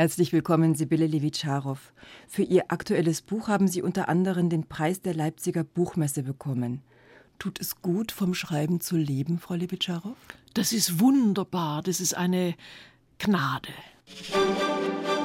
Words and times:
Herzlich 0.00 0.32
willkommen, 0.32 0.74
Sibylle 0.74 1.06
Levitscharow. 1.06 1.78
Für 2.26 2.42
Ihr 2.42 2.64
aktuelles 2.68 3.20
Buch 3.20 3.48
haben 3.48 3.68
Sie 3.68 3.82
unter 3.82 4.08
anderem 4.08 4.48
den 4.48 4.66
Preis 4.66 5.02
der 5.02 5.12
Leipziger 5.12 5.62
Buchmesse 5.62 6.22
bekommen. 6.22 6.80
Tut 7.38 7.60
es 7.60 7.82
gut, 7.82 8.10
vom 8.10 8.32
Schreiben 8.32 8.80
zu 8.80 8.96
leben, 8.96 9.38
Frau 9.38 9.56
Levitscharow? 9.56 10.16
Das 10.54 10.72
ist 10.72 11.00
wunderbar. 11.00 11.82
Das 11.82 12.00
ist 12.00 12.16
eine 12.16 12.54
Gnade. 13.18 13.68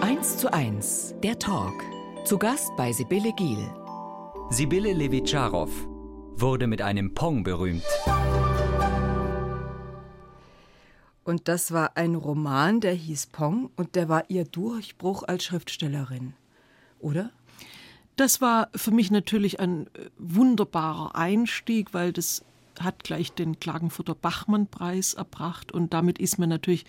Eins 0.01 0.39
zu 0.39 0.51
eins, 0.51 1.16
der 1.23 1.39
Talk. 1.39 1.82
Zu 2.26 2.38
Gast 2.38 2.70
bei 2.76 2.92
Sibylle 2.92 3.32
Giel. 3.38 3.70
Sibylle 4.50 4.92
Levitscharow 4.92 5.71
wurde 6.36 6.68
mit 6.68 6.82
einem 6.82 7.14
Pong 7.14 7.46
berühmt. 7.46 7.86
Und 11.26 11.48
das 11.48 11.71
war 11.71 11.98
ein 11.98 12.16
Roman, 12.16 12.80
der 12.80 12.94
hieß 12.94 13.28
Pong 13.28 13.71
und 13.75 13.96
der 13.96 14.07
war 14.07 14.30
ihr 14.30 14.46
Durchbruch 14.46 15.24
als 15.24 15.44
Schriftstellerin, 15.44 16.34
oder? 17.00 17.32
Das 18.16 18.39
war 18.42 18.70
für 18.75 18.92
mich 18.92 19.10
natürlich 19.11 19.60
ein 19.60 19.88
äh, 19.88 20.10
wunderbarer 20.19 21.16
Einstieg, 21.16 21.93
weil 21.93 22.14
das 22.14 22.46
hat 22.80 23.04
gleich 23.04 23.33
den 23.33 23.60
Klagenfurter 23.60 24.14
Bachmann-Preis 24.16 25.16
erbracht 25.16 25.71
und 25.71 25.93
damit 25.93 26.19
ist 26.19 26.38
man 26.38 26.47
natürlich 26.50 26.86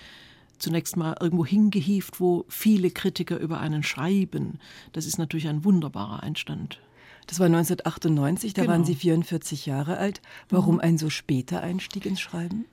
zunächst 0.59 0.97
mal 0.97 1.17
irgendwo 1.19 1.47
hingehieft, 1.47 2.21
wo 2.21 2.45
viele 2.49 2.91
Kritiker 2.91 3.39
über 3.39 3.59
einen 3.59 3.83
schreiben. 3.83 4.59
Das 4.93 5.07
ist 5.07 5.19
natürlich 5.19 5.49
ein 5.49 5.65
wunderbarer 5.65 6.23
Einstand. 6.23 6.81
Das 7.27 7.41
war 7.41 7.47
1998, 7.47 8.53
da 8.53 8.63
Genau. 8.63 8.73
waren 8.75 8.85
Sie 8.85 8.95
44 8.95 9.67
Jahre 9.67 9.97
alt. 9.97 10.21
Warum 10.51 10.79
ein 10.79 10.99
so 10.99 11.09
später 11.11 11.61
Einstieg 11.63 12.05
ins 12.07 12.21
Schreiben? 12.21 12.67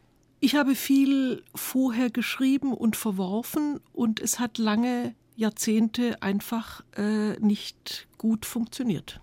Ich 0.43 0.55
habe 0.55 0.75
viel 0.75 1.41
vorher 1.55 2.09
geschrieben 2.09 2.73
und 2.73 2.97
verworfen 2.97 3.79
und 3.93 4.19
es 4.19 4.39
hat 4.39 4.57
lange 4.57 5.15
Jahrzehnte 5.37 6.21
einfach 6.21 6.83
äh, 6.97 7.39
nicht 7.39 8.09
gut 8.17 8.45
funktioniert. 8.45 9.21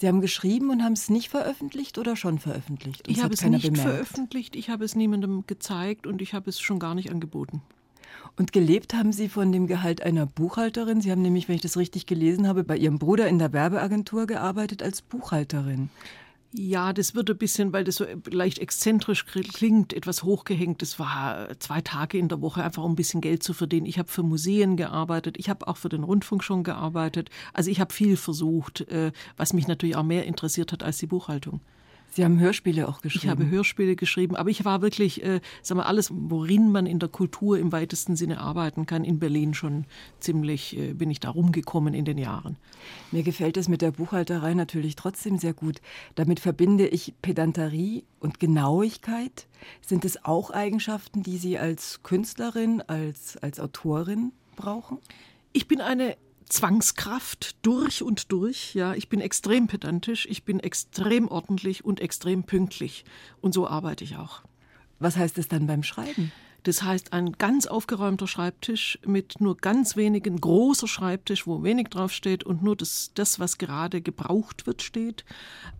Sie 0.00 0.08
haben 0.08 0.20
geschrieben 0.20 0.70
und 0.70 0.82
haben 0.82 0.94
es 0.94 1.10
nicht 1.10 1.28
veröffentlicht 1.28 1.96
oder 1.96 2.16
schon 2.16 2.40
veröffentlicht? 2.40 3.06
Und 3.06 3.16
Ich 3.16 3.22
habe 3.22 3.34
es 3.34 3.44
nicht 3.44 3.70
bemerkt? 3.70 3.88
veröffentlicht, 3.88 4.56
ich 4.56 4.68
habe 4.68 4.84
es 4.84 4.96
niemandem 4.96 5.44
gezeigt 5.46 6.08
und 6.08 6.20
ich 6.20 6.34
habe 6.34 6.50
es 6.50 6.58
schon 6.58 6.80
gar 6.80 6.96
nicht 6.96 7.12
angeboten. 7.12 7.62
Und 8.36 8.52
gelebt 8.52 8.94
haben 8.94 9.12
Sie 9.12 9.28
von 9.28 9.52
dem 9.52 9.68
Gehalt 9.68 10.02
einer 10.02 10.26
Buchhalterin. 10.26 11.00
Sie 11.00 11.12
haben 11.12 11.22
nämlich, 11.22 11.46
wenn 11.46 11.54
ich 11.54 11.62
das 11.62 11.76
richtig 11.76 12.06
gelesen 12.06 12.48
habe, 12.48 12.64
bei 12.64 12.76
Ihrem 12.76 12.98
Bruder 12.98 13.28
in 13.28 13.38
der 13.38 13.52
Werbeagentur 13.52 14.26
gearbeitet 14.26 14.82
als 14.82 15.02
Buchhalterin. 15.02 15.88
Ja, 16.52 16.94
das 16.94 17.14
wird 17.14 17.28
ein 17.28 17.36
bisschen, 17.36 17.74
weil 17.74 17.84
das 17.84 17.96
so 17.96 18.06
leicht 18.30 18.58
exzentrisch 18.58 19.26
klingt, 19.26 19.92
etwas 19.92 20.22
hochgehängt. 20.22 20.80
Das 20.80 20.98
war 20.98 21.58
zwei 21.60 21.82
Tage 21.82 22.16
in 22.16 22.28
der 22.28 22.40
Woche, 22.40 22.64
einfach 22.64 22.84
um 22.84 22.92
ein 22.92 22.96
bisschen 22.96 23.20
Geld 23.20 23.42
zu 23.42 23.52
verdienen. 23.52 23.84
Ich 23.84 23.98
habe 23.98 24.08
für 24.08 24.22
Museen 24.22 24.78
gearbeitet, 24.78 25.36
ich 25.38 25.50
habe 25.50 25.68
auch 25.68 25.76
für 25.76 25.90
den 25.90 26.04
Rundfunk 26.04 26.42
schon 26.42 26.64
gearbeitet. 26.64 27.28
Also 27.52 27.70
ich 27.70 27.80
habe 27.80 27.92
viel 27.92 28.16
versucht, 28.16 28.80
äh, 28.88 29.12
was 29.36 29.52
mich 29.52 29.68
natürlich 29.68 29.96
auch 29.96 30.04
mehr 30.04 30.24
interessiert 30.24 30.72
hat 30.72 30.82
als 30.82 30.96
die 30.96 31.06
Buchhaltung. 31.06 31.60
Sie 32.18 32.24
haben 32.24 32.40
Hörspiele 32.40 32.88
auch 32.88 33.00
geschrieben. 33.00 33.24
Ich 33.24 33.30
habe 33.30 33.48
Hörspiele 33.48 33.94
geschrieben, 33.94 34.34
aber 34.34 34.50
ich 34.50 34.64
war 34.64 34.82
wirklich, 34.82 35.22
äh, 35.22 35.40
sag 35.62 35.76
mal, 35.76 35.84
alles, 35.84 36.10
worin 36.12 36.72
man 36.72 36.84
in 36.84 36.98
der 36.98 37.08
Kultur 37.08 37.56
im 37.60 37.70
weitesten 37.70 38.16
Sinne 38.16 38.40
arbeiten 38.40 38.86
kann, 38.86 39.04
in 39.04 39.20
Berlin 39.20 39.54
schon 39.54 39.84
ziemlich, 40.18 40.76
äh, 40.76 40.94
bin 40.94 41.12
ich 41.12 41.20
da 41.20 41.30
rumgekommen 41.30 41.94
in 41.94 42.04
den 42.04 42.18
Jahren. 42.18 42.56
Mir 43.12 43.22
gefällt 43.22 43.56
es 43.56 43.68
mit 43.68 43.82
der 43.82 43.92
Buchhalterei 43.92 44.54
natürlich 44.54 44.96
trotzdem 44.96 45.38
sehr 45.38 45.54
gut. 45.54 45.80
Damit 46.16 46.40
verbinde 46.40 46.88
ich 46.88 47.14
Pedanterie 47.22 48.02
und 48.18 48.40
Genauigkeit. 48.40 49.46
Sind 49.80 50.04
es 50.04 50.24
auch 50.24 50.50
Eigenschaften, 50.50 51.22
die 51.22 51.38
Sie 51.38 51.56
als 51.56 52.02
Künstlerin, 52.02 52.82
als, 52.84 53.36
als 53.36 53.60
Autorin 53.60 54.32
brauchen? 54.56 54.98
Ich 55.52 55.68
bin 55.68 55.80
eine 55.80 56.16
Zwangskraft 56.48 57.56
durch 57.64 58.02
und 58.02 58.32
durch. 58.32 58.74
Ja, 58.74 58.94
ich 58.94 59.08
bin 59.08 59.20
extrem 59.20 59.66
pedantisch, 59.66 60.26
ich 60.30 60.44
bin 60.44 60.60
extrem 60.60 61.28
ordentlich 61.28 61.84
und 61.84 62.00
extrem 62.00 62.44
pünktlich. 62.44 63.04
Und 63.40 63.54
so 63.54 63.66
arbeite 63.66 64.04
ich 64.04 64.16
auch. 64.16 64.42
Was 64.98 65.16
heißt 65.16 65.38
es 65.38 65.48
dann 65.48 65.66
beim 65.66 65.82
Schreiben? 65.82 66.32
Das 66.68 66.82
heißt, 66.82 67.14
ein 67.14 67.32
ganz 67.32 67.64
aufgeräumter 67.64 68.26
Schreibtisch 68.26 68.98
mit 69.06 69.40
nur 69.40 69.56
ganz 69.56 69.96
wenigen, 69.96 70.38
großer 70.38 70.86
Schreibtisch, 70.86 71.46
wo 71.46 71.62
wenig 71.62 71.88
draufsteht 71.88 72.44
und 72.44 72.62
nur 72.62 72.76
das, 72.76 73.10
das 73.14 73.40
was 73.40 73.56
gerade 73.56 74.02
gebraucht 74.02 74.66
wird, 74.66 74.82
steht. 74.82 75.24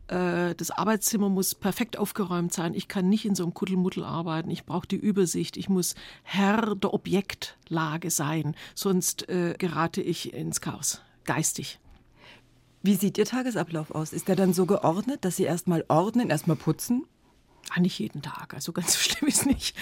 Äh, 0.06 0.54
Das 0.54 0.70
Arbeitszimmer 0.70 1.28
muss 1.28 1.54
perfekt 1.54 1.98
aufgeräumt 1.98 2.54
sein. 2.54 2.72
Ich 2.72 2.88
kann 2.88 3.10
nicht 3.10 3.26
in 3.26 3.34
so 3.34 3.42
einem 3.42 3.52
Kuddelmuddel 3.52 4.02
arbeiten. 4.02 4.50
Ich 4.50 4.64
brauche 4.64 4.86
die 4.86 4.96
Übersicht. 4.96 5.58
Ich 5.58 5.68
muss 5.68 5.94
Herr 6.22 6.74
der 6.74 6.94
Objektlage 6.94 8.10
sein. 8.10 8.56
Sonst 8.74 9.28
äh, 9.28 9.56
gerate 9.58 10.00
ich 10.00 10.32
ins 10.32 10.62
Chaos, 10.62 11.02
geistig. 11.26 11.80
Wie 12.82 12.94
sieht 12.94 13.18
Ihr 13.18 13.26
Tagesablauf 13.26 13.90
aus? 13.90 14.14
Ist 14.14 14.28
der 14.28 14.36
dann 14.36 14.54
so 14.54 14.64
geordnet, 14.64 15.26
dass 15.26 15.36
Sie 15.36 15.44
erstmal 15.44 15.84
ordnen, 15.88 16.30
erstmal 16.30 16.56
putzen? 16.56 17.04
Ah, 17.70 17.80
nicht 17.80 17.98
jeden 17.98 18.22
Tag, 18.22 18.54
also 18.54 18.72
ganz 18.72 18.92
so 18.94 18.98
schlimm 18.98 19.28
ist 19.28 19.46
nicht. 19.46 19.76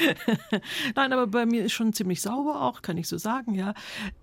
Nein, 0.95 1.13
aber 1.13 1.27
bei 1.27 1.47
mir 1.47 1.65
ist 1.65 1.73
schon 1.73 1.93
ziemlich 1.93 2.21
sauber 2.21 2.63
auch, 2.63 2.83
kann 2.83 2.99
ich 2.99 3.09
so 3.09 3.19
sagen, 3.19 3.55
ja. 3.55 3.75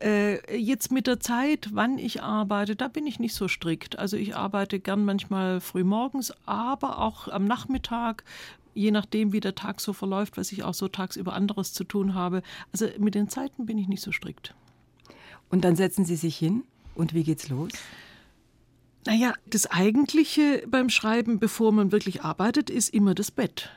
Äh, 0.02 0.58
jetzt 0.58 0.92
mit 0.92 1.08
der 1.08 1.20
Zeit, 1.20 1.70
wann 1.72 1.98
ich 1.98 2.22
arbeite, 2.22 2.76
da 2.76 2.88
bin 2.88 3.08
ich 3.08 3.20
nicht 3.20 3.36
so 3.36 3.48
strikt. 3.48 3.98
Also 3.98 4.18
ich 4.18 4.36
arbeite 4.36 4.80
gern 4.80 5.06
manchmal 5.06 5.62
früh 5.62 5.84
morgens, 5.84 6.34
aber 6.46 7.00
auch 7.00 7.28
am 7.28 7.46
Nachmittag, 7.46 8.24
je 8.74 8.92
nachdem, 8.92 9.32
wie 9.32 9.40
der 9.40 9.56
Tag 9.56 9.80
so 9.80 9.94
verläuft, 9.94 10.38
was 10.38 10.52
ich 10.52 10.64
auch 10.64 10.74
so 10.74 10.88
tagsüber 10.88 11.34
anderes 11.34 11.74
zu 11.74 11.84
tun 11.84 12.14
habe. 12.14 12.42
Also 12.72 12.88
mit 12.98 13.16
den 13.16 13.30
Zeiten 13.30 13.66
bin 13.66 13.78
ich 13.78 13.88
nicht 13.88 14.02
so 14.02 14.12
strikt. 14.12 14.54
Und 15.50 15.64
dann 15.64 15.76
setzen 15.76 16.04
Sie 16.04 16.16
sich 16.16 16.36
hin 16.36 16.64
und 16.96 17.14
wie 17.14 17.24
geht's 17.24 17.50
los? 17.50 17.72
Naja, 19.06 19.34
das 19.46 19.70
Eigentliche 19.70 20.64
beim 20.68 20.90
Schreiben, 20.90 21.40
bevor 21.40 21.72
man 21.72 21.92
wirklich 21.92 22.24
arbeitet, 22.24 22.70
ist 22.70 22.90
immer 22.90 23.14
das 23.14 23.32
Bett. 23.32 23.70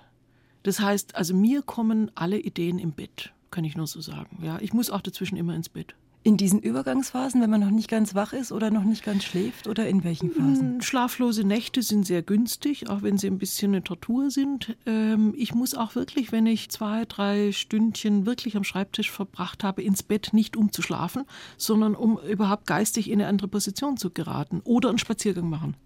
Das 0.63 0.81
heißt, 0.81 1.15
also 1.15 1.35
mir 1.35 1.63
kommen 1.63 2.11
alle 2.15 2.39
Ideen 2.39 2.79
im 2.79 2.93
Bett, 2.93 3.33
kann 3.51 3.65
ich 3.65 3.77
nur 3.77 3.87
so 3.87 4.01
sagen. 4.01 4.43
Ja, 4.43 4.59
ich 4.61 4.73
muss 4.73 4.91
auch 4.91 5.01
dazwischen 5.01 5.37
immer 5.37 5.55
ins 5.55 5.69
Bett. 5.69 5.95
In 6.27 6.37
diesen 6.37 6.59
Übergangsphasen, 6.59 7.41
wenn 7.41 7.51
man 7.51 7.61
noch 7.61 7.71
nicht 7.71 7.89
ganz 7.89 8.17
wach 8.17 8.33
ist 8.33 8.51
oder 8.51 8.73
noch 8.73 8.83
nicht 8.83 9.05
ganz 9.05 9.23
schläft 9.23 9.69
oder 9.69 9.87
in 9.89 10.03
welchen 10.03 10.33
Phasen? 10.33 10.73
Hm, 10.73 10.81
Schlaflose 10.81 11.45
Nächte 11.45 11.83
sind 11.83 12.05
sehr 12.05 12.21
günstig, 12.21 12.91
auch 12.91 13.03
wenn 13.03 13.17
sie 13.17 13.29
ein 13.29 13.39
bisschen 13.39 13.71
eine 13.71 13.85
Tortur 13.85 14.29
sind. 14.33 14.77
Ähm, 14.87 15.35
ich 15.37 15.55
muss 15.55 15.77
auch 15.77 15.95
wirklich, 15.95 16.33
wenn 16.33 16.47
ich 16.47 16.69
zwei, 16.69 17.05
drei 17.05 17.53
Stündchen 17.53 18.27
wirklich 18.27 18.57
am 18.57 18.65
Schreibtisch 18.65 19.13
verbracht 19.13 19.63
habe, 19.63 19.85
ins 19.85 20.03
Bett 20.03 20.31
nicht 20.33 20.57
um 20.57 20.73
zu 20.73 20.83
schlafen, 20.83 21.27
sondern 21.59 21.95
um 21.95 22.19
überhaupt 22.19 22.67
geistig 22.67 23.09
in 23.09 23.21
eine 23.21 23.29
andere 23.29 23.47
Position 23.47 23.97
zu 23.97 24.11
geraten 24.11 24.63
oder 24.65 24.89
einen 24.89 24.99
Spaziergang 24.99 25.49
machen. 25.49 25.77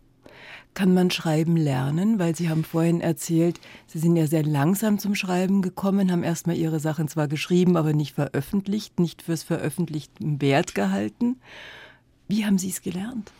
Kann 0.74 0.94
man 0.94 1.10
Schreiben 1.10 1.56
lernen? 1.56 2.18
Weil 2.18 2.36
Sie 2.36 2.48
haben 2.48 2.64
vorhin 2.64 3.00
erzählt, 3.00 3.60
Sie 3.86 3.98
sind 3.98 4.16
ja 4.16 4.26
sehr 4.26 4.44
langsam 4.44 4.98
zum 4.98 5.14
Schreiben 5.14 5.62
gekommen, 5.62 6.12
haben 6.12 6.22
erstmal 6.22 6.56
Ihre 6.56 6.80
Sachen 6.80 7.08
zwar 7.08 7.28
geschrieben, 7.28 7.76
aber 7.76 7.92
nicht 7.92 8.14
veröffentlicht, 8.14 9.00
nicht 9.00 9.22
fürs 9.22 9.42
Veröffentlichten 9.42 10.40
wert 10.40 10.74
gehalten. 10.74 11.40
Wie 12.28 12.44
haben 12.46 12.58
Sie 12.58 12.70
es 12.70 12.82
gelernt? 12.82 13.32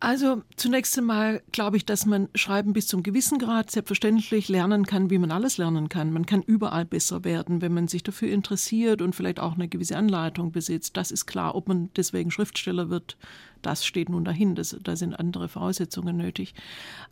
Also 0.00 0.42
zunächst 0.56 0.98
einmal 0.98 1.42
glaube 1.50 1.76
ich, 1.78 1.86
dass 1.86 2.04
man 2.04 2.28
Schreiben 2.34 2.74
bis 2.74 2.88
zum 2.88 3.02
gewissen 3.02 3.38
Grad 3.38 3.70
selbstverständlich 3.70 4.48
lernen 4.48 4.84
kann, 4.84 5.08
wie 5.08 5.18
man 5.18 5.30
alles 5.30 5.56
lernen 5.56 5.88
kann. 5.88 6.12
Man 6.12 6.26
kann 6.26 6.42
überall 6.42 6.84
besser 6.84 7.24
werden, 7.24 7.62
wenn 7.62 7.72
man 7.72 7.88
sich 7.88 8.02
dafür 8.02 8.28
interessiert 8.28 9.00
und 9.00 9.14
vielleicht 9.14 9.40
auch 9.40 9.54
eine 9.54 9.68
gewisse 9.68 9.96
Anleitung 9.96 10.52
besitzt. 10.52 10.96
Das 10.96 11.10
ist 11.10 11.24
klar. 11.26 11.54
Ob 11.54 11.68
man 11.68 11.90
deswegen 11.96 12.30
Schriftsteller 12.30 12.90
wird, 12.90 13.16
das 13.62 13.86
steht 13.86 14.10
nun 14.10 14.24
dahin. 14.24 14.54
Das, 14.54 14.76
da 14.82 14.94
sind 14.94 15.14
andere 15.14 15.48
Voraussetzungen 15.48 16.18
nötig. 16.18 16.54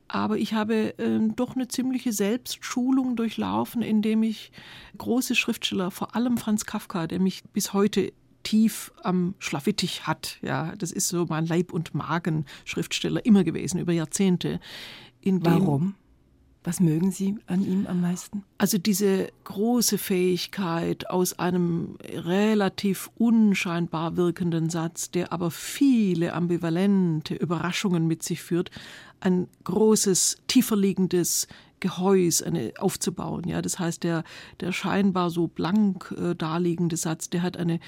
Aber 0.08 0.36
ich 0.36 0.52
habe 0.52 0.98
äh, 0.98 1.18
doch 1.34 1.54
eine 1.54 1.68
ziemliche 1.68 2.12
Selbstschulung 2.12 3.16
durchlaufen, 3.16 3.80
indem 3.80 4.22
ich 4.22 4.52
große 4.98 5.34
Schriftsteller, 5.34 5.90
vor 5.90 6.14
allem 6.14 6.36
Franz 6.36 6.66
Kafka, 6.66 7.06
der 7.06 7.20
mich 7.20 7.42
bis 7.54 7.72
heute 7.72 8.12
tief 8.42 8.92
am 9.02 9.34
Schlafittich 9.38 10.06
hat. 10.06 10.38
Ja, 10.42 10.74
das 10.76 10.92
ist 10.92 11.08
so 11.08 11.26
mein 11.28 11.46
Leib- 11.46 11.72
und 11.72 11.94
Magen-Schriftsteller 11.94 13.24
immer 13.24 13.44
gewesen, 13.44 13.78
über 13.78 13.92
Jahrzehnte. 13.92 14.60
Warum? 15.24 15.94
Was 16.64 16.78
mögen 16.78 17.10
Sie 17.10 17.36
an 17.46 17.64
ihm 17.64 17.88
am 17.88 18.00
meisten? 18.00 18.44
Also 18.58 18.78
diese 18.78 19.32
große 19.44 19.98
Fähigkeit 19.98 21.10
aus 21.10 21.36
einem 21.38 21.96
relativ 22.02 23.10
unscheinbar 23.16 24.16
wirkenden 24.16 24.70
Satz, 24.70 25.10
der 25.10 25.32
aber 25.32 25.50
viele 25.50 26.34
ambivalente 26.34 27.34
Überraschungen 27.34 28.06
mit 28.06 28.22
sich 28.22 28.42
führt, 28.42 28.70
ein 29.18 29.48
großes, 29.64 30.38
tiefer 30.46 30.76
liegendes 30.76 31.48
Gehäuse 31.80 32.46
eine, 32.46 32.72
aufzubauen. 32.78 33.42
Ja, 33.48 33.60
das 33.60 33.80
heißt, 33.80 34.04
der, 34.04 34.22
der 34.60 34.70
scheinbar 34.70 35.30
so 35.30 35.48
blank 35.48 36.14
äh, 36.16 36.36
daliegende 36.36 36.96
Satz, 36.96 37.28
der 37.28 37.42
hat 37.42 37.56
eine 37.56 37.80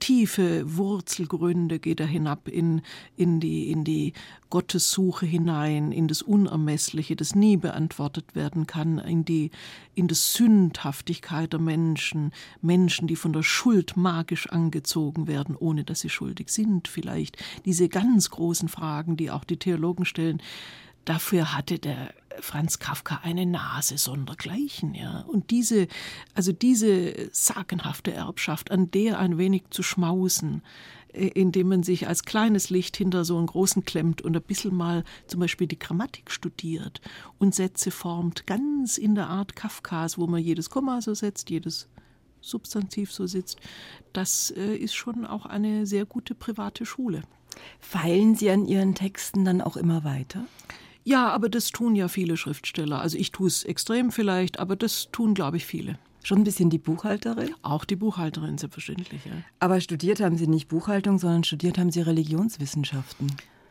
tiefe 0.00 0.76
Wurzelgründe 0.76 1.78
geht 1.78 2.00
er 2.00 2.06
hinab 2.06 2.48
in, 2.48 2.82
in, 3.16 3.38
die, 3.38 3.70
in 3.70 3.84
die 3.84 4.12
Gottessuche 4.50 5.26
hinein, 5.26 5.92
in 5.92 6.08
das 6.08 6.22
Unermessliche, 6.22 7.14
das 7.14 7.36
nie 7.36 7.56
beantwortet 7.56 8.34
werden 8.34 8.66
kann, 8.66 8.98
in 8.98 9.24
die, 9.24 9.50
in 9.94 10.08
das 10.08 10.32
Sündhaftigkeit 10.32 11.52
der 11.52 11.60
Menschen, 11.60 12.32
Menschen, 12.60 13.06
die 13.06 13.16
von 13.16 13.32
der 13.32 13.44
Schuld 13.44 13.96
magisch 13.96 14.48
angezogen 14.48 15.28
werden, 15.28 15.54
ohne 15.54 15.84
dass 15.84 16.00
sie 16.00 16.10
schuldig 16.10 16.48
sind 16.48 16.88
vielleicht. 16.88 17.36
Diese 17.64 17.88
ganz 17.88 18.30
großen 18.30 18.68
Fragen, 18.68 19.16
die 19.16 19.30
auch 19.30 19.44
die 19.44 19.58
Theologen 19.58 20.04
stellen, 20.04 20.42
dafür 21.04 21.56
hatte 21.56 21.78
der 21.78 22.14
Franz 22.40 22.78
Kafka 22.78 23.20
eine 23.22 23.46
Nase 23.46 23.98
sondergleichen, 23.98 24.94
ja. 24.94 25.20
Und 25.20 25.50
diese, 25.50 25.88
also 26.34 26.52
diese 26.52 27.28
sagenhafte 27.32 28.12
Erbschaft, 28.12 28.70
an 28.70 28.90
der 28.90 29.18
ein 29.18 29.36
wenig 29.38 29.64
zu 29.70 29.82
schmausen, 29.82 30.62
äh, 31.12 31.28
indem 31.28 31.68
man 31.68 31.82
sich 31.82 32.06
als 32.06 32.24
kleines 32.24 32.70
Licht 32.70 32.96
hinter 32.96 33.24
so 33.24 33.36
einen 33.36 33.46
großen 33.46 33.84
klemmt 33.84 34.22
und 34.22 34.36
ein 34.36 34.42
bisschen 34.42 34.74
mal 34.74 35.04
zum 35.26 35.40
Beispiel 35.40 35.66
die 35.66 35.78
Grammatik 35.78 36.30
studiert 36.30 37.00
und 37.38 37.54
Sätze 37.54 37.90
formt, 37.90 38.46
ganz 38.46 38.96
in 38.96 39.14
der 39.14 39.28
Art 39.28 39.56
Kafkas, 39.56 40.18
wo 40.18 40.26
man 40.26 40.42
jedes 40.42 40.70
Komma 40.70 41.00
so 41.00 41.14
setzt, 41.14 41.50
jedes 41.50 41.88
Substantiv 42.40 43.12
so 43.12 43.26
sitzt, 43.26 43.58
das 44.12 44.50
äh, 44.50 44.76
ist 44.76 44.94
schon 44.94 45.26
auch 45.26 45.46
eine 45.46 45.84
sehr 45.86 46.06
gute 46.06 46.34
private 46.34 46.86
Schule. 46.86 47.22
Feilen 47.80 48.34
Sie 48.34 48.50
an 48.50 48.64
Ihren 48.66 48.94
Texten 48.94 49.44
dann 49.44 49.60
auch 49.60 49.76
immer 49.76 50.04
weiter? 50.04 50.46
Ja, 51.04 51.28
aber 51.30 51.48
das 51.48 51.70
tun 51.70 51.94
ja 51.94 52.08
viele 52.08 52.36
Schriftsteller. 52.36 53.00
Also 53.00 53.18
ich 53.18 53.32
tue 53.32 53.48
es 53.48 53.64
extrem 53.64 54.12
vielleicht, 54.12 54.58
aber 54.58 54.76
das 54.76 55.08
tun, 55.12 55.34
glaube 55.34 55.56
ich, 55.56 55.66
viele. 55.66 55.98
Schon 56.22 56.38
ein 56.38 56.44
bisschen 56.44 56.68
die 56.68 56.78
Buchhalterin? 56.78 57.54
Auch 57.62 57.84
die 57.84 57.96
Buchhalterin, 57.96 58.58
selbstverständlich, 58.58 59.24
ja. 59.24 59.32
Aber 59.58 59.80
studiert 59.80 60.20
haben 60.20 60.36
Sie 60.36 60.46
nicht 60.46 60.68
Buchhaltung, 60.68 61.18
sondern 61.18 61.44
studiert 61.44 61.78
haben 61.78 61.90
Sie 61.90 62.02
Religionswissenschaften. 62.02 63.28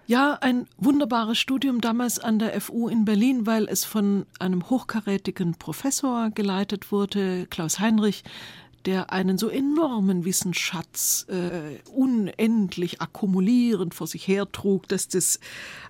Ja, 0.07 0.39
ein 0.41 0.65
wunderbares 0.77 1.37
Studium 1.37 1.81
damals 1.81 2.17
an 2.17 2.39
der 2.39 2.59
FU 2.59 2.89
in 2.89 3.05
Berlin, 3.05 3.45
weil 3.45 3.67
es 3.69 3.85
von 3.85 4.25
einem 4.39 4.67
hochkarätigen 4.67 5.53
Professor 5.53 6.31
geleitet 6.31 6.91
wurde, 6.91 7.45
Klaus 7.51 7.79
Heinrich, 7.79 8.23
der 8.85 9.11
einen 9.11 9.37
so 9.37 9.49
enormen 9.49 10.25
Wissensschatz 10.25 11.25
äh, 11.29 11.79
unendlich 11.91 13.01
akkumulierend 13.01 13.93
vor 13.93 14.07
sich 14.07 14.27
hertrug, 14.27 14.87
dass 14.87 15.07
das, 15.07 15.39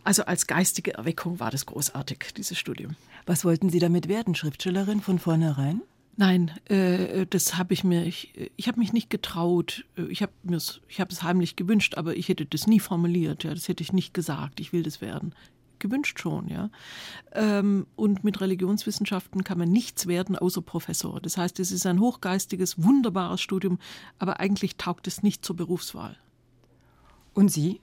also 0.03 0.25
als 0.25 0.47
geistige 0.47 0.95
Erweckung 0.95 1.39
war 1.39 1.51
das 1.51 1.65
großartig, 1.65 2.33
dieses 2.36 2.57
Studium. 2.57 2.95
Was 3.25 3.45
wollten 3.45 3.69
Sie 3.69 3.80
damit 3.80 4.07
werden, 4.07 4.36
Schriftstellerin 4.36 5.01
von 5.01 5.19
vornherein? 5.19 5.81
Nein, 6.18 6.51
äh, 6.65 7.25
das 7.30 7.57
habe 7.57 7.74
ich 7.74 7.83
mir, 7.83 8.06
ich, 8.06 8.51
ich 8.57 8.68
habe 8.68 8.80
mich 8.80 8.91
nicht 8.91 9.09
getraut. 9.09 9.86
Ich 10.09 10.21
habe 10.21 10.33
ich 10.89 11.00
habe 11.00 11.12
es 11.12 11.24
heimlich 11.24 11.56
gewünscht, 11.56 11.95
aber 11.95 12.18
ich 12.18 12.27
hätte 12.27 12.45
das 12.45 12.68
nie 12.68 12.81
formuliert. 12.81 13.45
Ja, 13.45 13.53
das 13.53 13.69
hätte 13.69 13.83
ich 13.83 13.94
nicht 13.94 14.13
gesagt. 14.13 14.59
Ich 14.59 14.74
will 14.74 14.83
das 14.83 15.00
werden 15.00 15.33
gewünscht 15.80 16.20
schon, 16.20 16.48
ja. 16.48 16.70
Ähm, 17.34 17.88
und 17.96 18.24
mit 18.24 18.42
Religionswissenschaften 18.42 19.44
kann 19.44 19.58
man 19.58 19.70
nichts 19.70 20.08
werden 20.08 20.36
außer 20.36 20.62
Professor. 20.62 21.20
Das 21.22 21.38
heißt, 21.38 21.60
es 21.60 21.72
ist 21.72 21.86
ein 21.86 22.00
hochgeistiges, 22.00 22.84
wunderbares 22.84 23.42
Studium, 23.42 23.80
aber 24.18 24.40
eigentlich 24.40 24.78
taugt 24.78 25.08
es 25.08 25.24
nicht 25.24 25.44
zur 25.44 25.56
Berufswahl. 25.56 26.18
Und 27.34 27.50
Sie? 27.50 27.80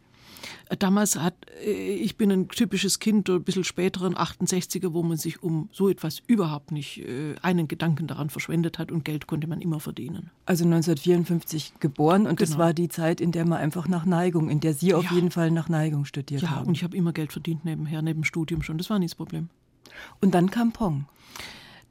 Damals 0.79 1.17
hat, 1.17 1.35
äh, 1.65 1.71
ich 1.71 2.17
bin 2.17 2.31
ein 2.31 2.49
typisches 2.49 2.99
Kind, 2.99 3.29
ein 3.31 3.43
bisschen 3.43 3.65
späteren 3.65 4.15
68er, 4.15 4.93
wo 4.93 5.03
man 5.03 5.17
sich 5.17 5.43
um 5.43 5.69
so 5.73 5.89
etwas 5.89 6.23
überhaupt 6.27 6.73
nicht 6.73 6.99
äh, 6.99 7.35
einen 7.43 7.69
Gedanken 7.69 8.07
daran 8.07 8.31
verschwendet 8.31 8.79
hat 8.79 8.91
und 8.91 9.05
Geld 9.05 9.27
konnte 9.27 9.47
man 9.47 9.61
immer 9.61 9.81
verdienen. 9.81 10.31
Also 10.45 10.65
1954 10.65 11.75
geboren 11.81 12.27
und 12.27 12.37
genau. 12.37 12.51
das 12.51 12.59
war 12.59 12.75
die 12.75 12.89
Zeit, 12.89 13.21
in 13.21 13.33
der 13.33 13.47
man 13.47 13.59
einfach 13.59 13.89
nach 13.89 14.05
Neigung, 14.05 14.51
in 14.51 14.61
der 14.61 14.75
Sie 14.75 14.95
auf 14.95 15.05
ja. 15.05 15.13
jeden 15.13 15.31
Fall 15.31 15.51
nach 15.51 15.69
Neigung 15.69 16.05
studiert 16.05 16.43
ja, 16.43 16.51
haben. 16.51 16.65
Ja, 16.65 16.69
und 16.69 16.75
ich 16.77 16.85
habe 16.85 16.97
immer 16.97 17.13
Geld 17.13 17.33
verdient 17.33 17.65
nebenher, 17.65 18.03
neben 18.03 18.21
dem 18.21 18.25
Studium 18.25 18.63
schon. 18.63 18.79
Das 18.79 18.91
war 18.91 18.99
nie 18.99 19.07
das 19.07 19.15
Problem. 19.15 19.49
Und 20.21 20.35
dann 20.35 20.51
kam 20.51 20.73
Pong 20.73 21.07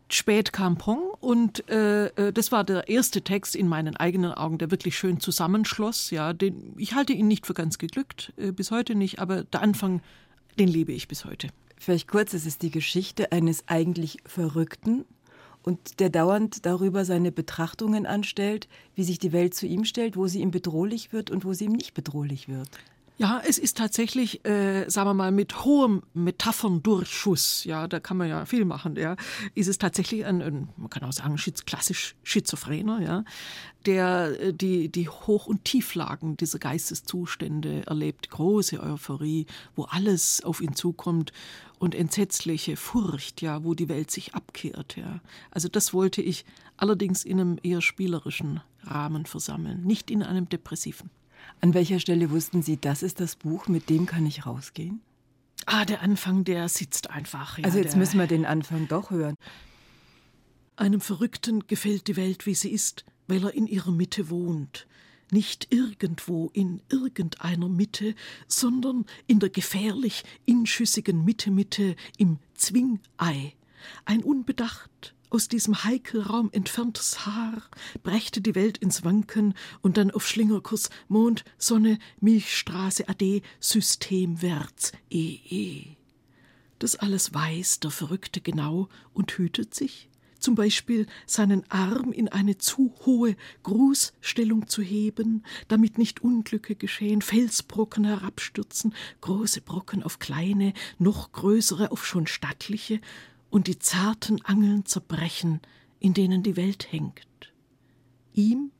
spät 0.10 0.54
kam 0.54 0.78
Pong 0.78 1.02
und 1.19 1.68
äh, 1.69 2.07
äh, 2.07 2.34
das 2.34 2.52
war 2.52 2.63
der 2.63 2.88
erste 2.88 3.22
Text 3.22 3.56
in 3.56 3.68
meinen 3.68 3.96
eigenen 3.96 4.34
Augen, 4.34 4.57
der 4.57 4.72
wirklich 4.72 4.98
schön 4.98 5.19
zusammenschloss. 5.19 6.12
Ja, 6.12 6.34
den, 6.34 6.74
ich 6.78 6.94
halte 6.94 7.13
ihn 7.13 7.28
nicht 7.28 7.46
für 7.46 7.54
ganz 7.54 7.78
geglückt, 7.78 8.34
äh, 8.38 8.52
bis 8.52 8.72
heute 8.72 8.96
nicht, 8.96 9.19
aber 9.19 9.44
der 9.44 9.62
Anfang, 9.62 10.02
den 10.60 10.68
liebe 10.68 10.92
ich 10.92 11.07
bis 11.07 11.25
heute. 11.25 11.50
Vielleicht 11.78 12.07
kurz, 12.07 12.34
es 12.34 12.46
ist 12.46 12.62
die 12.62 12.72
Geschichte 12.72 13.31
eines 13.31 13.68
eigentlich 13.68 14.18
Verrückten 14.25 15.06
und 15.63 16.00
der 16.00 16.10
dauernd 16.10 16.66
darüber 16.66 17.06
seine 17.06 17.31
Betrachtungen 17.31 18.06
anstellt, 18.06 18.68
wie 18.94 19.04
sich 19.04 19.19
die 19.19 19.34
Welt 19.34 19.56
zu 19.56 19.66
ihm 19.66 19.84
stellt, 19.84 20.16
wo 20.16 20.28
sie 20.28 20.42
ihm 20.42 20.51
bedrohlich 20.51 21.12
wird 21.12 21.31
und 21.31 21.44
wo 21.44 21.54
sie 21.54 21.66
ihm 21.66 21.74
nicht 21.74 21.94
bedrohlich 21.94 22.48
wird. 22.48 22.69
Ja, 23.17 23.41
es 23.47 23.57
ist 23.57 23.77
tatsächlich, 23.77 24.44
äh, 24.45 24.89
sagen 24.89 25.09
wir 25.09 25.13
mal, 25.13 25.31
mit 25.31 25.63
hohem 25.63 26.03
Metapherndurchschuss, 26.13 27.63
ja, 27.63 27.88
da 27.88 28.01
kann 28.01 28.17
man 28.17 28.27
ja 28.27 28.45
viel 28.45 28.65
machen, 28.65 28.97
ja, 28.97 29.15
ist 29.53 29.69
es 29.69 29.77
tatsächlich 29.77 30.25
ein, 30.25 30.41
ein 30.41 30.67
man 30.75 30.89
kann 30.89 31.03
auch 31.03 31.13
sagen, 31.13 31.38
schiz, 31.38 31.63
klassisch 31.63 32.15
Schizophrener, 32.23 33.01
ja, 33.01 33.23
der 33.85 34.38
äh, 34.41 34.53
die, 34.53 34.89
die 34.89 35.07
Hoch- 35.07 35.47
und 35.47 35.63
Tieflagen 35.63 36.35
dieser 36.35 36.59
Geisteszustände 36.59 37.83
erlebt, 37.88 38.29
große 38.31 38.83
Euphorie, 38.83 39.45
wo 39.77 39.85
alles 39.85 40.44
auf 40.44 40.59
ihn 40.59 40.75
zukommt 40.75 41.31
und 41.79 41.95
entsetzliche 41.95 42.75
Furcht, 42.75 43.41
ja, 43.41 43.63
wo 43.63 43.75
die 43.75 43.88
Welt 43.88 44.12
sich 44.12 44.35
abkehrt, 44.35 44.97
ja. 44.97 45.21
Also 45.51 45.69
das 45.69 45.94
wollte 45.94 46.21
ich 46.21 46.44
allerdings 46.75 47.23
in 47.23 47.39
einem 47.39 47.59
eher 47.63 47.79
spielerischen 47.79 48.59
Rahmen 48.83 49.25
versammeln, 49.25 49.83
nicht 49.83 50.12
in 50.12 50.21
einem 50.21 50.50
depressiven. 50.50 51.09
An 51.62 51.74
welcher 51.74 52.00
Stelle 52.00 52.31
wussten 52.31 52.62
Sie, 52.62 52.77
das 52.77 53.03
ist 53.03 53.19
das 53.19 53.36
Buch, 53.36 53.68
mit 53.68 53.89
dem 53.89 54.06
kann 54.06 54.25
ich 54.25 54.45
rausgehen? 54.45 55.01
Ah, 55.65 55.86
der 55.86 56.01
Anfang, 56.01 56.44
der 56.44 56.69
sitzt 56.69 57.09
einfach. 57.09 57.57
Ja, 57.57 57.65
also 57.65 57.80
jetzt 57.80 57.97
müssen 57.97 58.19
wir 58.19 58.27
den 58.27 58.45
Anfang 58.45 58.88
doch 58.88 59.09
hören. 59.09 59.36
Einem 60.75 61.01
Verrückten 61.01 61.65
gefällt 61.68 62.07
die 62.07 62.18
Welt, 62.18 62.45
wie 62.45 62.53
sie 62.53 62.69
ist, 62.69 63.06
weil 63.27 63.45
er 63.45 63.53
in 63.53 63.65
ihrer 63.65 63.92
Mitte 63.92 64.30
wohnt. 64.30 64.88
Nicht 65.31 65.74
irgendwo 65.74 66.51
in 66.53 66.81
irgendeiner 66.89 67.69
Mitte, 67.69 68.13
sondern 68.48 69.06
in 69.25 69.39
der 69.39 69.50
gefährlich 69.50 70.24
inschüssigen 70.45 71.25
Mitte 71.25 71.50
Mitte 71.50 71.95
im 72.18 72.38
Zwingei. 72.53 73.56
Ein 74.03 74.24
unbedacht, 74.24 75.14
aus 75.30 75.48
diesem 75.48 75.83
Heikelraum 75.83 76.50
entferntes 76.51 77.25
Haar 77.25 77.62
brächte 78.04 78.42
die 78.42 78.56
Welt 78.56 78.77
ins 78.77 79.04
Wanken 79.04 79.54
und 79.81 79.98
dann 79.98 80.12
auf 80.12 80.27
Schlingerkurs 80.27 80.89
Mond, 81.07 81.44
Sonne, 81.57 82.00
Milchstraße, 82.19 83.07
Ade, 83.10 83.42
Systemwärts, 83.60 84.92
EE. 85.10 85.95
Das 86.80 86.95
alles 86.95 87.33
weiß 87.33 87.80
der 87.80 87.92
Verrückte 87.92 88.42
genau 88.42 88.89
und 89.13 89.31
hütet 89.38 89.74
sich, 89.74 90.10
zum 90.39 90.56
Beispiel 90.56 91.07
seinen 91.25 91.63
Arm 91.72 92.12
in 92.12 92.30
eine 92.30 92.57
zu 92.57 92.94
hohe 93.06 93.36
Grußstellung 93.63 94.68
zu 94.68 94.81
heben, 94.81 95.44
damit 95.68 95.98
nicht 95.98 96.22
Unglücke 96.22 96.75
geschehen, 96.75 97.22
Felsbrocken 97.22 98.04
herabstürzen, 98.04 98.94
große 99.22 99.62
Brocken 99.62 100.03
auf 100.03 100.20
kleine, 100.20 100.74
noch 101.00 101.32
größere 101.32 101.91
auf 101.91 102.05
schon 102.05 102.27
stattliche, 102.27 103.00
und 103.55 103.67
die 103.67 103.79
zarten 103.79 104.43
Angeln 104.43 104.85
zerbrechen, 104.85 105.62
in 106.01 106.13
denen 106.13 106.43
die 106.43 106.57
Welt 106.57 106.91
hängt. 106.91 107.53
Ihm, 108.33 108.74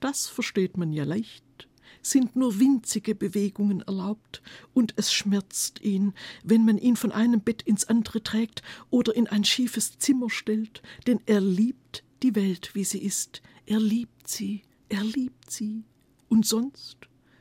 das 0.00 0.26
versteht 0.26 0.76
man 0.76 0.92
ja 0.92 1.04
leicht, 1.04 1.68
sind 2.02 2.34
nur 2.34 2.58
winzige 2.58 3.14
Bewegungen 3.14 3.82
erlaubt, 3.82 4.42
und 4.74 4.94
es 4.96 5.12
schmerzt 5.12 5.80
ihn, 5.80 6.12
wenn 6.42 6.64
man 6.64 6.76
ihn 6.76 6.96
von 6.96 7.12
einem 7.12 7.40
Bett 7.40 7.62
ins 7.62 7.84
andere 7.84 8.20
trägt 8.20 8.62
oder 8.90 9.14
in 9.14 9.28
ein 9.28 9.44
schiefes 9.44 9.96
Zimmer 10.00 10.28
stellt, 10.28 10.82
denn 11.06 11.20
er 11.26 11.40
liebt 11.40 12.02
die 12.24 12.34
Welt, 12.34 12.74
wie 12.74 12.82
sie 12.82 13.04
ist, 13.04 13.42
er 13.64 13.78
liebt 13.78 14.26
sie, 14.26 14.62
er 14.88 15.04
liebt 15.04 15.52
sie, 15.52 15.84
und 16.28 16.44
sonst 16.44 16.96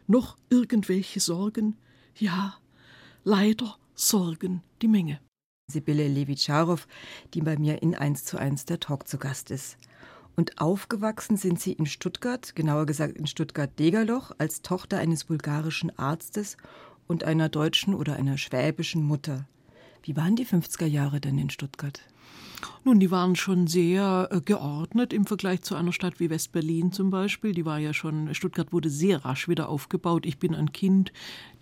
noch 0.05 0.37
irgendwelche 0.51 1.19
Sorgen, 1.19 1.77
ja, 2.15 2.59
leider 3.23 3.75
Sorgen 3.95 4.61
die 4.83 4.87
Menge. 4.87 5.19
Sibylle 5.67 6.07
Levitscharow, 6.07 6.87
die 7.33 7.41
bei 7.41 7.57
mir 7.57 7.81
in 7.81 7.95
1 7.95 8.23
zu 8.25 8.37
1 8.37 8.65
der 8.65 8.79
Talk 8.79 9.07
zu 9.07 9.17
Gast 9.17 9.49
ist. 9.49 9.77
Und 10.35 10.59
aufgewachsen 10.59 11.37
sind 11.37 11.59
sie 11.59 11.73
in 11.73 11.87
Stuttgart, 11.87 12.55
genauer 12.55 12.85
gesagt 12.85 13.17
in 13.17 13.25
Stuttgart-Degerloch, 13.25 14.31
als 14.37 14.61
Tochter 14.61 14.99
eines 14.99 15.23
bulgarischen 15.23 15.97
Arztes 15.97 16.57
und 17.07 17.23
einer 17.23 17.49
deutschen 17.49 17.95
oder 17.95 18.15
einer 18.15 18.37
schwäbischen 18.37 19.03
Mutter. 19.03 19.47
Wie 20.03 20.15
waren 20.15 20.35
die 20.35 20.45
50er 20.45 20.85
Jahre 20.85 21.19
denn 21.19 21.39
in 21.39 21.49
Stuttgart? 21.49 22.01
Nun, 22.83 22.99
die 22.99 23.11
waren 23.11 23.35
schon 23.35 23.67
sehr 23.67 24.29
äh, 24.31 24.41
geordnet 24.41 25.13
im 25.13 25.25
Vergleich 25.25 25.61
zu 25.61 25.75
einer 25.75 25.91
Stadt 25.91 26.19
wie 26.19 26.29
West-Berlin 26.29 26.91
zum 26.91 27.09
Beispiel. 27.09 27.53
Die 27.53 27.65
war 27.65 27.79
ja 27.79 27.93
schon, 27.93 28.33
Stuttgart 28.35 28.71
wurde 28.71 28.89
sehr 28.89 29.25
rasch 29.25 29.47
wieder 29.47 29.69
aufgebaut. 29.69 30.25
Ich 30.25 30.37
bin 30.37 30.53
ein 30.53 30.71
Kind, 30.71 31.11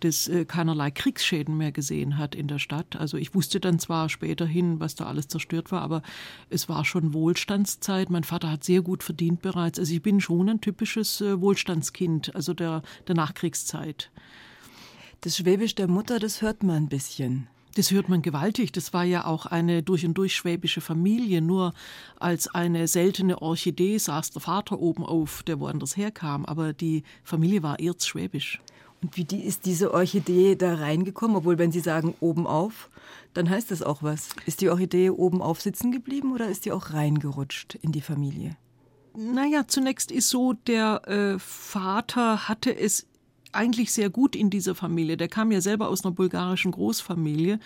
das 0.01 0.27
äh, 0.27 0.45
keinerlei 0.45 0.91
Kriegsschäden 0.91 1.57
mehr 1.57 1.72
gesehen 1.72 2.17
hat 2.17 2.36
in 2.36 2.48
der 2.48 2.60
Stadt. 2.60 2.95
Also 2.98 3.17
ich 3.17 3.33
wusste 3.33 3.60
dann 3.60 3.79
zwar 3.79 4.10
späterhin, 4.10 4.79
was 4.79 4.95
da 4.95 5.05
alles 5.05 5.27
zerstört 5.27 5.72
war, 5.72 5.81
aber 5.81 6.01
es 6.50 6.67
war 6.67 6.83
schon 6.86 7.13
Wohlstandszeit. 7.13 8.10
Mein 8.10 8.24
Vater 8.24 8.51
hat 8.51 8.63
sehr 8.63 8.81
gut 8.81 9.03
verdient 9.03 9.41
bereits. 9.41 9.79
Also 9.79 9.93
ich 9.93 10.01
bin 10.01 10.19
schon 10.19 10.50
ein 10.50 10.62
typisches 10.62 11.22
äh, 11.22 11.39
Wohlstandskind, 11.39 12.36
also 12.36 12.53
der, 12.53 12.81
der 13.07 13.15
Nachkriegszeit. 13.15 14.12
Das 15.22 15.38
Schwäbisch 15.38 15.75
der 15.75 15.88
Mutter, 15.88 16.19
das 16.19 16.41
hört 16.41 16.63
man 16.63 16.75
ein 16.75 16.89
bisschen. 16.89 17.48
Das 17.75 17.89
hört 17.89 18.07
man 18.07 18.21
gewaltig. 18.21 18.71
Das 18.71 18.93
war 18.93 19.03
ja 19.03 19.25
auch 19.25 19.47
eine 19.47 19.81
durch 19.81 20.05
und 20.05 20.13
durch 20.13 20.35
schwäbische 20.35 20.81
Familie. 20.81 21.41
Nur 21.41 21.73
als 22.19 22.47
eine 22.47 22.87
seltene 22.87 23.41
Orchidee 23.41 23.97
saß 23.97 24.31
der 24.31 24.41
Vater 24.41 24.79
oben 24.79 25.03
auf, 25.03 25.41
der 25.43 25.59
woanders 25.59 25.97
herkam. 25.97 26.45
Aber 26.45 26.73
die 26.73 27.03
Familie 27.23 27.63
war 27.63 27.79
erzschwäbisch. 27.79 28.61
Und 29.01 29.17
wie 29.17 29.25
die, 29.25 29.41
ist 29.41 29.65
diese 29.65 29.93
Orchidee 29.93 30.55
da 30.55 30.75
reingekommen? 30.75 31.35
Obwohl, 31.35 31.57
wenn 31.57 31.71
Sie 31.71 31.79
sagen 31.79 32.13
oben 32.19 32.45
auf, 32.45 32.89
dann 33.33 33.49
heißt 33.49 33.71
das 33.71 33.81
auch 33.81 34.03
was. 34.03 34.29
Ist 34.45 34.61
die 34.61 34.69
Orchidee 34.69 35.09
oben 35.09 35.41
auf 35.41 35.59
sitzen 35.59 35.91
geblieben 35.91 36.31
oder 36.31 36.47
ist 36.47 36.65
die 36.65 36.71
auch 36.71 36.93
reingerutscht 36.93 37.75
in 37.81 37.91
die 37.91 38.01
Familie? 38.01 38.55
Naja, 39.15 39.67
zunächst 39.67 40.11
ist 40.11 40.29
so, 40.29 40.53
der 40.53 41.07
äh, 41.07 41.39
Vater 41.39 42.47
hatte 42.47 42.75
es 42.75 43.07
eigentlich 43.55 43.91
sehr 43.91 44.10
gut 44.10 44.36
in 44.36 44.50
dieser 44.50 44.75
Familie. 44.75 45.17
Der 45.17 45.27
kam 45.27 45.51
ja 45.51 45.62
selber 45.62 45.89
aus 45.89 46.03
einer 46.03 46.13
bulgarischen 46.13 46.72
Großfamilie, 46.72 47.60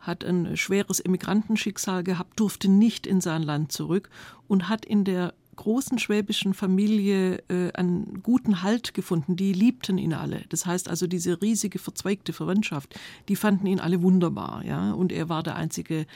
hat 0.00 0.24
ein 0.24 0.56
schweres 0.56 1.00
Emigrantenschicksal 1.00 2.04
gehabt, 2.04 2.38
durfte 2.38 2.68
nicht 2.68 3.06
in 3.06 3.20
sein 3.20 3.42
Land 3.42 3.72
zurück 3.72 4.10
und 4.48 4.68
hat 4.68 4.84
in 4.84 5.04
der 5.04 5.34
großen 5.54 5.98
schwäbischen 5.98 6.54
Familie 6.54 7.42
äh, 7.48 7.72
einen 7.74 8.22
guten 8.22 8.62
Halt 8.62 8.94
gefunden. 8.94 9.36
Die 9.36 9.52
liebten 9.52 9.98
ihn 9.98 10.12
alle. 10.12 10.42
Das 10.48 10.66
heißt 10.66 10.88
also, 10.88 11.06
diese 11.06 11.40
riesige 11.40 11.78
verzweigte 11.78 12.32
Verwandtschaft, 12.32 12.98
die 13.28 13.36
fanden 13.36 13.66
ihn 13.66 13.80
alle 13.80 14.02
wunderbar. 14.02 14.64
Ja? 14.64 14.92
Und 14.92 15.12
er 15.12 15.28
war 15.28 15.42
der 15.42 15.56
einzige 15.56 16.06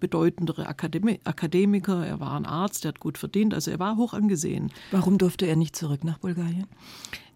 bedeutendere 0.00 0.66
Akademi 0.66 1.20
Akademiker. 1.24 2.06
Er 2.06 2.20
war 2.20 2.36
ein 2.36 2.46
Arzt, 2.46 2.84
der 2.84 2.90
hat 2.90 3.00
gut 3.00 3.18
verdient. 3.18 3.54
Also 3.54 3.70
er 3.70 3.78
war 3.78 3.96
hoch 3.96 4.14
angesehen. 4.14 4.70
Warum 4.90 5.18
durfte 5.18 5.46
er 5.46 5.56
nicht 5.56 5.76
zurück 5.76 6.04
nach 6.04 6.18
Bulgarien? 6.18 6.66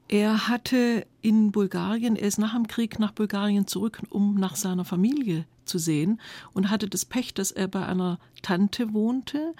Er 0.09 0.49
hatte 0.49 1.07
in 1.23 1.53
Bulgarien, 1.53 2.17
er 2.17 2.29
ist 2.29 2.39
nach 2.39 2.55
dem 2.55 2.67
Krieg 2.67 2.99
nach 2.99 3.13
Bulgarien 3.13 3.67
zurück, 3.67 4.03
um 4.11 4.35
nach 4.35 4.57
seiner 4.57 4.85
Familie 4.85 5.47
zu 5.65 5.79
sehen 5.79 6.21
und 6.53 6.71
hatte 6.71 6.89
das 6.89 7.05
Pech, 7.05 7.35
dass 7.35 7.51
er 7.51 7.69
bei 7.69 7.87
einer 7.87 8.19
Tante 8.43 8.93
wohnte, 8.93 9.55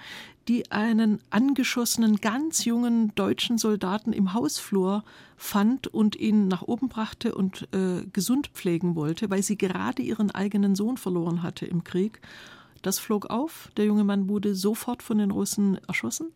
die 0.47 0.71
einen 0.71 1.19
angeschossenen, 1.29 2.17
ganz 2.17 2.65
jungen 2.65 3.15
deutschen 3.15 3.57
Soldaten 3.57 4.11
im 4.11 4.33
Hausflur 4.33 5.03
fand 5.37 5.87
und 5.87 6.17
ihn 6.17 6.47
nach 6.47 6.61
oben 6.63 6.89
brachte 6.89 7.33
und 7.33 7.67
äh, 7.73 8.05
gesund 8.11 8.47
pflegen 8.53 8.95
wollte, 8.95 9.29
weil 9.29 9.41
sie 9.41 9.57
gerade 9.57 10.01
ihren 10.01 10.31
eigenen 10.31 10.75
Sohn 10.75 10.97
verloren 10.97 11.43
hatte 11.43 11.65
im 11.65 11.83
Krieg. 11.83 12.19
Das 12.83 12.99
flog 12.99 13.27
auf. 13.27 13.71
Der 13.77 13.85
junge 13.85 14.03
Mann 14.03 14.27
wurde 14.27 14.53
sofort 14.53 15.01
von 15.01 15.17
den 15.17 15.31
Russen 15.31 15.79
erschossen. 15.87 16.31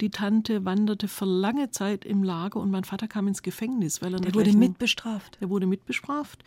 Die 0.00 0.10
Tante 0.10 0.64
wanderte 0.64 1.06
für 1.06 1.24
lange 1.24 1.70
Zeit 1.70 2.04
im 2.04 2.24
Lager 2.24 2.58
und 2.58 2.72
mein 2.72 2.82
Vater 2.82 3.06
kam 3.06 3.28
ins 3.28 3.42
Gefängnis, 3.42 4.02
weil 4.02 4.12
er 4.12 4.20
Der 4.20 4.34
wurde 4.34 4.52
mitbestraft. 4.52 5.38
Er 5.40 5.50
wurde 5.50 5.66
mitbestraft. 5.66 6.42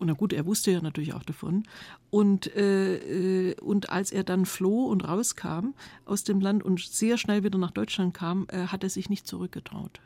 Und 0.00 0.08
na 0.08 0.14
gut, 0.14 0.32
er 0.32 0.46
wusste 0.46 0.72
ja 0.72 0.80
natürlich 0.80 1.14
auch 1.14 1.22
davon. 1.22 1.62
Und, 2.10 2.54
äh, 2.56 3.50
äh, 3.50 3.60
und 3.60 3.90
als 3.90 4.10
er 4.10 4.24
dann 4.24 4.46
floh 4.46 4.86
und 4.86 5.06
rauskam 5.06 5.74
aus 6.04 6.24
dem 6.24 6.40
Land 6.40 6.64
und 6.64 6.80
sehr 6.80 7.18
schnell 7.18 7.44
wieder 7.44 7.58
nach 7.58 7.70
Deutschland 7.70 8.14
kam, 8.14 8.48
äh, 8.50 8.66
hat 8.66 8.82
er 8.82 8.90
sich 8.90 9.08
nicht 9.08 9.28
zurückgetraut. 9.28 10.00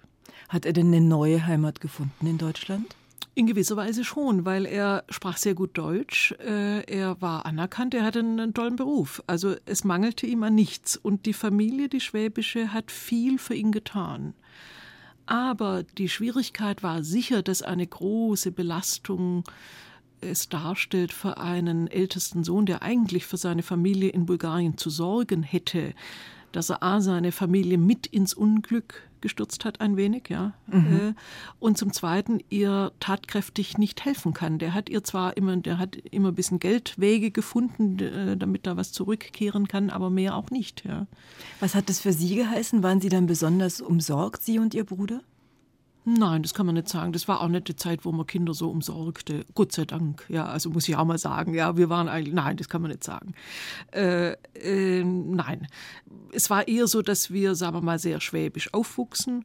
Hat 0.51 0.67
er 0.67 0.75
denn 0.75 0.89
eine 0.89 1.01
neue 1.01 1.47
Heimat 1.47 1.81
gefunden 1.81 2.27
in 2.27 2.37
Deutschland? 2.37 2.95
In 3.35 3.47
gewisser 3.47 3.77
Weise 3.77 4.05
schon, 4.05 4.45
weil 4.45 4.67
er 4.67 5.05
sprach 5.09 5.39
sehr 5.39 5.55
gut 5.55 5.79
Deutsch, 5.79 6.33
äh, 6.33 6.83
er 6.85 7.21
war 7.23 7.47
anerkannt, 7.47 7.95
er 7.95 8.05
hatte 8.05 8.19
einen 8.19 8.53
tollen 8.53 8.77
Beruf. 8.77 9.23
Also 9.27 9.57
es 9.65 9.85
mangelte 9.85 10.27
ihm 10.27 10.43
an 10.43 10.55
nichts. 10.55 10.99
Und 10.99 11.25
die 11.25 11.33
Familie, 11.33 11.89
die 11.89 12.01
schwäbische, 12.01 12.75
hat 12.75 12.91
viel 12.91 13.39
für 13.39 13.55
ihn 13.55 13.73
getan. 13.73 14.35
Aber 15.25 15.83
die 15.83 16.11
Schwierigkeit 16.11 16.83
war 16.83 17.03
sicher, 17.03 17.43
dass 17.43 17.63
eine 17.63 17.87
große 17.87 18.53
Belastung 18.53 19.45
es 20.21 20.51
darstellt 20.51 21.13
für 21.13 21.39
einen 21.39 21.89
ältesten 21.89 22.45
Sohn, 22.45 22.67
der 22.67 22.83
eigentlich 22.83 23.25
für 23.25 23.39
seine 23.39 23.63
Familie 23.63 24.11
in 24.11 24.27
Bulgarien 24.27 24.77
zu 24.77 24.91
sorgen 24.91 25.43
hätte, 25.43 25.95
dass 26.53 26.71
er 26.71 26.83
A, 26.83 27.01
seine 27.01 27.33
Familie 27.33 27.79
mit 27.79 28.07
ins 28.07 28.35
Unglück 28.35 29.09
gestürzt 29.21 29.65
hat, 29.65 29.81
ein 29.81 29.97
wenig, 29.97 30.29
ja. 30.29 30.53
Mhm. 30.67 30.97
Äh, 30.97 31.15
und 31.59 31.79
zum 31.79 31.93
Zweiten 31.93 32.41
ihr 32.51 32.93
tatkräftig 33.01 33.79
nicht 33.79 34.05
helfen 34.05 34.35
kann. 34.35 34.59
Der 34.59 34.75
hat 34.75 34.91
ihr 34.91 35.03
zwar 35.05 35.37
immer, 35.37 35.57
der 35.57 35.79
hat 35.79 35.97
immer 35.97 36.29
ein 36.29 36.35
bisschen 36.35 36.59
Geldwege 36.59 37.31
gefunden, 37.31 37.99
äh, 37.99 38.37
damit 38.37 38.67
da 38.67 38.77
was 38.77 38.93
zurückkehren 38.93 39.69
kann, 39.69 39.89
aber 39.89 40.11
mehr 40.11 40.37
auch 40.37 40.51
nicht, 40.51 40.85
ja. 40.85 41.07
Was 41.61 41.75
hat 41.75 41.89
das 41.89 42.01
für 42.01 42.13
Sie 42.13 42.35
geheißen? 42.35 42.83
Waren 42.83 43.01
Sie 43.01 43.09
dann 43.09 43.27
besonders 43.27 43.81
umsorgt, 43.81 44.43
Sie 44.43 44.59
und 44.59 44.75
Ihr 44.75 44.85
Bruder? 44.85 45.21
Nein, 46.05 46.43
das 46.43 46.53
kann 46.53 46.67
man 46.67 46.75
nicht 46.75 46.89
sagen. 46.89 47.13
Das 47.13 47.29
war 47.29 47.41
auch 47.41 47.49
nicht 47.49 47.69
die 47.69 47.77
Zeit, 47.77 48.05
wo 48.05 48.13
man 48.13 48.27
Kinder 48.27 48.55
so 48.55 48.71
umsorgte. 48.71 49.45
Gott 49.55 49.73
sei 49.73 49.85
Dank. 49.85 50.25
Ja, 50.29 50.47
also 50.47 50.71
muss 50.71 50.89
ich 50.89 50.97
auch 50.97 51.05
mal 51.05 51.19
sagen. 51.19 51.55
Ja, 51.55 51.77
wir 51.77 51.89
waren 51.91 52.09
eigentlich, 52.09 52.35
nein, 52.35 52.57
das 52.57 52.69
kann 52.69 52.83
man 52.83 52.91
nicht 52.91 53.05
sagen. 53.05 53.35
Äh, 53.93 54.33
äh, 54.55 55.05
nein. 55.05 55.69
Es 56.33 56.51
war 56.51 56.67
eher 56.67 56.89
so, 56.89 57.03
dass 57.03 57.31
wir, 57.31 57.55
sagen 57.55 57.77
wir 57.77 57.83
mal, 57.83 57.99
sehr 57.99 58.21
schwäbisch 58.21 58.75
aufwuchsen 58.75 59.45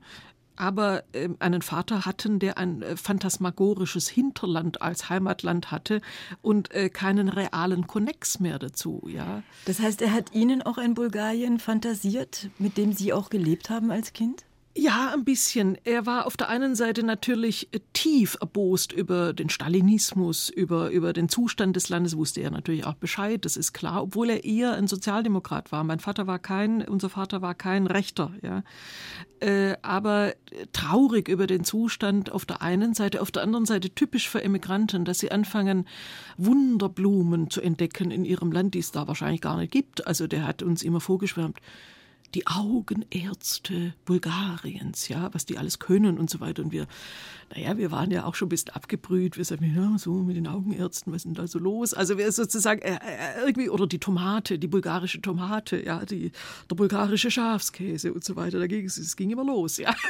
aber 0.57 1.03
äh, 1.13 1.29
einen 1.39 1.61
Vater 1.61 2.05
hatten, 2.05 2.39
der 2.39 2.57
ein 2.57 2.81
äh, 2.81 2.97
phantasmagorisches 2.97 4.09
Hinterland 4.09 4.81
als 4.81 5.09
Heimatland 5.09 5.71
hatte 5.71 6.01
und 6.41 6.71
äh, 6.73 6.89
keinen 6.89 7.29
realen 7.29 7.87
Konnex 7.87 8.39
mehr 8.39 8.59
dazu. 8.59 9.07
Ja. 9.07 9.43
Das 9.65 9.79
heißt, 9.79 10.01
er 10.01 10.11
hat 10.11 10.33
Ihnen 10.33 10.61
auch 10.61 10.77
ein 10.77 10.95
Bulgarien 10.95 11.59
fantasiert, 11.59 12.49
mit 12.57 12.77
dem 12.77 12.91
Sie 12.91 13.13
auch 13.13 13.29
gelebt 13.29 13.69
haben 13.69 13.91
als 13.91 14.13
Kind? 14.13 14.46
Ja, 14.79 15.11
ein 15.11 15.23
bisschen. 15.23 15.75
Er 15.85 16.05
war 16.05 16.27
auf 16.27 16.37
der 16.37 16.49
einen 16.49 16.75
Seite 16.75 17.01
natürlich 17.01 17.67
tief 17.93 18.37
erbost 18.39 18.91
über 18.91 19.33
den 19.33 19.49
Stalinismus, 19.49 20.49
über, 20.49 20.91
über 20.91 21.13
den 21.13 21.29
Zustand 21.29 21.75
des 21.75 21.89
Landes, 21.89 22.15
wusste 22.15 22.41
er 22.41 22.51
natürlich 22.51 22.85
auch 22.85 22.93
Bescheid, 22.93 23.43
das 23.43 23.57
ist 23.57 23.73
klar, 23.73 24.03
obwohl 24.03 24.29
er 24.29 24.43
eher 24.43 24.75
ein 24.75 24.85
Sozialdemokrat 24.85 25.71
war. 25.71 25.83
Mein 25.83 25.99
Vater 25.99 26.27
war 26.27 26.37
kein, 26.37 26.87
unser 26.87 27.09
Vater 27.09 27.41
war 27.41 27.55
kein 27.55 27.87
Rechter, 27.87 28.33
ja. 28.43 28.63
Äh, 29.39 29.77
aber 29.81 30.33
traurig 30.73 31.27
über 31.27 31.47
den 31.47 31.63
Zustand 31.63 32.31
auf 32.31 32.45
der 32.45 32.61
einen 32.61 32.93
Seite, 32.93 33.23
auf 33.23 33.31
der 33.31 33.41
anderen 33.41 33.65
Seite 33.65 33.89
typisch 33.89 34.29
für 34.29 34.43
Emigranten, 34.43 35.05
dass 35.05 35.17
sie 35.17 35.31
anfangen, 35.31 35.87
Wunderblumen 36.37 37.49
zu 37.49 37.61
entdecken 37.61 38.11
in 38.11 38.25
ihrem 38.25 38.51
Land, 38.51 38.75
die 38.75 38.79
es 38.79 38.91
da 38.91 39.07
wahrscheinlich 39.07 39.41
gar 39.41 39.57
nicht 39.57 39.71
gibt. 39.71 40.05
Also 40.05 40.27
der 40.27 40.45
hat 40.45 40.61
uns 40.61 40.83
immer 40.83 41.01
vorgeschwärmt 41.01 41.59
die 42.35 42.45
Augenärzte 42.45 43.93
Bulgariens, 44.05 45.07
ja, 45.07 45.33
was 45.33 45.45
die 45.45 45.57
alles 45.57 45.79
können 45.79 46.17
und 46.17 46.29
so 46.29 46.39
weiter. 46.39 46.61
Und 46.61 46.71
wir, 46.71 46.87
naja, 47.55 47.77
wir 47.77 47.91
waren 47.91 48.11
ja 48.11 48.25
auch 48.25 48.35
schon 48.35 48.47
ein 48.47 48.49
bisschen 48.49 48.71
abgebrüht. 48.71 49.37
Wir 49.37 49.45
sagten, 49.45 49.73
ja, 49.73 49.97
so 49.97 50.13
mit 50.13 50.35
den 50.35 50.47
Augenärzten, 50.47 51.13
was 51.13 51.17
ist 51.17 51.25
denn 51.25 51.33
da 51.35 51.47
so 51.47 51.57
los? 51.59 51.93
Also 51.93 52.17
wir 52.17 52.29
sozusagen 52.31 52.81
äh, 52.81 52.95
äh, 52.95 53.45
irgendwie, 53.45 53.69
oder 53.69 53.87
die 53.87 53.99
Tomate, 53.99 54.59
die 54.59 54.67
bulgarische 54.67 55.21
Tomate, 55.21 55.83
ja, 55.83 56.03
die, 56.05 56.31
der 56.69 56.75
bulgarische 56.75 57.31
Schafskäse 57.31 58.13
und 58.13 58.23
so 58.23 58.35
weiter. 58.35 58.59
Da 58.59 58.67
ging 58.67 58.85
es, 58.85 59.15
ging 59.15 59.29
immer 59.29 59.45
los, 59.45 59.77
ja. 59.77 59.95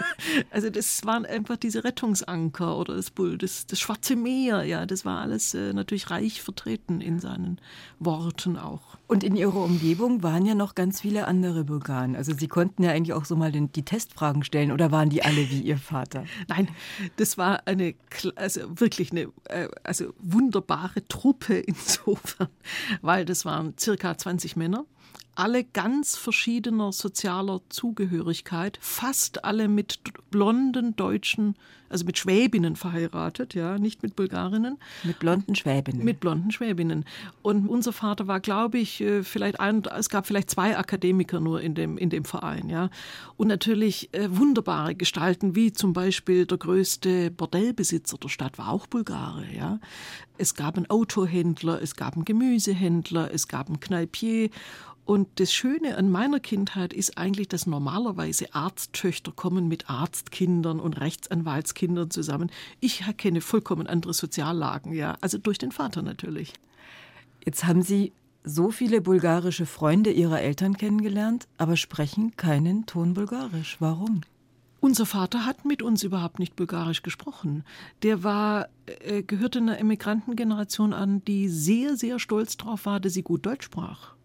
Also 0.50 0.70
das 0.70 1.06
waren 1.06 1.26
einfach 1.26 1.58
diese 1.58 1.84
Rettungsanker 1.84 2.78
oder 2.78 2.96
das, 2.96 3.12
das, 3.38 3.68
das 3.68 3.80
Schwarze 3.80 4.16
Meer, 4.16 4.64
ja, 4.64 4.86
das 4.86 5.06
war 5.06 5.22
alles 5.22 5.54
äh, 5.54 5.74
natürlich 5.74 6.10
reich 6.10 6.42
vertreten 6.42 7.02
in 7.02 7.20
seinen 7.20 7.60
Worten 8.00 8.58
auch. 8.58 8.98
Und 9.08 9.24
in 9.24 9.36
Ihrer 9.36 9.64
Umgebung 9.64 10.24
waren 10.24 10.46
ja 10.46 10.56
noch 10.56 10.76
ganz 10.76 11.02
viele 11.02 11.28
andere 11.28 11.64
Bulgaren. 11.64 12.07
Also 12.16 12.34
Sie 12.34 12.48
konnten 12.48 12.84
ja 12.84 12.92
eigentlich 12.92 13.14
auch 13.14 13.26
so 13.26 13.36
mal 13.36 13.52
den, 13.52 13.72
die 13.72 13.84
Testfragen 13.84 14.44
stellen 14.44 14.72
oder 14.72 14.92
waren 14.92 15.10
die 15.10 15.24
alle 15.24 15.50
wie 15.50 15.62
Ihr 15.62 15.78
Vater? 15.78 16.26
Nein, 16.48 16.70
das 17.18 17.38
war 17.38 17.68
eine, 17.68 17.96
also 18.36 18.62
wirklich 18.80 19.12
eine 19.12 19.32
äh, 19.46 19.68
also 19.84 20.14
wunderbare 20.20 21.08
Truppe 21.08 21.56
insofern, 21.60 22.50
weil 23.02 23.26
das 23.26 23.46
waren 23.46 23.74
circa 23.78 24.18
20 24.18 24.56
Männer 24.56 24.86
alle 25.38 25.64
ganz 25.64 26.16
verschiedener 26.18 26.92
sozialer 26.92 27.62
Zugehörigkeit, 27.70 28.80
fast 28.82 29.46
alle 29.46 29.68
mit 29.68 30.00
blonden 30.32 30.96
Deutschen, 30.96 31.56
also 31.90 32.06
mit 32.06 32.18
Schwäbinnen 32.18 32.76
verheiratet, 32.76 33.54
ja, 33.54 33.78
nicht 33.78 34.02
mit 34.02 34.16
Bulgarinnen. 34.16 34.80
Mit 35.04 35.20
blonden 35.20 35.54
Schwäbinnen. 35.54 36.04
Mit 36.04 36.20
blonden 36.20 36.50
Schwäbinnen. 36.50 37.06
Und 37.44 37.70
unser 37.70 37.94
Vater 37.94 38.28
war, 38.28 38.40
glaube 38.40 38.80
ich, 38.80 39.00
äh, 39.00 39.22
vielleicht 39.22 39.60
ein, 39.60 39.84
es 39.96 40.10
gab 40.10 40.26
vielleicht 40.26 40.50
zwei 40.50 40.76
Akademiker 40.76 41.40
nur 41.40 41.62
in 41.62 41.76
dem, 41.76 42.00
in 42.00 42.10
dem 42.10 42.26
Verein, 42.26 42.68
ja. 42.68 42.90
Und 43.38 43.48
natürlich 43.48 44.12
äh, 44.16 44.36
wunderbare 44.36 44.96
Gestalten, 44.96 45.56
wie 45.56 45.72
zum 45.72 45.94
Beispiel 45.94 46.48
der 46.48 46.58
größte 46.58 47.30
Bordellbesitzer 47.30 48.18
der 48.18 48.30
Stadt 48.30 48.58
war 48.58 48.70
auch 48.70 48.88
Bulgare, 48.88 49.46
ja. 49.56 49.80
Es 50.40 50.56
gab 50.56 50.78
einen 50.78 50.90
Autohändler, 50.90 51.80
es 51.82 51.96
gab 51.96 52.16
einen 52.16 52.26
Gemüsehändler, 52.26 53.32
es 53.32 53.48
gab 53.48 53.68
einen 53.68 53.80
Kneipier 53.80 54.50
Und 55.08 55.40
das 55.40 55.54
Schöne 55.54 55.96
an 55.96 56.12
meiner 56.12 56.42
Kindheit 56.42 56.92
ist 56.92 57.18
eigentlich, 57.18 57.48
dass 57.48 57.66
normalerweise 57.66 58.54
Arzttöchter 58.54 59.32
kommen 59.32 59.70
mit 59.70 59.90
Arztkindern 59.90 60.82
und 60.82 61.00
Rechtsanwaltskindern 61.00 62.12
zusammen. 62.12 62.52
Ich 62.82 63.06
kenne 63.16 63.40
vollkommen 63.40 63.88
andere 63.88 64.14
Soziallagen, 64.14 64.92
ja, 64.92 65.18
also 65.22 65.38
durch 65.38 65.60
den 65.60 65.72
Vater 65.72 66.02
natürlich. 66.02 66.52
Jetzt 67.46 67.64
haben 67.64 67.84
Sie 67.84 68.12
so 68.44 68.70
viele 68.70 69.00
bulgarische 69.00 69.66
Freunde 69.66 70.12
Ihrer 70.12 70.42
Eltern 70.42 70.76
kennengelernt, 70.76 71.48
aber 71.58 71.78
sprechen 71.78 72.36
keinen 72.36 72.86
Ton 72.86 73.14
Bulgarisch. 73.14 73.78
Warum? 73.80 74.24
Unser 74.82 75.06
Vater 75.06 75.46
hat 75.46 75.64
mit 75.64 75.82
uns 75.82 76.04
überhaupt 76.04 76.38
nicht 76.38 76.58
Bulgarisch 76.58 77.02
gesprochen. 77.02 77.64
Der 78.04 78.26
war, 78.26 78.68
äh, 79.06 79.24
gehörte 79.24 79.60
einer 79.60 79.80
Emigrantengeneration 79.80 80.92
an, 80.92 81.24
die 81.24 81.48
sehr, 81.48 81.96
sehr 81.96 82.20
stolz 82.20 82.58
darauf 82.58 82.86
war, 82.86 83.00
dass 83.00 83.14
sie 83.14 83.24
gut 83.24 83.46
Deutsch 83.46 83.64
sprach. 83.64 84.17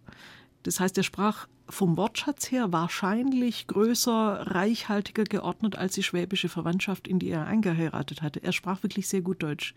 Das 0.63 0.81
heißt, 0.81 0.97
er 0.97 1.05
sprach 1.05 1.49
vom 1.69 1.97
Wortschatz 1.97 2.51
her 2.51 2.73
wahrscheinlich 2.73 3.67
größer, 3.67 4.47
reichhaltiger 4.47 5.25
geordnet 5.25 5.77
als 5.77 5.95
die 5.95 6.03
schwäbische 6.03 6.49
Verwandtschaft, 6.49 7.09
in 7.09 7.19
die 7.19 7.31
er 7.31 7.47
eingeheiratet 7.47 8.23
hatte. 8.23 8.43
Er 8.43 8.53
sprach 8.53 8.83
wirklich 8.83 9.09
sehr 9.09 9.23
gut 9.23 9.43
Deutsch. 9.43 9.75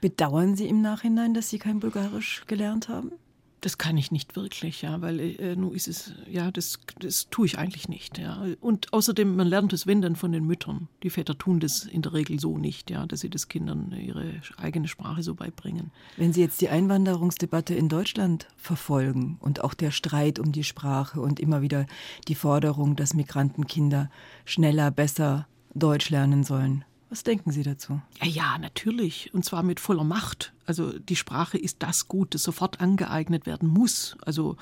Bedauern 0.00 0.56
Sie 0.56 0.66
im 0.66 0.80
Nachhinein, 0.80 1.34
dass 1.34 1.50
Sie 1.50 1.58
kein 1.58 1.80
Bulgarisch 1.80 2.44
gelernt 2.46 2.88
haben? 2.88 3.12
Das 3.60 3.76
kann 3.76 3.98
ich 3.98 4.10
nicht 4.10 4.36
wirklich, 4.36 4.82
ja, 4.82 5.00
weil 5.02 5.20
äh, 5.20 5.54
nun 5.54 5.74
ist 5.74 5.86
es, 5.86 6.14
ja, 6.30 6.50
das, 6.50 6.78
das 6.98 7.28
tue 7.30 7.46
ich 7.46 7.58
eigentlich 7.58 7.88
nicht, 7.88 8.18
ja. 8.18 8.42
Und 8.60 8.92
außerdem, 8.92 9.36
man 9.36 9.46
lernt 9.46 9.72
es, 9.72 9.86
wenn 9.86 10.00
dann 10.00 10.16
von 10.16 10.32
den 10.32 10.46
Müttern. 10.46 10.88
Die 11.02 11.10
Väter 11.10 11.36
tun 11.36 11.60
das 11.60 11.84
in 11.84 12.02
der 12.02 12.14
Regel 12.14 12.40
so 12.40 12.56
nicht, 12.56 12.90
ja, 12.90 13.06
dass 13.06 13.20
sie 13.20 13.30
das 13.30 13.48
Kindern 13.48 13.92
ihre 13.92 14.40
eigene 14.56 14.88
Sprache 14.88 15.22
so 15.22 15.34
beibringen. 15.34 15.90
Wenn 16.16 16.32
Sie 16.32 16.40
jetzt 16.40 16.60
die 16.60 16.68
Einwanderungsdebatte 16.68 17.74
in 17.74 17.88
Deutschland 17.88 18.48
verfolgen 18.56 19.36
und 19.40 19.62
auch 19.62 19.74
der 19.74 19.90
Streit 19.90 20.38
um 20.38 20.52
die 20.52 20.64
Sprache 20.64 21.20
und 21.20 21.38
immer 21.38 21.60
wieder 21.60 21.86
die 22.28 22.34
Forderung, 22.34 22.96
dass 22.96 23.14
Migrantenkinder 23.14 24.10
schneller, 24.44 24.90
besser 24.90 25.46
Deutsch 25.74 26.10
lernen 26.10 26.44
sollen, 26.44 26.84
was 27.10 27.24
denken 27.24 27.50
Sie 27.50 27.64
dazu? 27.64 28.00
Ja, 28.22 28.26
ja, 28.26 28.58
natürlich. 28.58 29.34
Und 29.34 29.44
zwar 29.44 29.62
mit 29.62 29.80
voller 29.80 30.04
Macht. 30.04 30.52
Also 30.64 30.96
die 30.98 31.16
Sprache 31.16 31.58
ist 31.58 31.82
das 31.82 32.06
Gut, 32.06 32.34
das 32.34 32.44
sofort 32.44 32.80
angeeignet 32.80 33.46
werden 33.46 33.68
muss. 33.68 34.16
Also 34.24 34.56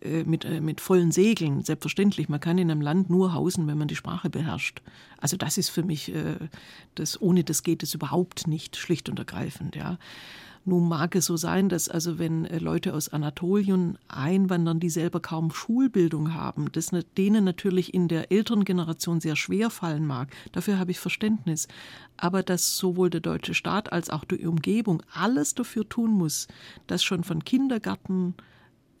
äh, 0.00 0.24
mit, 0.24 0.46
äh, 0.46 0.62
mit 0.62 0.80
vollen 0.80 1.12
Segeln, 1.12 1.62
selbstverständlich. 1.62 2.30
Man 2.30 2.40
kann 2.40 2.56
in 2.56 2.70
einem 2.70 2.80
Land 2.80 3.10
nur 3.10 3.34
hausen, 3.34 3.66
wenn 3.66 3.76
man 3.76 3.88
die 3.88 3.96
Sprache 3.96 4.30
beherrscht. 4.30 4.80
Also 5.18 5.36
das 5.36 5.58
ist 5.58 5.68
für 5.68 5.82
mich, 5.82 6.14
äh, 6.14 6.36
das, 6.94 7.20
ohne 7.20 7.44
das 7.44 7.62
geht 7.62 7.82
es 7.82 7.92
überhaupt 7.92 8.46
nicht, 8.46 8.76
schlicht 8.76 9.10
und 9.10 9.18
ergreifend. 9.18 9.76
Ja. 9.76 9.98
Nun 10.66 10.88
mag 10.88 11.14
es 11.14 11.24
so 11.24 11.36
sein, 11.36 11.70
dass 11.70 11.88
also 11.88 12.18
wenn 12.18 12.44
äh, 12.44 12.58
Leute 12.58 12.92
aus 12.92 13.08
Anatolien 13.08 13.96
einwandern, 14.08 14.78
die 14.78 14.90
selber 14.90 15.20
kaum 15.20 15.50
Schulbildung 15.52 16.34
haben, 16.34 16.70
das 16.72 16.90
denen 17.16 17.44
natürlich 17.44 17.94
in 17.94 18.08
der 18.08 18.30
älteren 18.30 18.64
Generation 18.64 19.20
sehr 19.20 19.36
schwer 19.36 19.70
fallen 19.70 20.06
mag. 20.06 20.28
Dafür 20.52 20.78
habe 20.78 20.90
ich 20.90 21.00
Verständnis. 21.00 21.66
Aber 22.18 22.42
dass 22.42 22.76
sowohl 22.76 23.08
der 23.08 23.20
deutsche 23.20 23.54
Staat 23.54 23.92
als 23.92 24.10
auch 24.10 24.24
die 24.24 24.46
Umgebung 24.46 25.02
alles 25.14 25.54
dafür 25.54 25.88
tun 25.88 26.10
muss, 26.10 26.46
dass 26.86 27.02
schon 27.02 27.24
von 27.24 27.42
Kindergarten 27.42 28.34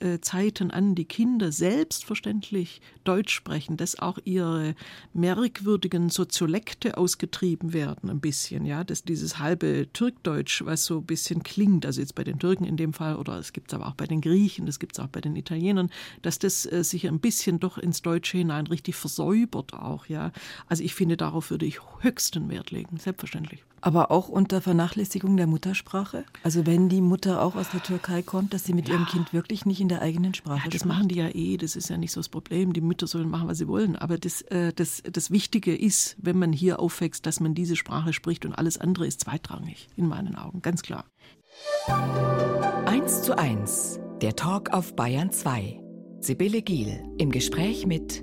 äh, 0.00 0.20
Zeiten 0.20 0.70
an 0.70 0.94
die 0.94 1.04
Kinder 1.04 1.52
selbstverständlich 1.52 2.80
Deutsch 3.04 3.34
sprechen, 3.34 3.76
dass 3.76 3.98
auch 3.98 4.18
ihre 4.24 4.74
merkwürdigen 5.12 6.08
Soziolekte 6.08 6.96
ausgetrieben 6.96 7.72
werden, 7.72 8.10
ein 8.10 8.20
bisschen, 8.20 8.64
ja, 8.64 8.84
dass 8.84 9.04
dieses 9.04 9.38
halbe 9.38 9.88
Türkdeutsch, 9.92 10.64
was 10.64 10.84
so 10.84 10.98
ein 10.98 11.06
bisschen 11.06 11.42
klingt, 11.42 11.86
also 11.86 12.00
jetzt 12.00 12.14
bei 12.14 12.24
den 12.24 12.38
Türken 12.38 12.64
in 12.64 12.76
dem 12.76 12.92
Fall, 12.92 13.16
oder 13.16 13.38
es 13.38 13.52
gibt 13.52 13.70
es 13.70 13.74
aber 13.74 13.88
auch 13.88 13.94
bei 13.94 14.06
den 14.06 14.20
Griechen, 14.20 14.66
das 14.66 14.78
gibt 14.78 14.96
es 14.96 15.04
auch 15.04 15.08
bei 15.08 15.20
den 15.20 15.36
Italienern, 15.36 15.90
dass 16.22 16.38
das 16.38 16.66
äh, 16.66 16.82
sich 16.82 17.06
ein 17.06 17.20
bisschen 17.20 17.60
doch 17.60 17.78
ins 17.78 18.02
Deutsche 18.02 18.38
hinein 18.38 18.66
richtig 18.66 18.96
versäubert 18.96 19.74
auch, 19.74 20.06
ja. 20.06 20.32
Also 20.66 20.82
ich 20.82 20.94
finde, 20.94 21.16
darauf 21.16 21.50
würde 21.50 21.66
ich 21.66 21.78
höchsten 22.00 22.48
Wert 22.48 22.70
legen, 22.70 22.96
selbstverständlich. 22.96 23.64
Aber 23.82 24.10
auch 24.10 24.28
unter 24.28 24.60
Vernachlässigung 24.60 25.36
der 25.36 25.46
Muttersprache? 25.46 26.24
Also 26.42 26.66
wenn 26.66 26.88
die 26.88 27.00
Mutter 27.00 27.42
auch 27.42 27.56
aus 27.56 27.70
der 27.70 27.82
Türkei 27.82 28.22
kommt, 28.22 28.52
dass 28.52 28.64
sie 28.64 28.74
mit 28.74 28.88
ja. 28.88 28.94
ihrem 28.94 29.06
Kind 29.06 29.32
wirklich 29.32 29.64
nicht 29.64 29.80
in 29.80 29.88
der 29.88 30.02
eigenen 30.02 30.34
Sprache 30.34 30.64
ja, 30.64 30.64
das 30.64 30.80
spricht? 30.80 30.86
machen 30.86 31.08
die 31.08 31.16
ja 31.16 31.28
eh, 31.28 31.56
das 31.56 31.76
ist 31.76 31.88
ja 31.88 31.96
nicht 31.96 32.12
so 32.12 32.20
das 32.20 32.28
Problem. 32.28 32.72
Die 32.72 32.80
Mütter 32.80 33.06
sollen 33.06 33.30
machen, 33.30 33.48
was 33.48 33.58
sie 33.58 33.68
wollen. 33.68 33.96
Aber 33.96 34.18
das, 34.18 34.42
äh, 34.42 34.72
das, 34.72 35.02
das 35.10 35.30
Wichtige 35.30 35.74
ist, 35.74 36.16
wenn 36.18 36.38
man 36.38 36.52
hier 36.52 36.80
aufwächst, 36.80 37.24
dass 37.26 37.40
man 37.40 37.54
diese 37.54 37.76
Sprache 37.76 38.12
spricht 38.12 38.44
und 38.44 38.52
alles 38.52 38.76
andere 38.78 39.06
ist 39.06 39.20
zweitrangig, 39.20 39.88
in 39.96 40.08
meinen 40.08 40.36
Augen, 40.36 40.60
ganz 40.62 40.82
klar. 40.82 41.04
1 42.86 43.22
zu 43.22 43.36
1, 43.36 44.00
der 44.20 44.36
Talk 44.36 44.70
auf 44.72 44.94
Bayern 44.94 45.30
2. 45.30 45.80
Sibylle 46.20 46.62
Giel 46.62 47.02
im 47.18 47.30
Gespräch 47.30 47.86
mit 47.86 48.22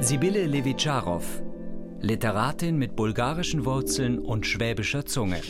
Sibylle 0.00 0.46
Levitscharow, 0.46 1.24
Literatin 2.00 2.76
mit 2.76 2.94
bulgarischen 2.94 3.64
Wurzeln 3.64 4.18
und 4.18 4.46
schwäbischer 4.46 5.06
Zunge. 5.06 5.40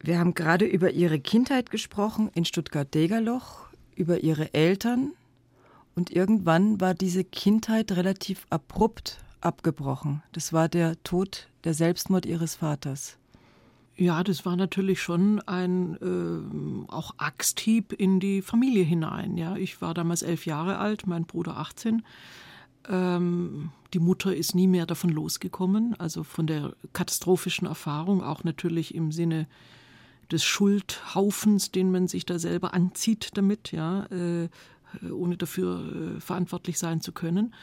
Wir 0.00 0.18
haben 0.18 0.34
gerade 0.34 0.64
über 0.64 0.90
ihre 0.90 1.20
Kindheit 1.20 1.70
gesprochen 1.70 2.30
in 2.34 2.44
Stuttgart-Degerloch, 2.44 3.68
über 3.94 4.20
ihre 4.20 4.54
Eltern 4.54 5.12
und 5.94 6.10
irgendwann 6.10 6.80
war 6.80 6.94
diese 6.94 7.22
Kindheit 7.22 7.92
relativ 7.92 8.46
abrupt 8.50 9.18
abgebrochen. 9.40 10.22
Das 10.32 10.52
war 10.52 10.68
der 10.68 11.02
Tod, 11.02 11.48
der 11.64 11.74
Selbstmord 11.74 12.26
ihres 12.26 12.56
Vaters. 12.56 13.18
Ja, 13.94 14.24
das 14.24 14.46
war 14.46 14.56
natürlich 14.56 15.02
schon 15.02 15.40
ein 15.42 15.96
äh, 16.00 16.90
auch 16.90 17.14
Axthieb 17.18 17.92
in 17.92 18.20
die 18.20 18.40
Familie 18.40 18.84
hinein. 18.84 19.36
Ja, 19.36 19.56
ich 19.56 19.82
war 19.82 19.92
damals 19.92 20.22
elf 20.22 20.46
Jahre 20.46 20.78
alt, 20.78 21.06
mein 21.06 21.26
Bruder 21.26 21.58
18. 21.58 22.02
Ähm, 22.88 23.70
die 23.94 23.98
Mutter 23.98 24.34
ist 24.34 24.54
nie 24.54 24.66
mehr 24.66 24.86
davon 24.86 25.10
losgekommen, 25.10 25.94
also 25.98 26.24
von 26.24 26.46
der 26.46 26.74
katastrophischen 26.92 27.66
Erfahrung, 27.66 28.22
auch 28.22 28.44
natürlich 28.44 28.94
im 28.94 29.12
Sinne 29.12 29.46
des 30.30 30.44
Schuldhaufens, 30.44 31.70
den 31.70 31.90
man 31.90 32.08
sich 32.08 32.24
da 32.24 32.38
selber 32.38 32.74
anzieht 32.74 33.30
damit, 33.34 33.72
ja, 33.72 34.06
äh, 34.06 34.48
ohne 35.10 35.36
dafür 35.36 36.16
äh, 36.16 36.20
verantwortlich 36.20 36.78
sein 36.78 37.00
zu 37.00 37.12
können. 37.12 37.54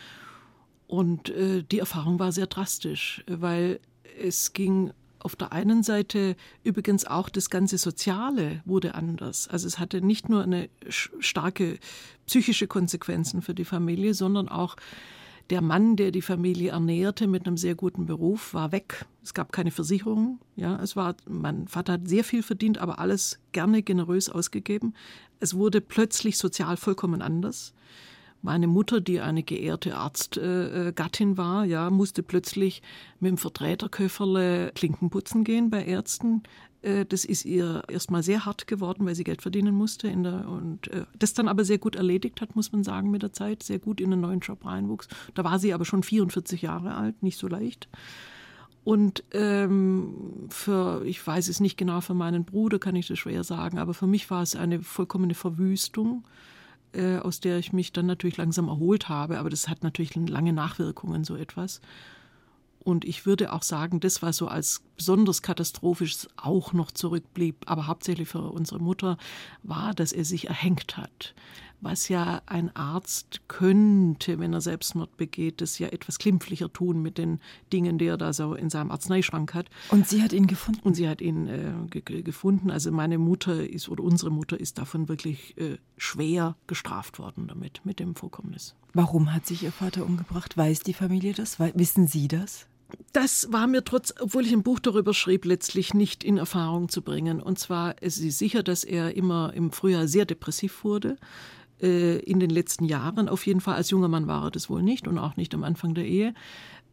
Und 0.88 1.30
äh, 1.30 1.64
die 1.64 1.80
Erfahrung 1.80 2.20
war 2.20 2.32
sehr 2.32 2.48
drastisch, 2.48 3.24
weil 3.28 3.80
es 4.20 4.54
ging 4.54 4.92
auf 5.20 5.36
der 5.36 5.52
einen 5.52 5.84
Seite 5.84 6.36
übrigens 6.64 7.06
auch 7.06 7.30
das 7.30 7.50
ganze 7.50 7.78
Soziale 7.78 8.62
wurde 8.66 8.96
anders. 8.96 9.48
Also 9.48 9.68
es 9.68 9.80
hatte 9.80 10.02
nicht 10.02 10.30
nur 10.30 10.44
eine 10.44 10.70
starke 10.88 11.78
psychische 12.26 12.68
Konsequenzen 12.68 13.42
für 13.42 13.54
die 13.54 13.66
Familie, 13.66 14.14
sondern 14.14 14.50
auch 14.50 14.76
der 15.50 15.62
Mann, 15.62 15.96
der 15.96 16.12
die 16.12 16.22
Familie 16.22 16.72
ernährte 16.72 17.28
mit 17.28 17.48
einem 17.48 17.58
sehr 17.58 17.76
guten 17.76 18.06
Beruf, 18.06 18.54
war 18.54 18.72
weg. 18.72 19.06
Es 19.24 19.34
gab 19.34 19.52
keine 19.52 19.72
Versicherung. 19.72 20.40
Ja, 20.56 20.82
es 20.82 20.96
war, 20.96 21.16
mein 21.28 21.68
Vater 21.68 21.94
hat 21.94 22.08
sehr 22.08 22.24
viel 22.24 22.44
verdient, 22.44 22.78
aber 22.78 23.00
alles 23.00 23.40
gerne 23.52 23.82
generös 23.82 24.30
ausgegeben. 24.30 24.94
Es 25.40 25.56
wurde 25.56 25.82
plötzlich 25.82 26.38
sozial 26.38 26.78
vollkommen 26.78 27.22
anders. 27.22 27.74
Meine 28.42 28.68
Mutter, 28.68 29.02
die 29.02 29.20
eine 29.20 29.44
geehrte 29.44 29.98
Arztgattin 29.98 31.34
äh, 31.34 31.38
war, 31.38 31.66
ja, 31.66 31.90
musste 31.90 32.24
plötzlich 32.24 32.82
mit 33.20 33.32
dem 33.32 33.38
Vertreterköfferle 33.38 34.72
Klinken 34.76 35.10
putzen 35.10 35.44
gehen 35.44 35.70
bei 35.70 35.84
Ärzten. 35.84 36.44
Äh, 36.82 37.06
das 37.06 37.26
ist 37.26 37.44
ihr 37.44 37.84
erstmal 37.90 38.24
sehr 38.24 38.46
hart 38.46 38.68
geworden, 38.68 39.06
weil 39.06 39.16
sie 39.16 39.26
Geld 39.26 39.42
verdienen 39.42 39.76
musste. 39.76 40.10
Der, 40.10 40.48
und 40.48 40.88
äh, 40.88 41.06
das 41.18 41.34
dann 41.34 41.50
aber 41.50 41.66
sehr 41.66 41.80
gut 41.80 41.96
erledigt 41.96 42.40
hat, 42.40 42.56
muss 42.56 42.72
man 42.72 42.84
sagen, 42.84 43.12
mit 43.12 43.24
der 43.24 43.34
Zeit. 43.34 43.64
Sehr 43.64 43.80
gut 43.80 44.00
in 44.00 44.14
einen 44.14 44.22
neuen 44.22 44.40
Job 44.40 44.66
reinwuchs. 44.66 45.10
Da 45.34 45.44
war 45.44 45.60
sie 45.60 45.74
aber 45.74 45.84
schon 45.86 46.04
44 46.04 46.62
Jahre 46.62 46.96
alt, 46.96 47.22
nicht 47.22 47.38
so 47.38 47.48
leicht. 47.48 47.90
Und 48.86 49.24
ähm, 49.34 50.48
für, 50.50 51.04
ich 51.06 51.26
weiß 51.26 51.50
es 51.50 51.60
nicht 51.60 51.78
genau, 51.78 52.00
für 52.00 52.14
meinen 52.14 52.46
Bruder 52.46 52.80
kann 52.80 52.96
ich 52.96 53.08
das 53.08 53.20
schwer 53.20 53.44
sagen, 53.44 53.78
aber 53.78 53.94
für 53.94 54.08
mich 54.08 54.32
war 54.32 54.42
es 54.42 54.56
eine 54.56 54.82
vollkommene 54.82 55.36
Verwüstung 55.36 56.24
äh, 56.94 57.18
aus 57.18 57.40
der 57.40 57.58
ich 57.58 57.74
mich 57.74 57.92
dann 57.94 58.06
natürlich 58.06 58.38
langsam 58.38 58.68
erholt 58.68 59.10
habe. 59.10 59.40
Aber 59.40 59.50
das 59.50 59.68
hat 59.68 59.84
natürlich 59.84 60.16
lange 60.16 60.54
Nachwirkungen, 60.54 61.24
so 61.24 61.36
etwas. 61.36 61.82
Und 62.82 63.06
ich 63.06 63.26
würde 63.26 63.52
auch 63.52 63.64
sagen, 63.64 64.00
das, 64.00 64.22
was 64.22 64.38
so 64.38 64.48
als 64.48 64.82
besonders 64.96 65.42
katastrophisch 65.42 66.28
auch 66.38 66.74
noch 66.74 66.92
zurückblieb, 66.92 67.56
aber 67.66 67.88
hauptsächlich 67.88 68.30
für 68.30 68.42
unsere 68.42 68.80
Mutter, 68.80 69.18
war, 69.64 69.94
dass 69.94 70.14
er 70.14 70.26
sich 70.26 70.48
erhängt 70.48 70.98
hat 70.98 71.34
was 71.82 72.10
ja 72.10 72.42
ein 72.46 72.76
Arzt 72.76 73.42
könnte, 73.48 74.40
wenn 74.40 74.54
er 74.54 74.62
Selbstmord 74.62 75.18
begeht, 75.18 75.62
das 75.62 75.80
ja 75.80 75.90
etwas 75.90 76.20
klimpflicher 76.20 76.72
tun 76.72 77.02
mit 77.02 77.18
den 77.18 77.40
Dingen, 77.72 77.98
die 77.98 78.08
er 78.08 78.18
da 78.18 78.34
so 78.34 78.54
in 78.54 78.70
seinem 78.70 78.92
Arzneischrank 78.92 79.54
hat. 79.54 79.70
Und 79.90 80.08
sie 80.08 80.22
hat 80.22 80.34
ihn 80.34 80.48
gefunden? 80.48 80.82
Und 80.84 80.96
sie 80.96 81.08
hat 81.08 81.22
ihn 81.22 81.48
äh, 81.48 82.02
gefunden. 82.02 82.72
Also 82.72 82.92
meine 82.92 83.18
Mutter 83.18 83.68
ist 83.68 83.90
oder 83.90 84.04
unsere 84.04 84.32
Mutter 84.32 84.60
ist 84.60 84.78
davon 84.78 85.08
wirklich 85.10 85.58
äh, 85.58 85.78
schwer 85.98 86.56
gestraft 86.68 87.20
worden 87.20 87.48
damit, 87.48 87.82
mit 87.84 88.00
dem 88.00 88.16
Vorkommnis. 88.16 88.76
Warum 88.94 89.34
hat 89.34 89.46
sich 89.46 89.64
Ihr 89.64 89.72
Vater 89.72 90.06
umgebracht? 90.06 90.58
Weiß 90.58 90.82
die 90.82 90.94
Familie 90.94 91.34
das? 91.34 91.60
Wissen 91.60 92.08
Sie 92.08 92.28
das? 92.28 92.68
das 93.14 93.52
war 93.52 93.68
mir 93.68 93.84
trotz, 93.84 94.14
obwohl 94.20 94.46
ich 94.46 94.54
ein 94.54 94.64
Buch 94.64 94.80
darüber 94.80 95.14
schrieb, 95.14 95.46
letztlich 95.46 95.94
nicht 95.94 96.24
in 96.24 96.38
Erfahrung 96.38 96.90
zu 96.90 97.02
bringen. 97.02 97.42
Und 97.42 97.60
zwar 97.60 97.96
es 98.02 98.18
ist 98.18 98.38
sicher, 98.38 98.64
dass 98.64 98.84
er 98.84 99.16
immer 99.16 99.54
im 99.54 99.72
Frühjahr 99.72 100.08
sehr 100.08 100.26
depressiv 100.26 100.84
wurde. 100.84 101.18
Äh, 101.82 102.18
in 102.20 102.40
den 102.40 102.50
letzten 102.50 102.86
Jahren 102.86 103.30
auf 103.30 103.46
jeden 103.46 103.62
Fall. 103.62 103.76
Als 103.76 103.90
junger 103.90 104.10
Mann 104.10 104.28
war 104.28 104.46
er 104.46 104.52
das 104.52 104.70
wohl 104.70 104.84
nicht 104.84 105.08
und 105.08 105.18
auch 105.18 105.38
nicht 105.38 105.54
am 105.54 105.64
Anfang 105.64 105.94
der 105.94 106.06
Ehe. 106.06 106.34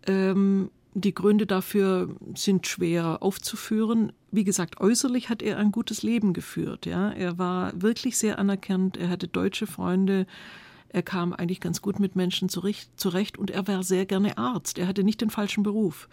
Ähm, 0.07 0.71
die 0.95 1.15
Gründe 1.15 1.47
dafür 1.47 2.15
sind 2.35 2.67
schwer 2.67 3.19
aufzuführen. 3.21 4.13
Wie 4.31 4.45
gesagt, 4.45 4.81
äußerlich 4.81 5.29
hat 5.29 5.43
er 5.43 5.59
ein 5.59 5.73
gutes 5.73 6.03
Leben 6.03 6.33
geführt. 6.33 6.87
Ja, 6.87 7.11
er 7.11 7.37
war 7.37 7.73
wirklich 7.83 8.17
sehr 8.17 8.39
anerkannt. 8.39 8.97
Er 8.97 9.11
hatte 9.11 9.29
deutsche 9.29 9.67
Freunde. 9.67 10.27
Er 10.89 11.03
kam 11.03 11.33
eigentlich 11.33 11.61
ganz 11.61 11.83
gut 11.83 11.99
mit 11.99 12.17
Menschen 12.17 12.49
zurecht 12.49 13.37
und 13.37 13.51
er 13.51 13.67
war 13.67 13.83
sehr 13.83 14.07
gerne 14.07 14.39
Arzt. 14.39 14.79
Er 14.79 14.87
hatte 14.87 15.05
nicht 15.05 15.21
den 15.21 15.31
falschen 15.31 15.65
Beruf. 15.65 16.09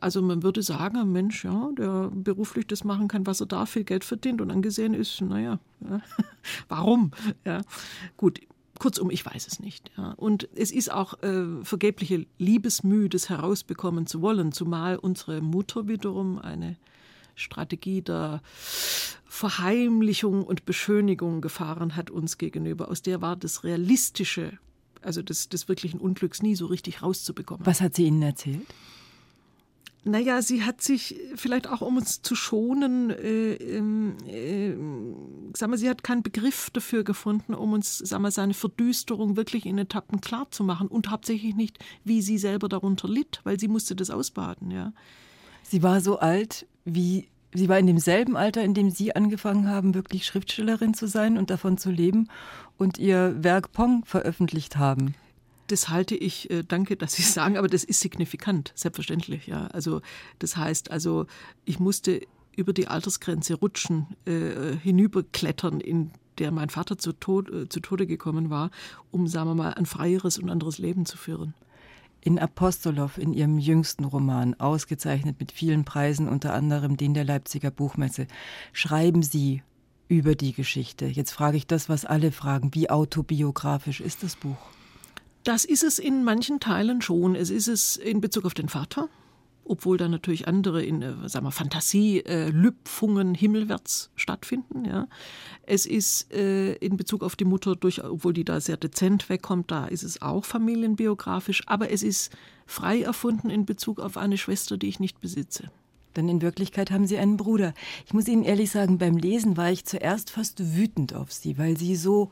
Also 0.00 0.22
man 0.22 0.42
würde 0.42 0.62
sagen, 0.62 0.96
ein 0.96 1.12
Mensch, 1.12 1.44
ja, 1.44 1.70
der 1.76 2.10
beruflich 2.12 2.66
das 2.66 2.84
machen 2.84 3.06
kann, 3.06 3.26
was 3.26 3.40
er 3.40 3.46
da 3.46 3.66
viel 3.66 3.84
Geld 3.84 4.02
verdient 4.02 4.40
und 4.40 4.50
angesehen 4.50 4.94
ist, 4.94 5.20
naja, 5.20 5.58
ja, 5.88 6.00
warum? 6.68 7.10
Ja, 7.44 7.60
gut, 8.16 8.40
kurzum, 8.78 9.10
ich 9.10 9.24
weiß 9.24 9.46
es 9.46 9.60
nicht. 9.60 9.90
Ja. 9.96 10.12
Und 10.12 10.48
es 10.54 10.72
ist 10.72 10.90
auch 10.90 11.22
äh, 11.22 11.62
vergebliche 11.62 12.26
Liebesmüh, 12.38 13.08
das 13.08 13.28
herausbekommen 13.28 14.06
zu 14.06 14.22
wollen, 14.22 14.52
zumal 14.52 14.96
unsere 14.96 15.42
Mutter 15.42 15.86
wiederum 15.86 16.38
eine 16.38 16.76
Strategie 17.36 18.02
der 18.02 18.42
Verheimlichung 19.26 20.44
und 20.44 20.64
Beschönigung 20.64 21.40
gefahren 21.40 21.94
hat 21.94 22.10
uns 22.10 22.38
gegenüber. 22.38 22.88
Aus 22.88 23.02
der 23.02 23.20
war 23.20 23.36
das 23.36 23.64
Realistische, 23.64 24.58
also 25.02 25.22
des, 25.22 25.48
des 25.48 25.68
wirklichen 25.68 26.00
Unglücks 26.00 26.42
nie 26.42 26.54
so 26.56 26.66
richtig 26.66 27.02
rauszubekommen. 27.02 27.64
Was 27.64 27.80
hat 27.80 27.94
sie 27.94 28.06
Ihnen 28.06 28.22
erzählt? 28.22 28.66
Naja, 30.04 30.40
sie 30.40 30.62
hat 30.62 30.80
sich 30.80 31.20
vielleicht 31.34 31.68
auch, 31.68 31.82
um 31.82 31.98
uns 31.98 32.22
zu 32.22 32.34
schonen, 32.34 33.10
äh, 33.10 33.52
äh, 33.52 34.74
sag 35.54 35.68
mal, 35.68 35.76
sie 35.76 35.90
hat 35.90 36.02
keinen 36.02 36.22
Begriff 36.22 36.70
dafür 36.70 37.04
gefunden, 37.04 37.52
um 37.52 37.74
uns, 37.74 37.98
sag 37.98 38.20
mal, 38.20 38.30
seine 38.30 38.54
Verdüsterung 38.54 39.36
wirklich 39.36 39.66
in 39.66 39.76
Etappen 39.76 40.22
klar 40.22 40.50
zu 40.50 40.64
machen 40.64 40.88
und 40.88 41.10
hauptsächlich 41.10 41.54
nicht, 41.54 41.78
wie 42.02 42.22
sie 42.22 42.38
selber 42.38 42.68
darunter 42.68 43.08
litt, 43.08 43.40
weil 43.44 43.60
sie 43.60 43.68
musste 43.68 43.94
das 43.94 44.08
ausbaden, 44.08 44.70
ja. 44.70 44.92
Sie 45.62 45.82
war 45.82 46.00
so 46.00 46.18
alt, 46.18 46.66
wie 46.86 47.28
sie 47.52 47.68
war 47.68 47.78
in 47.78 47.86
demselben 47.86 48.36
Alter, 48.36 48.62
in 48.62 48.74
dem 48.74 48.90
Sie 48.90 49.14
angefangen 49.14 49.68
haben, 49.68 49.94
wirklich 49.94 50.24
Schriftstellerin 50.24 50.94
zu 50.94 51.06
sein 51.08 51.36
und 51.36 51.50
davon 51.50 51.78
zu 51.78 51.90
leben 51.90 52.28
und 52.78 52.98
Ihr 52.98 53.36
Werk 53.42 53.72
Pong 53.72 54.04
veröffentlicht 54.04 54.76
haben. 54.76 55.14
Das 55.70 55.88
halte 55.88 56.16
ich, 56.16 56.50
äh, 56.50 56.64
danke, 56.66 56.96
dass 56.96 57.12
Sie 57.12 57.22
sagen, 57.38 57.56
aber 57.56 57.68
das 57.68 57.84
ist 57.84 58.00
signifikant, 58.00 58.72
selbstverständlich. 58.74 59.46
Ja. 59.46 59.68
Also 59.68 60.00
das 60.40 60.56
heißt, 60.56 60.90
also 60.90 61.26
ich 61.64 61.78
musste 61.78 62.20
über 62.56 62.72
die 62.72 62.88
Altersgrenze 62.88 63.54
rutschen, 63.54 64.08
äh, 64.24 64.76
hinüberklettern, 64.82 65.80
in 65.80 66.10
der 66.38 66.50
mein 66.50 66.70
Vater 66.70 66.98
zu, 66.98 67.12
Tod, 67.12 67.48
äh, 67.50 67.68
zu 67.68 67.80
Tode 67.80 68.06
gekommen 68.06 68.50
war, 68.50 68.70
um, 69.12 69.28
sagen 69.28 69.48
wir 69.50 69.54
mal, 69.54 69.74
ein 69.74 69.86
freieres 69.86 70.38
und 70.38 70.50
anderes 70.50 70.78
Leben 70.78 71.06
zu 71.06 71.16
führen. 71.16 71.54
In 72.20 72.38
Apostolow, 72.38 73.16
in 73.16 73.32
ihrem 73.32 73.58
jüngsten 73.58 74.04
Roman, 74.04 74.58
ausgezeichnet 74.58 75.36
mit 75.38 75.52
vielen 75.52 75.84
Preisen, 75.84 76.28
unter 76.28 76.52
anderem 76.52 76.96
den 76.96 77.14
der 77.14 77.24
Leipziger 77.24 77.70
Buchmesse, 77.70 78.26
schreiben 78.72 79.22
Sie 79.22 79.62
über 80.08 80.34
die 80.34 80.52
Geschichte. 80.52 81.06
Jetzt 81.06 81.30
frage 81.30 81.56
ich 81.56 81.66
das, 81.66 81.88
was 81.88 82.04
alle 82.04 82.32
fragen. 82.32 82.74
Wie 82.74 82.90
autobiografisch 82.90 84.00
ist 84.00 84.22
das 84.22 84.34
Buch? 84.34 84.58
Das 85.44 85.64
ist 85.64 85.82
es 85.82 85.98
in 85.98 86.24
manchen 86.24 86.60
Teilen 86.60 87.00
schon. 87.00 87.34
Es 87.34 87.50
ist 87.50 87.68
es 87.68 87.96
in 87.96 88.20
Bezug 88.20 88.44
auf 88.44 88.54
den 88.54 88.68
Vater, 88.68 89.08
obwohl 89.64 89.96
da 89.96 90.08
natürlich 90.08 90.46
andere 90.46 90.82
in, 90.82 91.00
äh, 91.00 91.28
sagen 91.28 91.46
wir, 91.46 91.50
Fantasie-Lüpfungen 91.50 93.34
äh, 93.34 93.38
himmelwärts 93.38 94.10
stattfinden. 94.16 94.84
Ja. 94.84 95.08
Es 95.62 95.86
ist 95.86 96.32
äh, 96.32 96.74
in 96.74 96.96
Bezug 96.96 97.22
auf 97.22 97.36
die 97.36 97.44
Mutter, 97.44 97.74
durch, 97.76 98.04
obwohl 98.04 98.34
die 98.34 98.44
da 98.44 98.60
sehr 98.60 98.76
dezent 98.76 99.28
wegkommt, 99.28 99.70
da 99.70 99.86
ist 99.86 100.02
es 100.02 100.20
auch 100.20 100.44
familienbiografisch, 100.44 101.62
aber 101.66 101.90
es 101.90 102.02
ist 102.02 102.32
frei 102.66 103.00
erfunden 103.02 103.48
in 103.48 103.64
Bezug 103.64 103.98
auf 104.00 104.16
eine 104.16 104.36
Schwester, 104.36 104.76
die 104.76 104.88
ich 104.88 105.00
nicht 105.00 105.20
besitze. 105.20 105.70
Denn 106.16 106.28
in 106.28 106.42
Wirklichkeit 106.42 106.90
haben 106.90 107.06
Sie 107.06 107.18
einen 107.18 107.36
Bruder. 107.36 107.72
Ich 108.04 108.12
muss 108.12 108.28
Ihnen 108.28 108.42
ehrlich 108.42 108.70
sagen, 108.70 108.98
beim 108.98 109.16
Lesen 109.16 109.56
war 109.56 109.70
ich 109.70 109.84
zuerst 109.84 110.30
fast 110.30 110.76
wütend 110.76 111.14
auf 111.14 111.32
Sie, 111.32 111.56
weil 111.56 111.76
Sie 111.76 111.94
so 111.96 112.30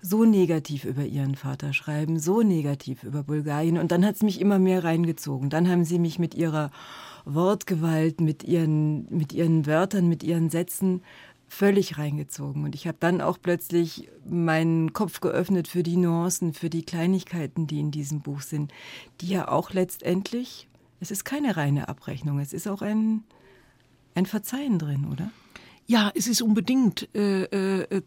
so 0.00 0.24
negativ 0.24 0.84
über 0.84 1.04
ihren 1.04 1.34
Vater 1.34 1.72
schreiben, 1.72 2.18
so 2.18 2.42
negativ 2.42 3.02
über 3.02 3.22
Bulgarien. 3.22 3.78
Und 3.78 3.92
dann 3.92 4.04
hat 4.04 4.16
es 4.16 4.22
mich 4.22 4.40
immer 4.40 4.58
mehr 4.58 4.84
reingezogen. 4.84 5.50
Dann 5.50 5.68
haben 5.68 5.84
sie 5.84 5.98
mich 5.98 6.18
mit 6.18 6.34
ihrer 6.34 6.70
Wortgewalt, 7.24 8.20
mit 8.20 8.44
ihren, 8.44 9.06
mit 9.10 9.32
ihren 9.32 9.66
Wörtern, 9.66 10.08
mit 10.08 10.22
ihren 10.22 10.50
Sätzen 10.50 11.02
völlig 11.48 11.98
reingezogen. 11.98 12.64
Und 12.64 12.74
ich 12.74 12.86
habe 12.86 12.98
dann 13.00 13.20
auch 13.20 13.38
plötzlich 13.40 14.08
meinen 14.28 14.92
Kopf 14.92 15.20
geöffnet 15.20 15.66
für 15.66 15.82
die 15.82 15.96
Nuancen, 15.96 16.52
für 16.52 16.70
die 16.70 16.84
Kleinigkeiten, 16.84 17.66
die 17.66 17.80
in 17.80 17.90
diesem 17.90 18.20
Buch 18.20 18.42
sind, 18.42 18.72
die 19.20 19.28
ja 19.28 19.48
auch 19.48 19.72
letztendlich, 19.72 20.68
es 21.00 21.10
ist 21.10 21.24
keine 21.24 21.56
reine 21.56 21.88
Abrechnung, 21.88 22.38
es 22.38 22.52
ist 22.52 22.68
auch 22.68 22.82
ein, 22.82 23.24
ein 24.14 24.26
Verzeihen 24.26 24.78
drin, 24.78 25.06
oder? 25.10 25.30
Ja, 25.90 26.12
es 26.14 26.26
ist 26.26 26.42
unbedingt, 26.42 27.08
äh, 27.14 27.44
äh, 27.44 27.82
äh, 27.88 28.02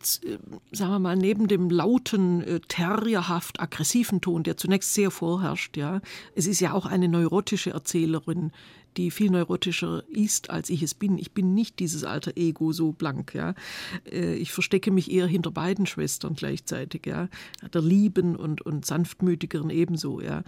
sagen 0.71 0.91
wir 0.91 0.99
mal, 0.99 1.15
neben 1.15 1.47
dem 1.47 1.71
lauten, 1.71 2.41
äh, 2.43 2.59
terrierhaft 2.67 3.59
aggressiven 3.59 4.21
Ton, 4.21 4.43
der 4.43 4.55
zunächst 4.55 4.93
sehr 4.93 5.09
vorherrscht, 5.09 5.77
ja, 5.77 5.99
es 6.35 6.45
ist 6.45 6.59
ja 6.59 6.73
auch 6.73 6.85
eine 6.85 7.07
neurotische 7.07 7.71
Erzählerin, 7.71 8.51
die 8.97 9.09
viel 9.09 9.31
neurotischer 9.31 10.03
ist, 10.09 10.51
als 10.51 10.69
ich 10.69 10.83
es 10.83 10.93
bin. 10.93 11.17
Ich 11.17 11.31
bin 11.31 11.55
nicht 11.55 11.79
dieses 11.79 12.03
alter 12.03 12.37
Ego 12.37 12.71
so 12.71 12.91
blank, 12.91 13.33
ja. 13.33 13.55
Äh, 14.05 14.35
ich 14.35 14.51
verstecke 14.51 14.91
mich 14.91 15.09
eher 15.09 15.25
hinter 15.25 15.49
beiden 15.49 15.87
Schwestern 15.87 16.35
gleichzeitig, 16.35 17.07
ja. 17.07 17.29
Der 17.73 17.81
lieben 17.81 18.35
und, 18.35 18.61
und 18.61 18.85
sanftmütigeren 18.85 19.71
ebenso, 19.71 20.21
ja. 20.21 20.43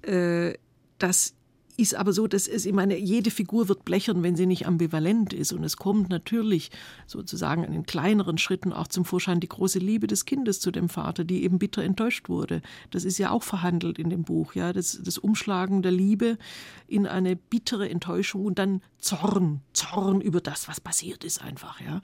Äh, 0.00 0.54
das 0.96 1.34
ist 1.76 1.94
aber 1.94 2.12
so, 2.12 2.26
dass 2.26 2.48
es, 2.48 2.66
ich 2.66 2.72
meine, 2.72 2.98
jede 2.98 3.30
Figur 3.30 3.68
wird 3.68 3.84
blechern, 3.84 4.22
wenn 4.22 4.36
sie 4.36 4.46
nicht 4.46 4.66
ambivalent 4.66 5.32
ist. 5.32 5.52
Und 5.52 5.64
es 5.64 5.76
kommt 5.76 6.10
natürlich 6.10 6.70
sozusagen 7.06 7.64
in 7.64 7.84
kleineren 7.84 8.38
Schritten 8.38 8.72
auch 8.72 8.88
zum 8.88 9.04
Vorschein 9.04 9.40
die 9.40 9.48
große 9.48 9.78
Liebe 9.78 10.06
des 10.06 10.24
Kindes 10.24 10.60
zu 10.60 10.70
dem 10.70 10.88
Vater, 10.88 11.24
die 11.24 11.44
eben 11.44 11.58
bitter 11.58 11.82
enttäuscht 11.82 12.28
wurde. 12.28 12.62
Das 12.90 13.04
ist 13.04 13.18
ja 13.18 13.30
auch 13.30 13.42
verhandelt 13.42 13.98
in 13.98 14.10
dem 14.10 14.24
Buch, 14.24 14.54
ja, 14.54 14.72
das, 14.72 15.00
das 15.02 15.18
Umschlagen 15.18 15.82
der 15.82 15.92
Liebe 15.92 16.38
in 16.86 17.06
eine 17.06 17.36
bittere 17.36 17.88
Enttäuschung 17.88 18.44
und 18.44 18.58
dann 18.58 18.82
Zorn, 18.98 19.62
Zorn 19.72 20.20
über 20.20 20.40
das, 20.40 20.68
was 20.68 20.80
passiert 20.80 21.24
ist 21.24 21.42
einfach, 21.42 21.80
ja 21.80 22.00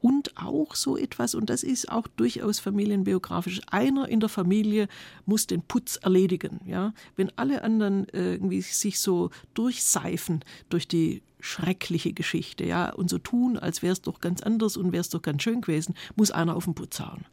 und 0.00 0.36
auch 0.36 0.74
so 0.74 0.96
etwas, 0.96 1.34
und 1.34 1.50
das 1.50 1.62
ist 1.62 1.90
auch 1.90 2.06
durchaus 2.08 2.58
familienbiografisch, 2.58 3.60
einer 3.70 4.08
in 4.08 4.20
der 4.20 4.28
Familie 4.28 4.88
muss 5.26 5.46
den 5.46 5.62
Putz 5.62 5.96
erledigen. 5.96 6.60
Ja? 6.66 6.92
Wenn 7.16 7.30
alle 7.36 7.62
anderen 7.62 8.08
äh, 8.10 8.34
irgendwie 8.34 8.62
sich 8.62 9.00
so 9.00 9.30
durchseifen 9.54 10.44
durch 10.68 10.88
die 10.88 11.22
schreckliche 11.40 12.12
Geschichte, 12.12 12.64
ja, 12.64 12.90
und 12.90 13.08
so 13.08 13.18
tun, 13.18 13.56
als 13.56 13.82
wäre 13.82 13.92
es 13.92 14.02
doch 14.02 14.20
ganz 14.20 14.42
anders 14.42 14.76
und 14.76 14.92
wäre 14.92 15.00
es 15.00 15.08
doch 15.08 15.22
ganz 15.22 15.42
schön 15.42 15.62
gewesen, 15.62 15.94
muss 16.16 16.30
einer 16.30 16.54
auf 16.54 16.64
den 16.64 16.74
Putz 16.74 17.00
hauen. 17.00 17.24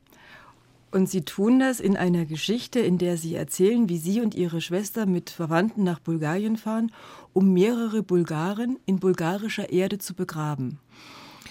Und 0.89 1.09
Sie 1.09 1.21
tun 1.21 1.59
das 1.59 1.81
in 1.81 1.97
einer 1.97 2.25
Geschichte, 2.25 2.79
in 2.79 2.97
der 2.97 3.17
Sie 3.17 3.35
erzählen, 3.35 3.89
wie 3.89 3.97
Sie 3.97 4.21
und 4.21 4.35
Ihre 4.35 4.61
Schwester 4.61 5.05
mit 5.05 5.29
Verwandten 5.29 5.83
nach 5.83 5.99
Bulgarien 5.99 6.55
fahren, 6.55 6.91
um 7.33 7.51
mehrere 7.51 8.03
Bulgaren 8.03 8.79
in 8.85 8.99
bulgarischer 8.99 9.69
Erde 9.69 9.97
zu 9.97 10.13
begraben. 10.13 10.79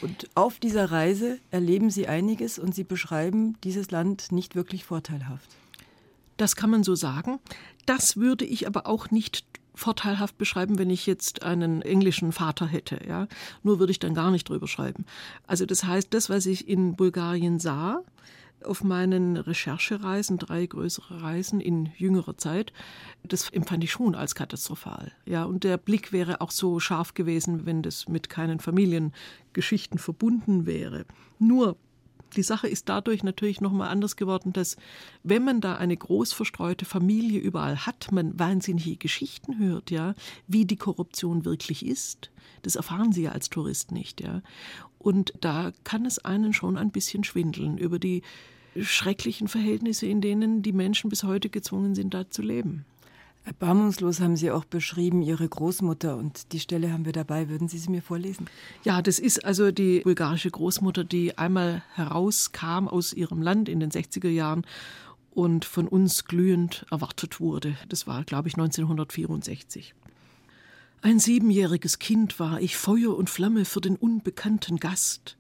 Und 0.03 0.29
auf 0.35 0.59
dieser 0.59 0.91
Reise 0.91 1.39
erleben 1.51 1.91
Sie 1.91 2.07
einiges 2.07 2.59
und 2.59 2.75
Sie 2.75 2.85
beschreiben 2.85 3.57
dieses 3.65 3.91
Land 3.91 4.33
nicht 4.33 4.55
wirklich 4.55 4.85
vorteilhaft. 4.85 5.49
Das 6.37 6.57
kann 6.57 6.71
man 6.71 6.85
so 6.85 6.95
sagen. 6.95 7.39
Das 7.87 8.17
würde 8.17 8.45
ich 8.45 8.67
aber 8.67 8.87
auch 8.87 9.11
nicht 9.11 9.45
vorteilhaft 9.75 10.39
beschreiben, 10.39 10.79
wenn 10.79 10.91
ich 10.91 11.07
jetzt 11.07 11.43
einen 11.43 11.83
englischen 11.83 12.33
Vater 12.33 12.67
hätte. 12.67 13.01
Ja? 13.07 13.29
Nur 13.63 13.79
würde 13.79 13.91
ich 13.91 13.99
dann 13.99 14.15
gar 14.15 14.31
nicht 14.31 14.49
drüber 14.49 14.67
schreiben. 14.67 15.05
Also 15.47 15.67
das 15.67 15.85
heißt, 15.85 16.13
das, 16.13 16.31
was 16.31 16.47
ich 16.47 16.69
in 16.69 16.97
Bulgarien 16.97 17.59
sah, 17.59 18.03
auf 18.65 18.83
meinen 18.83 19.37
Recherchereisen, 19.37 20.39
drei 20.39 20.67
größere 20.67 21.23
Reisen 21.23 21.61
in 21.61 21.91
jüngerer 21.97 22.37
Zeit, 22.37 22.73
das 23.23 23.51
empfand 23.51 23.85
ich 23.85 23.93
schon 23.93 24.15
als 24.15 24.35
katastrophal. 24.35 25.13
Ja, 25.25 25.45
und 25.45 25.65
der 25.65 25.77
Blick 25.77 26.13
wäre 26.13 26.41
auch 26.41 26.51
so 26.51 26.81
scharf 26.81 27.15
gewesen, 27.15 27.67
wenn 27.67 27.83
das 27.83 28.09
mit 28.09 28.29
keinen 28.29 28.61
Familiengeschichten 28.61 29.99
verbunden 29.99 30.67
wäre. 30.67 31.05
Nur 31.39 31.77
die 32.37 32.43
Sache 32.43 32.69
ist 32.69 32.89
dadurch 32.89 33.23
natürlich 33.23 33.61
nochmal 33.61 33.89
anders 33.89 34.17
geworden, 34.17 34.53
dass 34.53 34.77
wenn 35.23 35.45
man 35.45 35.61
da 35.61 35.77
eine 35.77 35.97
groß 35.97 36.33
verstreute 36.33 36.85
Familie 36.85 37.41
überall 37.41 37.87
hat, 37.87 38.13
man 38.13 38.39
wahnsinnige 38.39 38.97
Geschichten 38.97 39.59
hört, 39.59 39.91
ja, 39.91 40.15
wie 40.47 40.65
die 40.65 40.77
Korruption 40.77 41.45
wirklich 41.45 41.85
ist. 41.85 42.31
Das 42.63 42.77
erfahren 42.77 43.13
Sie 43.13 43.23
ja 43.23 43.33
als 43.33 43.51
Tourist 43.51 43.93
nicht, 43.93 44.21
ja. 44.21 44.43
Und 44.99 45.33
da 45.41 45.73
kann 45.85 46.05
es 46.05 46.19
einen 46.19 46.53
schon 46.53 46.77
ein 46.77 46.91
bisschen 46.91 47.25
schwindeln 47.25 47.79
über 47.79 47.99
die 47.99 48.23
schrecklichen 48.81 49.49
Verhältnisse, 49.49 50.07
in 50.07 50.21
denen 50.21 50.63
die 50.63 50.73
Menschen 50.73 51.09
bis 51.11 51.23
heute 51.23 51.49
gezwungen 51.49 51.95
sind, 51.95 52.13
da 52.13 52.29
zu 52.31 52.43
leben. 52.43 52.85
Erbarmungslos 53.47 54.21
haben 54.21 54.37
Sie 54.37 54.51
auch 54.51 54.65
beschrieben, 54.65 55.23
Ihre 55.23 55.49
Großmutter 55.49 56.17
und 56.17 56.53
die 56.53 56.59
Stelle 56.59 56.93
haben 56.93 57.05
wir 57.05 57.13
dabei. 57.13 57.49
Würden 57.49 57.69
Sie 57.69 57.79
sie 57.79 57.91
mir 57.91 58.03
vorlesen? 58.03 58.47
Ja, 58.83 59.01
das 59.03 59.21
ist 59.21 59.45
also 59.45 59.71
die 59.71 60.01
bulgarische 60.01 60.51
Großmutter, 60.51 61.05
die 61.05 61.39
einmal 61.39 61.85
herauskam 61.95 62.89
aus 62.89 63.13
ihrem 63.13 63.41
Land 63.41 63.69
in 63.69 63.79
den 63.79 63.93
60er 63.93 64.29
Jahren 64.29 64.67
und 65.31 65.65
von 65.65 65.87
uns 65.87 66.25
glühend 66.25 66.87
erwartet 66.91 67.39
wurde. 67.39 67.77
Das 67.89 68.09
war, 68.09 68.25
glaube 68.25 68.49
ich, 68.49 68.55
1964. 68.55 69.95
Ein 71.03 71.21
siebenjähriges 71.21 72.01
Kind 72.01 72.41
war 72.41 72.61
ich, 72.61 72.77
Feuer 72.77 73.17
und 73.17 73.31
Flamme 73.31 73.65
für 73.65 73.81
den 73.81 73.95
unbekannten 73.95 74.79
Gast. 74.79 75.37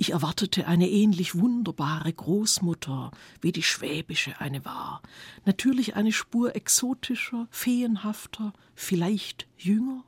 Ich 0.00 0.12
erwartete 0.12 0.66
eine 0.66 0.88
ähnlich 0.88 1.38
wunderbare 1.38 2.10
Großmutter, 2.10 3.10
wie 3.42 3.52
die 3.52 3.62
schwäbische 3.62 4.40
eine 4.40 4.64
war. 4.64 5.02
Natürlich 5.44 5.94
eine 5.94 6.10
Spur 6.10 6.56
exotischer, 6.56 7.48
feenhafter, 7.50 8.54
vielleicht 8.74 9.46
jünger. 9.58 10.02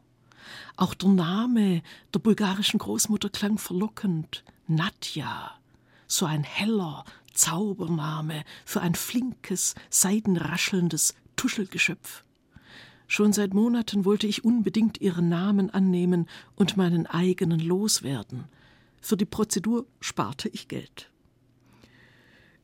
Auch 0.78 0.94
der 0.94 1.10
Name 1.10 1.82
der 2.14 2.20
bulgarischen 2.20 2.78
Großmutter 2.78 3.28
klang 3.28 3.58
verlockend. 3.58 4.44
Nadja. 4.66 5.50
So 6.06 6.24
ein 6.24 6.42
heller 6.42 7.04
Zaubername 7.34 8.44
für 8.64 8.80
ein 8.80 8.94
flinkes, 8.94 9.74
seidenraschelndes 9.90 11.14
Tuschelgeschöpf. 11.36 12.24
Schon 13.08 13.34
seit 13.34 13.52
Monaten 13.52 14.06
wollte 14.06 14.26
ich 14.26 14.42
unbedingt 14.42 15.02
ihren 15.02 15.28
Namen 15.28 15.68
annehmen 15.68 16.30
und 16.56 16.78
meinen 16.78 17.06
eigenen 17.06 17.60
loswerden– 17.60 18.44
für 19.02 19.16
die 19.16 19.26
Prozedur 19.26 19.86
sparte 20.00 20.48
ich 20.48 20.68
Geld. 20.68 21.10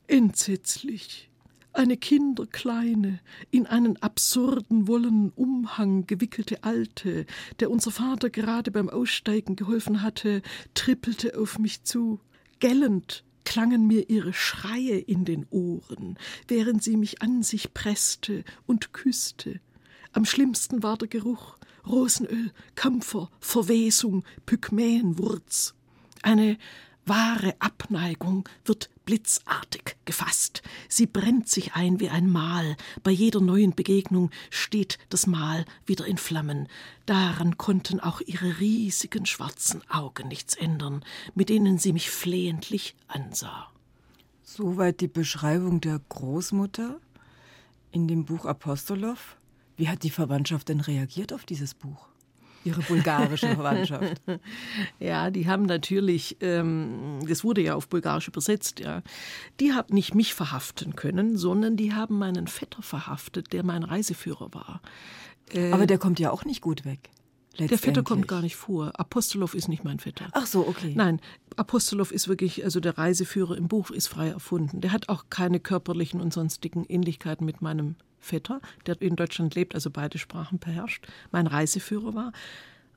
Entsetzlich. 0.06 1.28
Eine 1.74 1.98
kinderkleine, 1.98 3.20
in 3.50 3.66
einen 3.66 3.98
absurden 3.98 4.88
wollenen 4.88 5.30
Umhang 5.30 6.06
gewickelte 6.06 6.64
Alte, 6.64 7.26
der 7.60 7.70
unser 7.70 7.90
Vater 7.90 8.30
gerade 8.30 8.70
beim 8.70 8.88
Aussteigen 8.88 9.54
geholfen 9.54 10.02
hatte, 10.02 10.42
trippelte 10.74 11.38
auf 11.38 11.58
mich 11.58 11.84
zu. 11.84 12.20
Gellend 12.58 13.22
klangen 13.44 13.86
mir 13.86 14.08
ihre 14.08 14.32
Schreie 14.32 14.98
in 14.98 15.24
den 15.24 15.46
Ohren, 15.50 16.18
während 16.48 16.82
sie 16.82 16.96
mich 16.96 17.22
an 17.22 17.42
sich 17.42 17.74
presste 17.74 18.44
und 18.66 18.92
küsste. 18.92 19.60
Am 20.12 20.24
schlimmsten 20.24 20.82
war 20.82 20.96
der 20.96 21.08
Geruch 21.08 21.58
Rosenöl, 21.86 22.52
Kampfer, 22.74 23.30
Verwesung, 23.40 24.24
Pygmäenwurz. 24.46 25.74
Eine 26.28 26.58
wahre 27.06 27.54
Abneigung 27.58 28.46
wird 28.66 28.90
blitzartig 29.06 29.96
gefasst. 30.04 30.60
Sie 30.86 31.06
brennt 31.06 31.48
sich 31.48 31.72
ein 31.72 32.00
wie 32.00 32.10
ein 32.10 32.30
Mal. 32.30 32.76
Bei 33.02 33.10
jeder 33.10 33.40
neuen 33.40 33.74
Begegnung 33.74 34.30
steht 34.50 34.98
das 35.08 35.26
Mal 35.26 35.64
wieder 35.86 36.04
in 36.04 36.18
Flammen. 36.18 36.68
Daran 37.06 37.56
konnten 37.56 37.98
auch 37.98 38.20
ihre 38.20 38.60
riesigen 38.60 39.24
schwarzen 39.24 39.80
Augen 39.88 40.28
nichts 40.28 40.54
ändern, 40.54 41.02
mit 41.34 41.48
denen 41.48 41.78
sie 41.78 41.94
mich 41.94 42.10
flehentlich 42.10 42.94
ansah. 43.06 43.68
Soweit 44.42 45.00
die 45.00 45.08
Beschreibung 45.08 45.80
der 45.80 45.98
Großmutter 46.10 47.00
in 47.90 48.06
dem 48.06 48.26
Buch 48.26 48.44
Apostolow. 48.44 49.16
Wie 49.78 49.88
hat 49.88 50.02
die 50.02 50.10
Verwandtschaft 50.10 50.68
denn 50.68 50.80
reagiert 50.80 51.32
auf 51.32 51.46
dieses 51.46 51.72
Buch? 51.72 52.06
Ihre 52.64 52.82
bulgarische 52.82 53.48
Verwandtschaft. 53.54 54.20
ja, 54.98 55.30
die 55.30 55.46
haben 55.48 55.64
natürlich, 55.64 56.36
ähm, 56.40 57.20
das 57.26 57.44
wurde 57.44 57.60
ja 57.60 57.74
auf 57.74 57.88
Bulgarisch 57.88 58.28
übersetzt, 58.28 58.80
ja. 58.80 59.02
Die 59.60 59.72
haben 59.72 59.94
nicht 59.94 60.14
mich 60.14 60.34
verhaften 60.34 60.96
können, 60.96 61.36
sondern 61.36 61.76
die 61.76 61.94
haben 61.94 62.18
meinen 62.18 62.46
Vetter 62.46 62.82
verhaftet, 62.82 63.52
der 63.52 63.64
mein 63.64 63.82
Reiseführer 63.82 64.52
war. 64.52 64.80
Äh, 65.52 65.72
Aber 65.72 65.86
der 65.86 65.98
kommt 65.98 66.18
ja 66.20 66.30
auch 66.30 66.44
nicht 66.44 66.60
gut 66.60 66.84
weg. 66.84 67.10
Der 67.58 67.78
Vetter 67.78 68.02
kommt 68.02 68.28
gar 68.28 68.42
nicht 68.42 68.56
vor. 68.56 68.98
Apostolow 68.98 69.54
ist 69.54 69.68
nicht 69.68 69.84
mein 69.84 69.98
Vetter. 69.98 70.26
Ach 70.32 70.46
so, 70.46 70.66
okay. 70.66 70.92
Nein, 70.94 71.20
Apostolow 71.56 72.10
ist 72.10 72.28
wirklich, 72.28 72.64
also 72.64 72.80
der 72.80 72.98
Reiseführer 72.98 73.56
im 73.56 73.68
Buch 73.68 73.90
ist 73.90 74.06
frei 74.06 74.28
erfunden. 74.28 74.80
Der 74.80 74.92
hat 74.92 75.08
auch 75.08 75.24
keine 75.28 75.58
körperlichen 75.58 76.20
und 76.20 76.32
sonstigen 76.32 76.84
Ähnlichkeiten 76.84 77.44
mit 77.44 77.60
meinem 77.60 77.96
Vetter, 78.20 78.60
der 78.86 79.00
in 79.00 79.16
Deutschland 79.16 79.54
lebt, 79.54 79.74
also 79.74 79.90
beide 79.90 80.18
Sprachen 80.18 80.58
beherrscht, 80.58 81.06
mein 81.30 81.46
Reiseführer 81.46 82.14
war. 82.14 82.32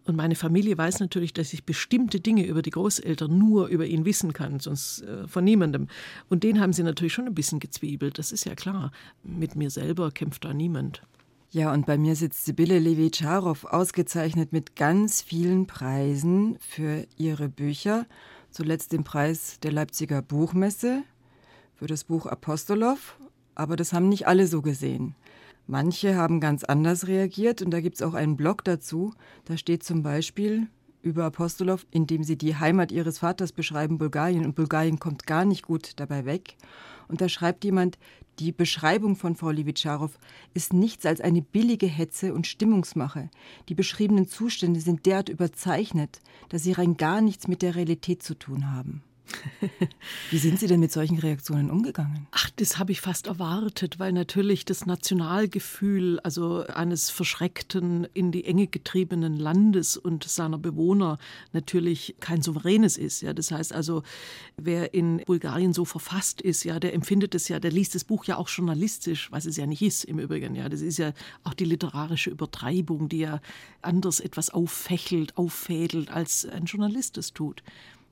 Und 0.06 0.16
meine 0.16 0.36
Familie 0.36 0.78
weiß 0.78 1.00
natürlich, 1.00 1.32
dass 1.34 1.54
ich 1.54 1.64
bestimmte 1.64 2.20
Dinge 2.20 2.46
über 2.46 2.64
die 2.64 2.72
Großeltern 2.72 3.38
nur 3.38 3.68
über 3.68 3.86
ihn 3.86 4.04
wissen 4.04 4.34
kann, 4.34 4.60
sonst 4.60 5.04
äh, 5.04 5.28
von 5.28 5.44
niemandem. 5.44 5.88
Und 6.28 6.44
den 6.44 6.60
haben 6.60 6.74
sie 6.74 6.84
natürlich 6.84 7.14
schon 7.14 7.28
ein 7.28 7.36
bisschen 7.36 7.60
gezwiebelt, 7.60 8.18
das 8.18 8.32
ist 8.32 8.46
ja 8.46 8.56
klar. 8.56 8.92
Mit 9.24 9.56
mir 9.56 9.70
selber 9.70 10.12
kämpft 10.12 10.44
da 10.44 10.54
niemand. 10.54 11.04
Ja, 11.52 11.74
und 11.74 11.86
bei 11.86 11.98
mir 11.98 12.16
sitzt 12.16 12.46
Sibylle 12.46 12.80
Levitscharow, 12.80 13.66
ausgezeichnet 13.66 14.54
mit 14.54 14.76
ganz 14.76 15.22
vielen 15.22 15.68
Preisen 15.68 16.58
für 16.60 17.06
ihre 17.18 17.50
Bücher. 17.50 18.06
Zuletzt 18.50 18.94
den 18.94 19.04
Preis 19.04 19.60
der 19.62 19.72
Leipziger 19.72 20.22
Buchmesse 20.22 21.04
für 21.76 21.88
das 21.88 22.06
Buch 22.06 22.26
Apostolow 22.26 23.18
aber 23.56 23.76
das 23.76 23.94
haben 23.94 24.10
nicht 24.10 24.28
alle 24.28 24.48
so 24.48 24.62
gesehen. 24.62 25.16
Manche 25.68 26.16
haben 26.16 26.40
ganz 26.40 26.64
anders 26.64 27.08
reagiert 27.08 27.62
und 27.62 27.72
da 27.72 27.80
gibt 27.80 27.96
es 27.96 28.02
auch 28.02 28.14
einen 28.14 28.36
Blog 28.36 28.64
dazu. 28.64 29.14
Da 29.46 29.58
steht 29.58 29.84
zum 29.84 30.04
Beispiel 30.04 30.68
über 31.02 31.26
Apostolow, 31.26 31.80
in 31.92 32.08
dem 32.08 32.24
sie 32.24 32.38
die 32.38 32.56
Heimat 32.56 32.92
ihres 32.92 33.20
Vaters 33.20 33.52
beschreiben, 33.52 33.98
Bulgarien. 33.98 34.46
Und 34.46 34.56
Bulgarien 34.56 35.00
kommt 35.00 35.26
gar 35.26 35.46
nicht 35.46 35.64
gut 35.64 35.94
dabei 35.98 36.26
weg. 36.26 36.56
Und 37.08 37.22
da 37.22 37.30
schreibt 37.30 37.64
jemand, 37.64 37.98
die 38.40 38.52
Beschreibung 38.52 39.16
von 39.16 39.36
Frau 39.36 39.52
Levitscharow 39.52 40.18
ist 40.54 40.74
nichts 40.74 41.06
als 41.06 41.22
eine 41.22 41.42
billige 41.42 41.88
Hetze 41.88 42.34
und 42.34 42.48
Stimmungsmache. 42.48 43.30
Die 43.70 43.76
beschriebenen 43.76 44.28
Zustände 44.28 44.80
sind 44.80 45.06
derart 45.06 45.30
überzeichnet, 45.30 46.22
dass 46.50 46.64
sie 46.64 46.72
rein 46.72 46.98
gar 46.98 47.22
nichts 47.22 47.48
mit 47.48 47.62
der 47.62 47.76
Realität 47.76 48.24
zu 48.24 48.34
tun 48.34 48.72
haben. 48.74 49.04
Wie 50.30 50.38
sind 50.38 50.60
Sie 50.60 50.68
denn 50.68 50.80
mit 50.80 50.92
solchen 50.92 51.18
Reaktionen 51.18 51.70
umgegangen? 51.70 52.28
Ach, 52.32 52.50
das 52.56 52.78
habe 52.78 52.92
ich 52.92 53.02
fast 53.02 53.28
erwartet, 53.28 54.00
weil 54.00 54.12
natürlich 54.14 54.66
das 54.66 54.86
Nationalgefühl, 54.86 56.20
also 56.22 56.66
eines 56.68 57.10
verschreckten, 57.10 58.08
in 58.14 58.32
die 58.32 58.46
Enge 58.46 58.68
getriebenen 58.68 59.38
Landes 59.38 59.98
und 59.98 60.24
seiner 60.24 60.58
Bewohner 60.58 61.18
natürlich 61.54 62.16
kein 62.20 62.42
souveränes 62.42 62.98
ist. 62.98 63.22
Ja, 63.22 63.34
das 63.34 63.52
heißt 63.52 63.74
also, 63.74 64.04
wer 64.58 64.94
in 64.94 65.22
Bulgarien 65.26 65.74
so 65.74 65.86
verfasst 65.86 66.42
ist, 66.42 66.64
ja, 66.64 66.80
der 66.80 66.94
empfindet 66.94 67.36
es 67.36 67.48
ja, 67.48 67.60
der 67.60 67.72
liest 67.72 67.96
das 67.96 68.04
Buch 68.04 68.26
ja 68.26 68.38
auch 68.38 68.50
journalistisch, 68.50 69.32
was 69.32 69.46
es 69.46 69.58
ja 69.58 69.66
nicht 69.66 69.82
ist 69.82 70.04
im 70.06 70.20
Übrigen. 70.20 70.56
Ja, 70.56 70.70
das 70.70 70.82
ist 70.82 70.98
ja 70.98 71.14
auch 71.44 71.54
die 71.54 71.66
literarische 71.66 72.30
Übertreibung, 72.30 73.10
die 73.10 73.20
ja 73.20 73.42
anders 73.82 74.20
etwas 74.20 74.50
auffächelt, 74.50 75.38
auffädelt, 75.38 76.10
als 76.10 76.46
ein 76.46 76.66
Journalist 76.66 77.18
es 77.18 77.34
tut 77.34 77.64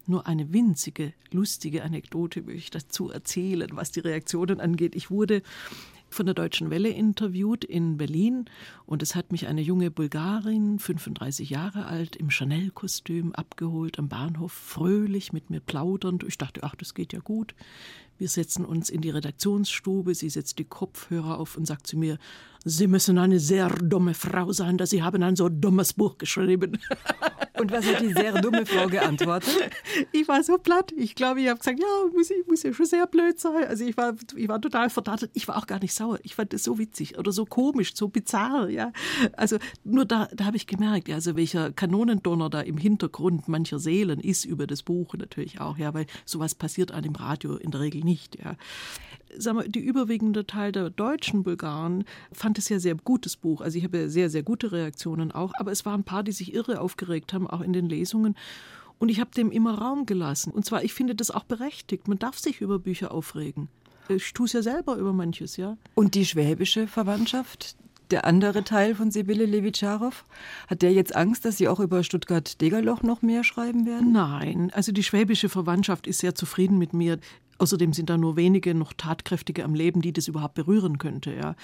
nur 0.09 0.27
eine 0.27 0.51
winzige, 0.51 1.13
lustige 1.31 1.83
Anekdote 1.83 2.45
will 2.47 2.55
ich 2.55 2.71
dazu 2.71 3.09
erzählen, 3.09 3.69
was 3.73 3.91
die 3.91 4.01
Reaktionen 4.01 4.59
angeht. 4.59 4.95
Ich 4.95 5.09
wurde 5.09 5.41
von 6.09 6.25
der 6.25 6.35
Deutschen 6.35 6.69
Welle 6.69 6.89
interviewt 6.89 7.63
in 7.63 7.97
Berlin 7.97 8.45
und 8.85 9.03
es 9.03 9.15
hat 9.15 9.31
mich 9.31 9.47
eine 9.47 9.61
junge 9.61 9.91
Bulgarin, 9.91 10.79
35 10.79 11.49
Jahre 11.51 11.85
alt, 11.85 12.15
im 12.15 12.29
Chanel-Kostüm 12.29 13.33
abgeholt 13.33 13.99
am 13.99 14.09
Bahnhof, 14.09 14.51
fröhlich 14.51 15.33
mit 15.33 15.49
mir 15.49 15.59
plaudernd. 15.59 16.23
Ich 16.23 16.37
dachte, 16.37 16.63
ach, 16.63 16.75
das 16.75 16.93
geht 16.93 17.13
ja 17.13 17.19
gut. 17.19 17.53
Wir 18.17 18.27
setzen 18.27 18.65
uns 18.65 18.89
in 18.89 19.01
die 19.01 19.11
Redaktionsstube, 19.11 20.13
sie 20.13 20.29
setzt 20.29 20.59
die 20.59 20.65
Kopfhörer 20.65 21.37
auf 21.37 21.55
und 21.55 21.65
sagt 21.65 21.87
zu 21.87 21.97
mir, 21.97 22.17
Sie 22.65 22.87
müssen 22.87 23.17
eine 23.17 23.39
sehr 23.39 23.69
dumme 23.69 24.13
Frau 24.13 24.51
sein, 24.51 24.77
dass 24.77 24.89
Sie 24.89 25.01
haben 25.01 25.23
ein 25.23 25.35
so 25.35 25.49
dummes 25.49 25.93
Buch 25.93 26.17
geschrieben. 26.17 26.77
Und 27.59 27.71
was 27.71 27.85
hat 27.85 28.01
die 28.01 28.13
sehr 28.13 28.41
dumme 28.41 28.65
Frau 28.65 28.87
geantwortet? 28.87 29.53
Ich 30.13 30.27
war 30.29 30.41
so 30.43 30.57
platt. 30.57 30.93
Ich 30.95 31.13
glaube, 31.13 31.41
ich 31.41 31.49
habe 31.49 31.59
gesagt, 31.59 31.79
ja, 31.79 31.85
muss, 32.13 32.29
ich 32.29 32.47
muss 32.47 32.63
ja 32.63 32.73
schon 32.73 32.85
sehr 32.85 33.05
blöd 33.05 33.37
sein. 33.37 33.65
Also 33.67 33.83
ich 33.83 33.97
war, 33.97 34.15
ich 34.35 34.47
war 34.47 34.61
total 34.61 34.89
verdattert. 34.89 35.31
Ich 35.33 35.47
war 35.47 35.57
auch 35.57 35.67
gar 35.67 35.79
nicht 35.79 35.93
sauer. 35.93 36.19
Ich 36.23 36.35
fand 36.35 36.53
das 36.53 36.63
so 36.63 36.77
witzig 36.77 37.17
oder 37.17 37.33
so 37.33 37.45
komisch, 37.45 37.95
so 37.95 38.07
bizarr. 38.07 38.69
Ja, 38.69 38.93
also 39.35 39.57
nur 39.83 40.05
da, 40.05 40.29
da 40.33 40.45
habe 40.45 40.55
ich 40.55 40.67
gemerkt, 40.67 41.09
also 41.09 41.35
welcher 41.35 41.73
Kanonendonner 41.73 42.49
da 42.49 42.61
im 42.61 42.77
Hintergrund 42.77 43.49
mancher 43.49 43.79
Seelen 43.79 44.21
ist 44.21 44.45
über 44.45 44.65
das 44.65 44.83
Buch 44.83 45.13
natürlich 45.15 45.59
auch. 45.59 45.77
Ja, 45.77 45.93
weil 45.93 46.05
sowas 46.25 46.55
passiert 46.55 46.93
einem 46.93 47.15
Radio 47.15 47.57
in 47.57 47.71
der 47.71 47.81
Regel 47.81 48.03
nicht. 48.05 48.37
Ja, 48.39 48.55
sagen 49.37 49.59
wir, 49.59 49.67
die 49.67 49.79
überwiegende 49.79 50.45
Teil 50.45 50.71
der 50.71 50.89
deutschen 50.89 51.43
Bulgaren 51.43 52.05
fand 52.31 52.57
es 52.57 52.69
ja 52.69 52.79
sehr 52.79 52.95
gutes 52.95 53.35
Buch. 53.35 53.61
Also 53.61 53.77
ich 53.77 53.83
habe 53.83 53.99
ja 53.99 54.07
sehr, 54.07 54.29
sehr 54.29 54.43
gute 54.43 54.71
Reaktionen 54.71 55.31
auch, 55.31 55.53
aber 55.59 55.71
es 55.71 55.85
waren 55.85 56.01
ein 56.01 56.05
paar, 56.05 56.23
die 56.23 56.31
sich 56.31 56.53
irre 56.53 56.81
aufgeregt 56.81 57.33
haben, 57.33 57.47
auch 57.47 57.61
in 57.61 57.73
den 57.73 57.87
Lesungen. 57.87 58.35
Und 58.97 59.09
ich 59.09 59.19
habe 59.19 59.31
dem 59.31 59.51
immer 59.51 59.77
Raum 59.77 60.05
gelassen. 60.05 60.51
Und 60.51 60.65
zwar, 60.65 60.83
ich 60.83 60.93
finde 60.93 61.15
das 61.15 61.31
auch 61.31 61.45
berechtigt. 61.45 62.07
Man 62.07 62.19
darf 62.19 62.37
sich 62.37 62.59
über 62.61 62.79
Bücher 62.79 63.11
aufregen. 63.13 63.69
Ich 64.09 64.33
tue 64.33 64.47
es 64.47 64.53
ja 64.53 64.61
selber 64.61 64.97
über 64.97 65.13
manches, 65.13 65.55
ja. 65.57 65.77
Und 65.95 66.15
die 66.15 66.25
schwäbische 66.25 66.87
Verwandtschaft, 66.87 67.77
der 68.11 68.25
andere 68.25 68.63
Teil 68.63 68.95
von 68.95 69.11
Sibylle 69.11 69.45
Levitscharow, 69.45 70.25
hat 70.67 70.81
der 70.81 70.91
jetzt 70.91 71.15
Angst, 71.15 71.45
dass 71.45 71.57
Sie 71.57 71.67
auch 71.67 71.79
über 71.79 72.03
Stuttgart-Degerloch 72.03 73.03
noch 73.03 73.21
mehr 73.21 73.43
schreiben 73.43 73.85
werden? 73.85 74.11
Nein, 74.11 74.71
also 74.73 74.91
die 74.91 75.03
schwäbische 75.03 75.47
Verwandtschaft 75.47 76.07
ist 76.07 76.19
sehr 76.19 76.33
zufrieden 76.35 76.77
mit 76.79 76.93
mir. 76.93 77.19
Außerdem 77.59 77.93
sind 77.93 78.09
da 78.09 78.17
nur 78.17 78.35
wenige 78.35 78.73
noch 78.73 78.93
tatkräftige 78.93 79.63
am 79.63 79.75
Leben, 79.75 80.01
die 80.01 80.13
das 80.13 80.27
überhaupt 80.27 80.55
berühren 80.55 80.97
könnte. 80.97 81.33
Ja. 81.33 81.55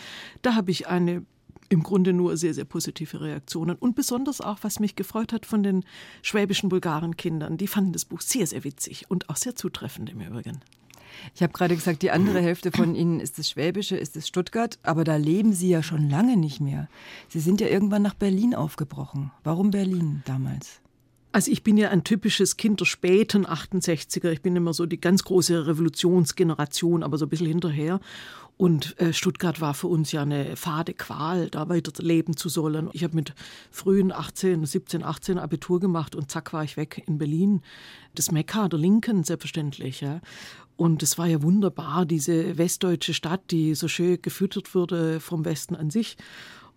Da 0.41 0.55
habe 0.55 0.71
ich 0.71 0.87
eine 0.87 1.25
im 1.69 1.83
Grunde 1.83 2.13
nur 2.13 2.37
sehr, 2.37 2.53
sehr 2.53 2.65
positive 2.65 3.21
Reaktionen. 3.21 3.75
Und 3.75 3.95
besonders 3.95 4.41
auch, 4.41 4.59
was 4.61 4.79
mich 4.79 4.95
gefreut 4.95 5.33
hat 5.33 5.45
von 5.45 5.63
den 5.63 5.83
schwäbischen 6.21 6.69
Bulgarenkindern. 6.69 7.57
Die 7.57 7.67
fanden 7.67 7.93
das 7.93 8.05
Buch 8.05 8.21
sehr, 8.21 8.45
sehr 8.45 8.63
witzig 8.63 9.09
und 9.09 9.29
auch 9.29 9.35
sehr 9.35 9.55
zutreffend 9.55 10.11
im 10.11 10.21
Übrigen. 10.21 10.61
Ich 11.33 11.41
habe 11.41 11.53
gerade 11.53 11.75
gesagt, 11.75 12.01
die 12.01 12.11
andere 12.11 12.41
Hälfte 12.41 12.71
von 12.71 12.95
Ihnen 12.95 13.19
ist 13.19 13.39
das 13.39 13.49
Schwäbische, 13.49 13.97
ist 13.97 14.15
das 14.15 14.27
Stuttgart, 14.27 14.77
aber 14.83 15.03
da 15.03 15.15
leben 15.15 15.53
Sie 15.53 15.69
ja 15.69 15.81
schon 15.81 16.09
lange 16.09 16.37
nicht 16.37 16.59
mehr. 16.59 16.87
Sie 17.29 17.39
sind 17.39 17.61
ja 17.61 17.67
irgendwann 17.67 18.01
nach 18.01 18.15
Berlin 18.15 18.53
aufgebrochen. 18.53 19.31
Warum 19.43 19.71
Berlin 19.71 20.23
damals? 20.25 20.81
Also 21.35 21.51
ich 21.51 21.63
bin 21.63 21.75
ja 21.75 21.89
ein 21.89 22.05
typisches 22.05 22.55
Kind 22.55 22.79
der 22.79 22.85
späten 22.85 23.45
68er. 23.45 24.29
Ich 24.29 24.41
bin 24.41 24.55
immer 24.55 24.73
so 24.73 24.85
die 24.85 25.01
ganz 25.01 25.25
große 25.25 25.67
Revolutionsgeneration, 25.67 27.03
aber 27.03 27.17
so 27.17 27.25
ein 27.25 27.29
bisschen 27.29 27.47
hinterher. 27.47 27.99
Und 28.55 28.97
äh, 29.01 29.11
Stuttgart 29.11 29.59
war 29.59 29.73
für 29.73 29.87
uns 29.87 30.13
ja 30.13 30.21
eine 30.21 30.55
fade 30.55 30.93
Qual, 30.93 31.49
da 31.49 31.67
weiter 31.67 31.91
leben 32.01 32.37
zu 32.37 32.47
sollen. 32.47 32.89
Ich 32.93 33.03
habe 33.03 33.15
mit 33.15 33.33
frühen 33.69 34.13
18, 34.13 34.63
17, 34.63 35.03
18 35.03 35.37
Abitur 35.37 35.81
gemacht 35.81 36.15
und 36.15 36.31
zack 36.31 36.53
war 36.53 36.63
ich 36.63 36.77
weg 36.77 37.03
in 37.05 37.17
Berlin. 37.17 37.63
Das 38.13 38.31
Mekka 38.31 38.69
der 38.69 38.79
Linken, 38.79 39.25
selbstverständlich. 39.25 39.99
Ja. 39.99 40.21
Und 40.77 41.03
es 41.03 41.17
war 41.17 41.27
ja 41.27 41.41
wunderbar, 41.41 42.05
diese 42.05 42.57
westdeutsche 42.57 43.13
Stadt, 43.13 43.51
die 43.51 43.75
so 43.75 43.89
schön 43.89 44.21
gefüttert 44.21 44.73
wurde 44.73 45.19
vom 45.19 45.43
Westen 45.43 45.75
an 45.75 45.89
sich 45.89 46.15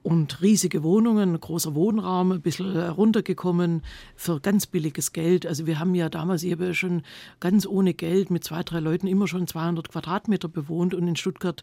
und 0.03 0.41
riesige 0.43 0.83
Wohnungen, 0.83 1.39
großer 1.39 1.75
Wohnraum, 1.75 2.33
ein 2.33 2.41
bisschen 2.41 2.77
runtergekommen 2.77 3.83
für 4.17 4.41
ganz 4.41 4.67
billiges 4.67 5.13
Geld. 5.13 5.47
Also 5.47 5.67
wir 5.67 5.79
haben 5.79 5.95
ja 5.95 6.09
damals, 6.09 6.43
ich 6.45 6.53
habe 6.53 6.67
ja 6.67 6.75
schon 6.75 7.03
ganz 7.41 7.67
ohne 7.67 7.95
Geld 7.95 8.31
mit 8.31 8.45
zwei, 8.45 8.63
drei 8.63 8.81
Leuten 8.81 9.07
immer 9.07 9.27
schon 9.27 9.47
200 9.47 9.91
Quadratmeter 9.91 10.49
bewohnt 10.49 10.95
und 10.95 11.09
in 11.09 11.17
Stuttgart 11.17 11.63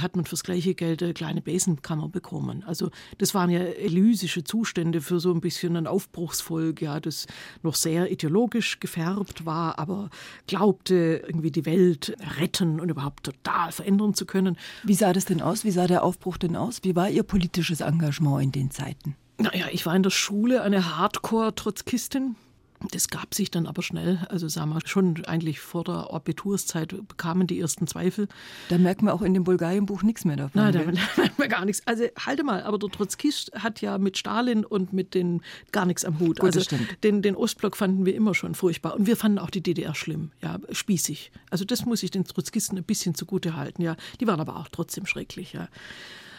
hat 0.00 0.16
man 0.16 0.24
fürs 0.24 0.42
gleiche 0.42 0.74
Geld 0.74 1.02
eine 1.02 1.12
kleine 1.12 1.42
Besenkammer 1.42 2.08
bekommen. 2.08 2.64
Also 2.66 2.90
das 3.18 3.34
waren 3.34 3.50
ja 3.50 3.60
elysische 3.60 4.42
Zustände 4.42 5.00
für 5.00 5.20
so 5.20 5.32
ein 5.32 5.40
bisschen 5.40 5.76
ein 5.76 5.86
Aufbruchsvolk, 5.86 6.80
ja, 6.80 6.98
das 6.98 7.26
noch 7.62 7.74
sehr 7.74 8.10
ideologisch 8.10 8.80
gefärbt 8.80 9.44
war, 9.44 9.78
aber 9.78 10.08
glaubte, 10.46 11.22
irgendwie 11.26 11.50
die 11.50 11.66
Welt 11.66 12.16
retten 12.38 12.80
und 12.80 12.88
überhaupt 12.88 13.24
total 13.24 13.70
verändern 13.72 14.14
zu 14.14 14.24
können. 14.24 14.56
Wie 14.84 14.94
sah 14.94 15.12
das 15.12 15.26
denn 15.26 15.42
aus? 15.42 15.64
Wie 15.64 15.70
sah 15.70 15.86
der 15.86 16.04
Aufbruch 16.04 16.38
denn 16.38 16.56
aus? 16.56 16.80
Wie 16.82 16.96
war 16.96 17.10
Ihr 17.10 17.22
politisches 17.22 17.71
Engagement 17.80 18.42
in 18.42 18.52
den 18.52 18.70
Zeiten? 18.70 19.16
Naja, 19.38 19.66
ich 19.72 19.86
war 19.86 19.96
in 19.96 20.02
der 20.02 20.10
Schule 20.10 20.62
eine 20.62 20.96
Hardcore-Trotzkistin. 20.96 22.36
Das 22.90 23.08
gab 23.08 23.34
sich 23.34 23.50
dann 23.50 23.66
aber 23.66 23.82
schnell. 23.82 24.26
Also 24.28 24.48
sagen 24.48 24.70
wir 24.70 24.80
schon 24.84 25.24
eigentlich 25.26 25.60
vor 25.60 25.84
der 25.84 26.12
Abiturszeit 26.12 26.88
bekamen 27.06 27.46
die 27.46 27.60
ersten 27.60 27.86
Zweifel. 27.86 28.28
Da 28.68 28.78
merkt 28.78 29.02
man 29.02 29.14
auch 29.14 29.22
in 29.22 29.34
dem 29.34 29.44
Bulgarien-Buch 29.44 30.02
nichts 30.02 30.24
mehr 30.24 30.36
davon. 30.36 30.60
Nein, 30.60 30.72
da 30.72 30.80
merkt 31.20 31.38
man 31.38 31.48
gar 31.48 31.64
nichts. 31.64 31.86
Also 31.86 32.04
halte 32.18 32.42
mal, 32.44 32.62
aber 32.62 32.78
der 32.78 32.90
Trotzkist 32.90 33.52
hat 33.54 33.80
ja 33.80 33.98
mit 33.98 34.18
Stalin 34.18 34.64
und 34.64 34.92
mit 34.92 35.14
den 35.14 35.42
gar 35.70 35.86
nichts 35.86 36.04
am 36.04 36.18
Hut. 36.18 36.40
Gut, 36.40 36.56
also 36.56 36.76
den, 37.02 37.22
den 37.22 37.36
Ostblock 37.36 37.76
fanden 37.76 38.04
wir 38.04 38.14
immer 38.14 38.34
schon 38.34 38.54
furchtbar. 38.54 38.96
Und 38.96 39.06
wir 39.06 39.16
fanden 39.16 39.38
auch 39.38 39.50
die 39.50 39.62
DDR 39.62 39.94
schlimm, 39.94 40.32
ja, 40.42 40.58
spießig. 40.70 41.30
Also 41.50 41.64
das 41.64 41.84
muss 41.84 42.02
ich 42.02 42.10
den 42.10 42.24
Trotzkisten 42.24 42.78
ein 42.78 42.84
bisschen 42.84 43.14
zugute 43.14 43.56
halten, 43.56 43.82
ja. 43.82 43.96
Die 44.20 44.26
waren 44.26 44.40
aber 44.40 44.56
auch 44.56 44.68
trotzdem 44.68 45.06
schrecklich, 45.06 45.52
ja. 45.52 45.68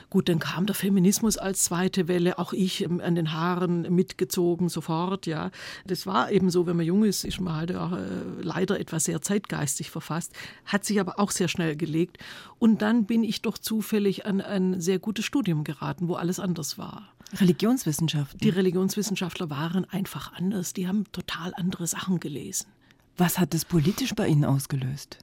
Gut, 0.10 0.30
dann 0.30 0.40
kam 0.40 0.66
der 0.66 0.76
Feminismus 0.76 1.38
als 1.38 1.64
zweite 1.64 2.08
Welle, 2.08 2.40
auch 2.40 2.54
ich 2.54 2.84
ähm, 2.84 3.02
an 3.02 3.16
den 3.16 3.34
Haaren 3.34 3.94
mitgezogen 3.94 4.70
sofort, 4.70 5.26
ja. 5.26 5.52
Das 5.86 6.06
war 6.06 6.32
eben 6.32 6.50
so, 6.50 6.66
wenn 6.66 6.78
man 6.78 6.86
jung 6.86 7.04
ist, 7.04 7.24
ist 7.24 7.42
man 7.42 7.56
halt 7.56 7.76
auch, 7.76 7.94
äh, 7.94 8.04
leider 8.42 8.80
etwas 8.80 9.06
sehr 9.06 9.22
zeitgeistig 9.22 9.90
verfasst, 9.90 10.34
hat 10.66 10.86
sich 10.86 11.00
aber 11.00 11.20
auch 11.20 11.32
sehr 11.32 11.48
schnell 11.48 11.76
gelegt. 11.76 12.18
Und 12.60 12.82
dann 12.82 13.06
bin 13.06 13.24
ich 13.24 13.42
doch 13.42 13.58
zufällig 13.58 14.26
an 14.26 14.42
ein 14.42 14.80
sehr 14.80 15.00
gutes 15.00 15.26
Studium 15.26 15.64
geraten, 15.64 16.08
wo 16.08 16.16
alles 16.16 16.40
anders 16.40 16.78
war. 16.78 17.14
Religionswissenschaften? 17.40 18.40
Die 18.40 18.50
Religionswissenschaftler 18.50 19.50
waren 19.50 19.86
einfach 19.86 20.34
anders, 20.34 20.74
die 20.74 20.88
haben 20.88 21.06
total 21.12 21.54
andere 21.56 21.88
Sachen 21.88 22.20
gelesen. 22.20 22.68
Was 23.18 23.40
hat 23.40 23.54
das 23.54 23.66
politisch 23.66 24.14
bei 24.16 24.28
Ihnen 24.28 24.46
ausgelöst? 24.46 25.20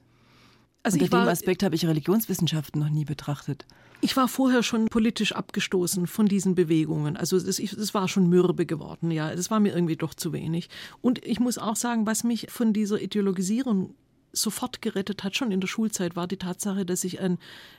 Also 0.83 0.97
Unter 0.97 1.21
dem 1.21 1.27
Aspekt 1.27 1.63
habe 1.63 1.75
ich 1.75 1.85
Religionswissenschaften 1.85 2.81
noch 2.81 2.89
nie 2.89 3.05
betrachtet. 3.05 3.65
Ich 4.03 4.17
war 4.17 4.27
vorher 4.27 4.63
schon 4.63 4.87
politisch 4.87 5.33
abgestoßen 5.33 6.07
von 6.07 6.27
diesen 6.27 6.55
Bewegungen. 6.55 7.15
Also 7.17 7.37
es, 7.37 7.93
war 7.93 8.07
schon 8.07 8.27
mürbe 8.27 8.65
geworden, 8.65 9.11
ja. 9.11 9.35
Das 9.35 9.51
war 9.51 9.59
mir 9.59 9.73
irgendwie 9.73 9.95
doch 9.95 10.15
zu 10.15 10.33
wenig. 10.33 10.69
Und 11.01 11.23
ich 11.23 11.39
muss 11.39 11.59
auch 11.59 11.75
sagen, 11.75 12.07
was 12.07 12.23
mich 12.23 12.47
von 12.49 12.73
dieser 12.73 12.99
Ideologisierung 12.99 13.93
sofort 14.33 14.81
gerettet 14.81 15.23
hat, 15.23 15.35
schon 15.35 15.51
in 15.51 15.59
der 15.59 15.67
Schulzeit, 15.67 16.15
war 16.15 16.27
die 16.27 16.37
Tatsache, 16.37 16.85
dass 16.85 17.03
ich 17.03 17.19
ein, 17.19 17.37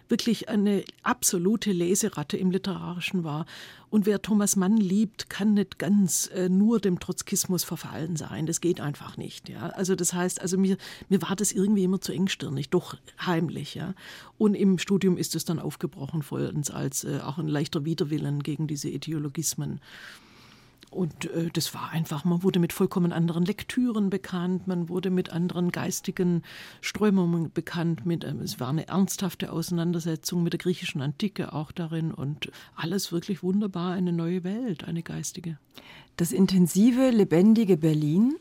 wirklich 0.09 0.49
eine 0.49 0.85
absolute 1.03 1.73
Leseratte 1.73 2.37
im 2.37 2.51
Literarischen 2.51 3.25
war. 3.25 3.47
Und 3.91 4.07
wer 4.07 4.23
Thomas 4.23 4.57
Mann 4.57 4.77
liebt, 4.77 5.31
kann 5.31 5.55
nicht 5.55 5.79
ganz 5.79 6.31
äh, 6.35 6.49
nur 6.49 6.81
dem 6.81 7.01
Trotzkismus 7.01 7.65
verfallen 7.65 8.17
sein. 8.17 8.47
Das 8.47 8.61
geht 8.61 8.81
einfach 8.81 9.17
nicht. 9.17 9.49
Ja? 9.49 9.69
Also 9.71 9.95
das 9.95 10.13
heißt, 10.13 10.41
also 10.41 10.59
mir, 10.59 10.77
mir 11.09 11.23
war 11.23 11.37
das 11.37 11.53
irgendwie 11.53 11.85
immer 11.85 12.01
zu 12.01 12.13
engstirnig, 12.13 12.71
doch 12.71 12.97
heimlich. 13.21 13.75
Ja? 13.75 13.95
Und 14.39 14.55
im 14.55 14.79
Studium 14.79 15.17
ist 15.17 15.35
es 15.35 15.45
dann 15.45 15.59
aufgebrochen 15.59 16.23
vollends 16.23 16.71
als 16.71 17.05
äh, 17.05 17.21
auch 17.23 17.39
ein 17.39 17.49
leichter 17.49 17.85
Widerwillen 17.85 18.43
gegen 18.43 18.67
diese 18.67 18.89
Ideologismen. 18.89 19.81
Und 20.93 21.31
äh, 21.31 21.49
das 21.51 21.73
war 21.73 21.91
einfach, 21.91 22.25
man 22.25 22.43
wurde 22.43 22.59
mit 22.59 22.75
vollkommen 22.75 23.13
anderen 23.13 23.47
Lektüren 23.47 24.11
bekannt, 24.11 24.67
man 24.67 24.91
wurde 24.91 25.09
mit 25.09 25.31
anderen 25.31 25.73
geistigen 25.73 26.43
Strömungen 26.83 27.51
bekannt, 27.51 28.05
mit, 28.05 28.25
äh, 28.25 28.35
es 28.43 28.61
war 28.61 28.69
eine 28.69 28.89
ernsthafte 28.89 29.51
Auseinandersetzung 29.51 30.43
mit 30.43 30.53
der 30.53 30.59
griechischen 30.59 31.01
Antike 31.01 31.55
auch 31.55 31.73
darin 31.73 32.13
und 32.13 32.53
alles 32.77 33.11
wirklich 33.11 33.43
wunderbar, 33.43 33.93
eine 33.93 34.13
neue 34.13 34.45
Welt, 34.45 34.85
eine 34.85 35.03
geistige. 35.03 35.59
Das 36.17 36.31
intensive, 36.31 37.09
lebendige 37.09 37.79
Berlin 37.79 38.37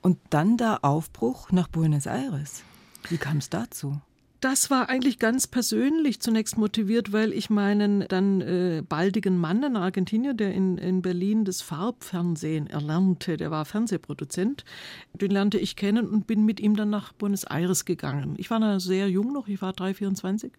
und 0.00 0.18
dann 0.30 0.56
der 0.56 0.84
Aufbruch 0.84 1.50
nach 1.50 1.66
Buenos 1.66 2.06
Aires. 2.06 2.62
Wie 3.08 3.18
kam 3.18 3.38
es 3.38 3.50
dazu? 3.50 4.00
Das 4.40 4.70
war 4.70 4.88
eigentlich 4.88 5.18
ganz 5.18 5.46
persönlich 5.46 6.20
zunächst 6.20 6.56
motiviert, 6.56 7.12
weil 7.12 7.34
ich 7.34 7.50
meinen 7.50 8.06
dann 8.08 8.40
äh, 8.40 8.82
baldigen 8.88 9.36
Mann, 9.36 9.62
in 9.62 9.76
Argentinien, 9.76 10.34
der 10.34 10.54
in, 10.54 10.78
in 10.78 11.02
Berlin 11.02 11.44
das 11.44 11.60
Farbfernsehen 11.60 12.66
erlernte, 12.66 13.36
der 13.36 13.50
war 13.50 13.66
Fernsehproduzent, 13.66 14.64
den 15.12 15.30
lernte 15.30 15.58
ich 15.58 15.76
kennen 15.76 16.08
und 16.08 16.26
bin 16.26 16.46
mit 16.46 16.58
ihm 16.58 16.74
dann 16.74 16.88
nach 16.88 17.12
Buenos 17.12 17.44
Aires 17.44 17.84
gegangen. 17.84 18.34
Ich 18.38 18.50
war 18.50 18.60
da 18.60 18.80
sehr 18.80 19.10
jung 19.10 19.34
noch, 19.34 19.46
ich 19.46 19.60
war 19.60 19.74
3, 19.74 19.92
24 19.92 20.52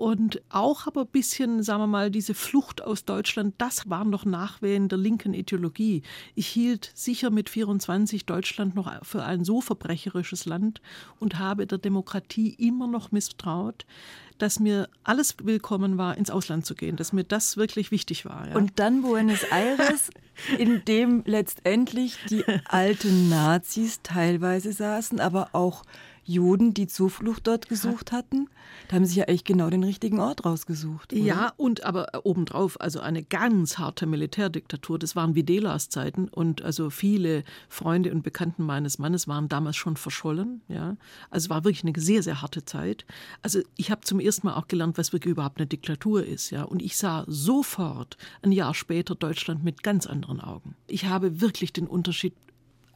und 0.00 0.40
auch 0.48 0.86
aber 0.86 1.02
ein 1.02 1.08
bisschen, 1.08 1.62
sagen 1.62 1.82
wir 1.82 1.86
mal, 1.86 2.10
diese 2.10 2.32
Flucht 2.32 2.80
aus 2.80 3.04
Deutschland, 3.04 3.54
das 3.58 3.90
waren 3.90 4.08
noch 4.08 4.24
Nachwehen 4.24 4.88
der 4.88 4.96
linken 4.96 5.34
Ideologie. 5.34 6.04
Ich 6.34 6.46
hielt 6.46 6.90
sicher 6.94 7.28
mit 7.28 7.50
24 7.50 8.24
Deutschland 8.24 8.74
noch 8.74 9.04
für 9.04 9.22
ein 9.24 9.44
so 9.44 9.60
verbrecherisches 9.60 10.46
Land 10.46 10.80
und 11.18 11.38
habe 11.38 11.66
der 11.66 11.76
Demokratie 11.76 12.54
immer 12.54 12.86
noch 12.86 13.12
misstraut, 13.12 13.84
dass 14.38 14.58
mir 14.58 14.88
alles 15.04 15.36
willkommen 15.42 15.98
war, 15.98 16.16
ins 16.16 16.30
Ausland 16.30 16.64
zu 16.64 16.74
gehen, 16.74 16.96
dass 16.96 17.12
mir 17.12 17.24
das 17.24 17.58
wirklich 17.58 17.90
wichtig 17.90 18.24
war. 18.24 18.48
Ja. 18.48 18.56
Und 18.56 18.78
dann 18.78 19.02
Buenos 19.02 19.42
Aires, 19.50 20.08
in 20.58 20.82
dem 20.86 21.24
letztendlich 21.26 22.16
die 22.30 22.42
alten 22.64 23.28
Nazis 23.28 24.00
teilweise 24.02 24.72
saßen, 24.72 25.20
aber 25.20 25.50
auch 25.52 25.84
Juden, 26.24 26.74
die 26.74 26.86
Zuflucht 26.86 27.46
dort 27.46 27.68
gesucht 27.68 28.12
hatten. 28.12 28.48
Da 28.88 28.96
haben 28.96 29.04
sie 29.04 29.18
ja 29.18 29.24
echt 29.24 29.44
genau 29.44 29.70
den 29.70 29.84
richtigen 29.84 30.20
Ort 30.20 30.44
rausgesucht. 30.44 31.12
Oder? 31.12 31.22
Ja, 31.22 31.52
und 31.56 31.84
aber 31.84 32.14
äh, 32.14 32.18
obendrauf, 32.22 32.80
also 32.80 33.00
eine 33.00 33.22
ganz 33.22 33.78
harte 33.78 34.06
Militärdiktatur. 34.06 34.98
Das 34.98 35.16
waren 35.16 35.34
Videlas 35.34 35.88
Zeiten 35.88 36.28
und 36.28 36.62
also 36.62 36.90
viele 36.90 37.44
Freunde 37.68 38.12
und 38.12 38.22
Bekannten 38.22 38.64
meines 38.64 38.98
Mannes 38.98 39.28
waren 39.28 39.48
damals 39.48 39.76
schon 39.76 39.96
verschollen. 39.96 40.62
Ja, 40.68 40.96
also 41.30 41.46
es 41.46 41.50
war 41.50 41.64
wirklich 41.64 41.84
eine 41.84 41.98
sehr, 42.00 42.22
sehr 42.22 42.42
harte 42.42 42.64
Zeit. 42.64 43.04
Also 43.42 43.60
ich 43.76 43.90
habe 43.90 44.02
zum 44.02 44.20
ersten 44.20 44.46
Mal 44.46 44.54
auch 44.54 44.68
gelernt, 44.68 44.98
was 44.98 45.12
wirklich 45.12 45.32
überhaupt 45.32 45.58
eine 45.58 45.66
Diktatur 45.66 46.24
ist. 46.24 46.50
Ja, 46.50 46.64
und 46.64 46.82
ich 46.82 46.96
sah 46.96 47.24
sofort 47.26 48.16
ein 48.42 48.52
Jahr 48.52 48.74
später 48.74 49.14
Deutschland 49.14 49.64
mit 49.64 49.82
ganz 49.82 50.06
anderen 50.06 50.40
Augen. 50.40 50.74
Ich 50.86 51.06
habe 51.06 51.40
wirklich 51.40 51.72
den 51.72 51.86
Unterschied 51.86 52.34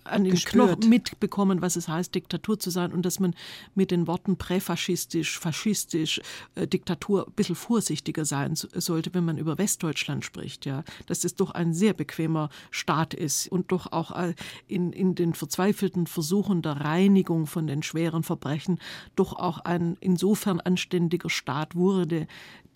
an 0.05 0.25
den 0.25 0.35
Knochen 0.35 0.89
mitbekommen, 0.89 1.63
was 1.63 1.77
es 1.77 1.89
heißt, 1.89 2.15
Diktatur 2.15 2.59
zu 2.59 2.71
sein 2.71 2.93
und 2.93 3.05
dass 3.05 3.21
man 3.21 3.35
mit 3.75 3.91
den 3.91 4.07
Worten 4.07 4.37
präfaschistisch, 4.37 5.39
faschistisch, 5.39 6.21
äh, 6.55 6.67
Diktatur 6.67 7.27
ein 7.27 7.33
bisschen 7.33 7.57
vorsichtiger 7.57 8.25
sein 8.25 8.55
sollte, 8.55 9.15
wenn 9.15 9.25
man 9.25 9.39
über 9.39 9.59
Westdeutschland 9.59 10.25
spricht, 10.25 10.67
ja. 10.67 10.85
Dass 11.07 11.25
es 11.25 11.35
doch 11.35 11.51
ein 11.51 11.75
sehr 11.75 11.95
bequemer 11.95 12.51
Staat 12.71 13.15
ist 13.15 13.49
und 13.49 13.73
doch 13.73 13.93
auch 13.93 14.11
äh, 14.13 14.35
in, 14.69 14.93
in 14.93 15.15
den 15.15 15.35
verzweifelten 15.35 16.07
Versuchen 16.07 16.63
der 16.63 16.81
Reinigung 16.81 17.47
von 17.47 17.67
den 17.67 17.83
schweren 17.83 18.23
Verbrechen 18.23 18.79
doch 19.17 19.33
auch 19.35 19.59
ein 19.61 19.97
insofern 20.01 20.61
anständiger 20.61 21.31
Staat 21.31 21.75
wurde, 21.75 22.27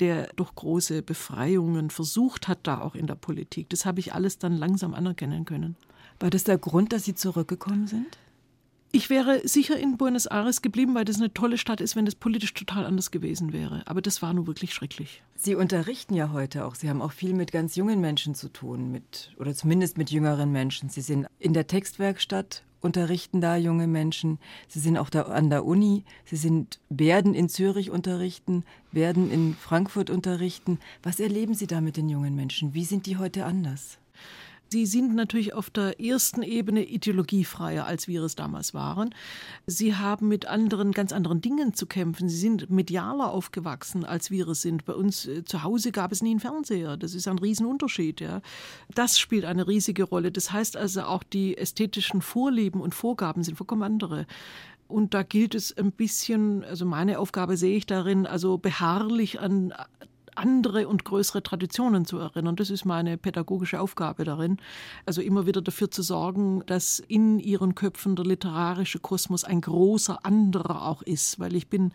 der 0.00 0.28
durch 0.36 0.54
große 0.54 1.02
Befreiungen 1.02 1.90
versucht 1.90 2.48
hat, 2.48 2.60
da 2.62 2.80
auch 2.80 2.94
in 2.94 3.06
der 3.06 3.16
Politik. 3.16 3.68
Das 3.70 3.84
habe 3.84 4.00
ich 4.00 4.14
alles 4.14 4.38
dann 4.38 4.56
langsam 4.56 4.94
anerkennen 4.94 5.44
können. 5.44 5.76
War 6.20 6.30
das 6.30 6.44
der 6.44 6.58
Grund, 6.58 6.92
dass 6.92 7.04
Sie 7.04 7.14
zurückgekommen 7.14 7.86
sind? 7.86 8.18
Ich 8.90 9.10
wäre 9.10 9.46
sicher 9.46 9.78
in 9.78 9.98
Buenos 9.98 10.24
Aires 10.24 10.62
geblieben, 10.62 10.94
weil 10.94 11.04
das 11.04 11.18
eine 11.18 11.32
tolle 11.34 11.58
Stadt 11.58 11.82
ist, 11.82 11.94
wenn 11.94 12.06
das 12.06 12.14
politisch 12.14 12.54
total 12.54 12.86
anders 12.86 13.10
gewesen 13.10 13.52
wäre. 13.52 13.82
Aber 13.84 14.00
das 14.00 14.22
war 14.22 14.32
nur 14.32 14.46
wirklich 14.46 14.72
schrecklich. 14.72 15.22
Sie 15.36 15.54
unterrichten 15.54 16.14
ja 16.14 16.32
heute 16.32 16.64
auch. 16.64 16.74
Sie 16.74 16.88
haben 16.88 17.02
auch 17.02 17.12
viel 17.12 17.34
mit 17.34 17.52
ganz 17.52 17.76
jungen 17.76 18.00
Menschen 18.00 18.34
zu 18.34 18.48
tun, 18.48 18.90
mit, 18.90 19.34
oder 19.38 19.54
zumindest 19.54 19.98
mit 19.98 20.10
jüngeren 20.10 20.50
Menschen. 20.52 20.88
Sie 20.88 21.02
sind 21.02 21.26
in 21.38 21.52
der 21.52 21.66
Textwerkstatt, 21.66 22.64
unterrichten 22.80 23.42
da 23.42 23.56
junge 23.56 23.86
Menschen. 23.86 24.38
Sie 24.68 24.80
sind 24.80 24.96
auch 24.96 25.10
da 25.10 25.22
an 25.22 25.50
der 25.50 25.66
Uni. 25.66 26.04
Sie 26.24 26.36
sind, 26.36 26.80
werden 26.88 27.34
in 27.34 27.50
Zürich 27.50 27.90
unterrichten, 27.90 28.64
werden 28.90 29.30
in 29.30 29.54
Frankfurt 29.54 30.08
unterrichten. 30.08 30.78
Was 31.02 31.20
erleben 31.20 31.52
Sie 31.52 31.66
da 31.66 31.82
mit 31.82 31.98
den 31.98 32.08
jungen 32.08 32.34
Menschen? 32.34 32.72
Wie 32.72 32.86
sind 32.86 33.04
die 33.04 33.18
heute 33.18 33.44
anders? 33.44 33.98
Sie 34.70 34.84
sind 34.84 35.14
natürlich 35.14 35.54
auf 35.54 35.70
der 35.70 35.98
ersten 35.98 36.42
Ebene 36.42 36.84
ideologiefreier, 36.84 37.86
als 37.86 38.06
wir 38.06 38.22
es 38.22 38.34
damals 38.34 38.74
waren. 38.74 39.14
Sie 39.66 39.94
haben 39.94 40.28
mit 40.28 40.46
anderen, 40.46 40.92
ganz 40.92 41.12
anderen 41.12 41.40
Dingen 41.40 41.72
zu 41.72 41.86
kämpfen. 41.86 42.28
Sie 42.28 42.36
sind 42.36 42.68
medialer 42.68 43.32
aufgewachsen, 43.32 44.04
als 44.04 44.30
wir 44.30 44.46
es 44.48 44.60
sind. 44.60 44.84
Bei 44.84 44.92
uns 44.94 45.26
äh, 45.26 45.44
zu 45.44 45.62
Hause 45.62 45.90
gab 45.90 46.12
es 46.12 46.22
nie 46.22 46.30
einen 46.30 46.40
Fernseher. 46.40 46.98
Das 46.98 47.14
ist 47.14 47.26
ein 47.28 47.38
Riesenunterschied. 47.38 48.20
Ja. 48.20 48.42
Das 48.94 49.18
spielt 49.18 49.46
eine 49.46 49.66
riesige 49.66 50.04
Rolle. 50.04 50.30
Das 50.30 50.52
heißt 50.52 50.76
also 50.76 51.02
auch 51.02 51.22
die 51.22 51.56
ästhetischen 51.56 52.20
Vorlieben 52.20 52.82
und 52.82 52.94
Vorgaben 52.94 53.42
sind 53.42 53.56
vollkommen 53.56 53.82
andere. 53.82 54.26
Und 54.86 55.12
da 55.14 55.22
gilt 55.22 55.54
es 55.54 55.76
ein 55.76 55.92
bisschen, 55.92 56.64
also 56.64 56.86
meine 56.86 57.18
Aufgabe 57.18 57.56
sehe 57.56 57.76
ich 57.76 57.86
darin, 57.86 58.26
also 58.26 58.56
beharrlich 58.58 59.38
an 59.38 59.72
andere 60.38 60.88
und 60.88 61.04
größere 61.04 61.42
Traditionen 61.42 62.04
zu 62.04 62.18
erinnern. 62.18 62.56
Das 62.56 62.70
ist 62.70 62.84
meine 62.84 63.18
pädagogische 63.18 63.80
Aufgabe 63.80 64.24
darin. 64.24 64.58
Also 65.06 65.20
immer 65.20 65.46
wieder 65.46 65.60
dafür 65.60 65.90
zu 65.90 66.02
sorgen, 66.02 66.62
dass 66.66 67.00
in 67.00 67.38
ihren 67.38 67.74
Köpfen 67.74 68.16
der 68.16 68.24
literarische 68.24 68.98
Kosmos 68.98 69.44
ein 69.44 69.60
großer 69.60 70.24
anderer 70.24 70.86
auch 70.86 71.02
ist, 71.02 71.38
weil 71.38 71.54
ich 71.54 71.68
bin 71.68 71.92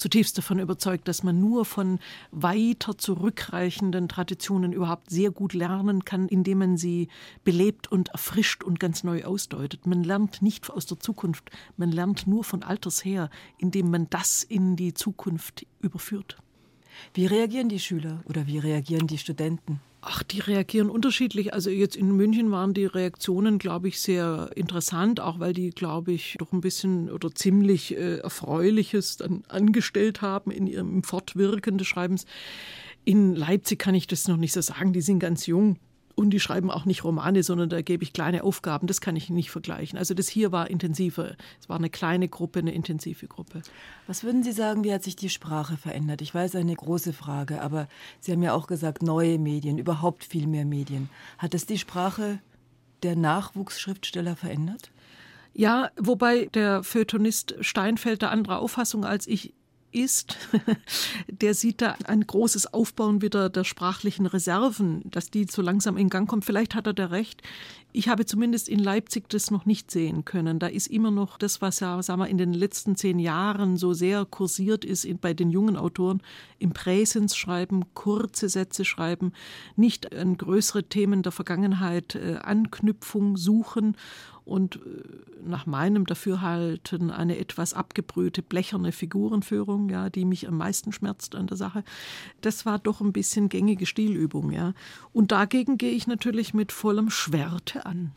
zutiefst 0.00 0.36
davon 0.38 0.58
überzeugt, 0.58 1.06
dass 1.06 1.22
man 1.22 1.40
nur 1.40 1.64
von 1.64 1.98
weiter 2.30 2.96
zurückreichenden 2.96 4.08
Traditionen 4.08 4.72
überhaupt 4.72 5.10
sehr 5.10 5.30
gut 5.30 5.52
lernen 5.52 6.04
kann, 6.04 6.26
indem 6.26 6.58
man 6.58 6.76
sie 6.76 7.08
belebt 7.44 7.92
und 7.92 8.08
erfrischt 8.08 8.64
und 8.64 8.80
ganz 8.80 9.04
neu 9.04 9.24
ausdeutet. 9.24 9.86
Man 9.86 10.02
lernt 10.02 10.42
nicht 10.42 10.70
aus 10.70 10.86
der 10.86 10.98
Zukunft, 10.98 11.50
man 11.76 11.92
lernt 11.92 12.26
nur 12.26 12.44
von 12.44 12.62
alters 12.62 13.04
her, 13.04 13.30
indem 13.58 13.90
man 13.90 14.08
das 14.08 14.42
in 14.42 14.74
die 14.74 14.94
Zukunft 14.94 15.66
überführt. 15.80 16.38
Wie 17.14 17.26
reagieren 17.26 17.68
die 17.68 17.80
Schüler 17.80 18.22
oder 18.26 18.46
wie 18.46 18.58
reagieren 18.58 19.06
die 19.06 19.18
Studenten? 19.18 19.80
Ach, 20.02 20.22
die 20.22 20.40
reagieren 20.40 20.88
unterschiedlich. 20.88 21.52
Also 21.52 21.68
jetzt 21.68 21.94
in 21.94 22.16
München 22.16 22.50
waren 22.50 22.72
die 22.72 22.86
Reaktionen, 22.86 23.58
glaube 23.58 23.88
ich, 23.88 24.00
sehr 24.00 24.50
interessant, 24.54 25.20
auch 25.20 25.40
weil 25.40 25.52
die, 25.52 25.70
glaube 25.70 26.12
ich, 26.12 26.36
doch 26.38 26.52
ein 26.52 26.62
bisschen 26.62 27.10
oder 27.10 27.34
ziemlich 27.34 27.94
äh, 27.96 28.16
Erfreuliches 28.18 29.18
dann 29.18 29.42
angestellt 29.48 30.22
haben 30.22 30.50
in 30.50 30.66
ihrem 30.66 31.02
Fortwirken 31.02 31.76
des 31.76 31.86
Schreibens. 31.86 32.24
In 33.04 33.34
Leipzig 33.34 33.78
kann 33.78 33.94
ich 33.94 34.06
das 34.06 34.26
noch 34.26 34.38
nicht 34.38 34.52
so 34.52 34.62
sagen, 34.62 34.94
die 34.94 35.02
sind 35.02 35.18
ganz 35.18 35.46
jung. 35.46 35.76
Und 36.20 36.32
die 36.32 36.38
schreiben 36.38 36.70
auch 36.70 36.84
nicht 36.84 37.02
Romane, 37.02 37.42
sondern 37.42 37.70
da 37.70 37.80
gebe 37.80 38.04
ich 38.04 38.12
kleine 38.12 38.44
Aufgaben. 38.44 38.86
Das 38.86 39.00
kann 39.00 39.16
ich 39.16 39.30
nicht 39.30 39.50
vergleichen. 39.50 39.98
Also 39.98 40.12
das 40.12 40.28
hier 40.28 40.52
war 40.52 40.68
intensiver. 40.68 41.34
Es 41.58 41.70
war 41.70 41.78
eine 41.78 41.88
kleine 41.88 42.28
Gruppe, 42.28 42.58
eine 42.58 42.74
intensive 42.74 43.26
Gruppe. 43.26 43.62
Was 44.06 44.22
würden 44.22 44.42
Sie 44.42 44.52
sagen, 44.52 44.84
wie 44.84 44.92
hat 44.92 45.02
sich 45.02 45.16
die 45.16 45.30
Sprache 45.30 45.78
verändert? 45.78 46.20
Ich 46.20 46.34
weiß, 46.34 46.56
eine 46.56 46.76
große 46.76 47.14
Frage, 47.14 47.62
aber 47.62 47.88
Sie 48.20 48.32
haben 48.32 48.42
ja 48.42 48.52
auch 48.52 48.66
gesagt, 48.66 49.02
neue 49.02 49.38
Medien, 49.38 49.78
überhaupt 49.78 50.24
viel 50.24 50.46
mehr 50.46 50.66
Medien. 50.66 51.08
Hat 51.38 51.54
es 51.54 51.64
die 51.64 51.78
Sprache 51.78 52.40
der 53.02 53.16
Nachwuchsschriftsteller 53.16 54.36
verändert? 54.36 54.90
Ja, 55.54 55.90
wobei 55.96 56.50
der 56.52 56.82
Feuilletonist 56.82 57.54
Steinfeld 57.60 58.20
der 58.20 58.30
anderer 58.30 58.58
Auffassung 58.58 59.06
als 59.06 59.26
ich 59.26 59.54
ist, 59.92 60.36
der 61.28 61.54
sieht 61.54 61.80
da 61.80 61.96
ein 62.04 62.26
großes 62.26 62.72
Aufbauen 62.72 63.22
wieder 63.22 63.48
der 63.50 63.64
sprachlichen 63.64 64.26
Reserven, 64.26 65.02
dass 65.10 65.30
die 65.30 65.46
so 65.50 65.62
langsam 65.62 65.96
in 65.96 66.08
Gang 66.08 66.28
kommt. 66.28 66.44
Vielleicht 66.44 66.74
hat 66.74 66.86
er 66.86 66.94
da 66.94 67.06
recht. 67.06 67.42
Ich 67.92 68.08
habe 68.08 68.24
zumindest 68.24 68.68
in 68.68 68.78
Leipzig 68.78 69.28
das 69.28 69.50
noch 69.50 69.66
nicht 69.66 69.90
sehen 69.90 70.24
können. 70.24 70.58
Da 70.58 70.68
ist 70.68 70.86
immer 70.86 71.10
noch 71.10 71.38
das, 71.38 71.60
was 71.60 71.80
ja 71.80 72.02
sagen 72.02 72.20
wir, 72.20 72.28
in 72.28 72.38
den 72.38 72.52
letzten 72.52 72.96
zehn 72.96 73.18
Jahren 73.18 73.76
so 73.76 73.92
sehr 73.92 74.24
kursiert 74.24 74.84
ist 74.84 75.08
bei 75.20 75.34
den 75.34 75.50
jungen 75.50 75.76
Autoren, 75.76 76.22
im 76.58 76.72
Präsens 76.72 77.36
schreiben, 77.36 77.84
kurze 77.94 78.48
Sätze 78.48 78.84
schreiben, 78.84 79.32
nicht 79.76 80.14
an 80.14 80.36
größere 80.36 80.84
Themen 80.84 81.22
der 81.22 81.32
Vergangenheit 81.32 82.14
äh, 82.14 82.36
Anknüpfung 82.36 83.36
suchen 83.36 83.96
und 84.50 84.76
äh, 84.76 84.80
nach 85.44 85.66
meinem 85.66 86.06
Dafürhalten 86.06 87.10
eine 87.10 87.38
etwas 87.38 87.72
abgebrühte, 87.72 88.42
blecherne 88.42 88.92
Figurenführung, 88.92 89.88
ja, 89.88 90.10
die 90.10 90.24
mich 90.24 90.48
am 90.48 90.56
meisten 90.56 90.92
schmerzt 90.92 91.34
an 91.34 91.46
der 91.46 91.56
Sache. 91.56 91.84
Das 92.40 92.66
war 92.66 92.78
doch 92.78 93.00
ein 93.00 93.12
bisschen 93.12 93.48
gängige 93.48 93.86
Stilübung, 93.86 94.50
ja. 94.50 94.74
Und 95.12 95.32
dagegen 95.32 95.78
gehe 95.78 95.92
ich 95.92 96.06
natürlich 96.06 96.52
mit 96.52 96.72
vollem 96.72 97.10
An. 97.86 98.12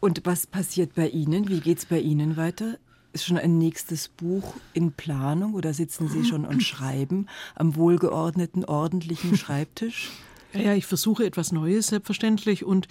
Und 0.00 0.20
was 0.24 0.46
passiert 0.46 0.94
bei 0.94 1.08
Ihnen? 1.08 1.48
Wie 1.48 1.60
geht 1.60 1.78
es 1.78 1.86
bei 1.86 1.98
Ihnen 1.98 2.36
weiter? 2.36 2.78
Ist 3.12 3.24
schon 3.24 3.38
ein 3.38 3.58
nächstes 3.58 4.08
Buch 4.08 4.54
in 4.72 4.92
Planung 4.92 5.54
oder 5.54 5.72
sitzen 5.72 6.08
Sie 6.08 6.24
schon 6.24 6.44
und 6.44 6.62
schreiben 6.62 7.28
am 7.54 7.76
wohlgeordneten, 7.76 8.64
ordentlichen 8.64 9.36
Schreibtisch? 9.38 10.10
Ja, 10.52 10.74
ich 10.74 10.86
versuche 10.86 11.24
etwas 11.24 11.52
Neues, 11.52 11.88
selbstverständlich. 11.88 12.64
Und 12.64 12.86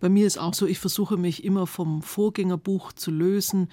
bei 0.00 0.08
mir 0.08 0.26
ist 0.26 0.38
auch 0.38 0.54
so, 0.54 0.66
ich 0.66 0.78
versuche 0.78 1.16
mich 1.16 1.44
immer 1.44 1.66
vom 1.66 2.02
Vorgängerbuch 2.02 2.92
zu 2.92 3.10
lösen. 3.10 3.68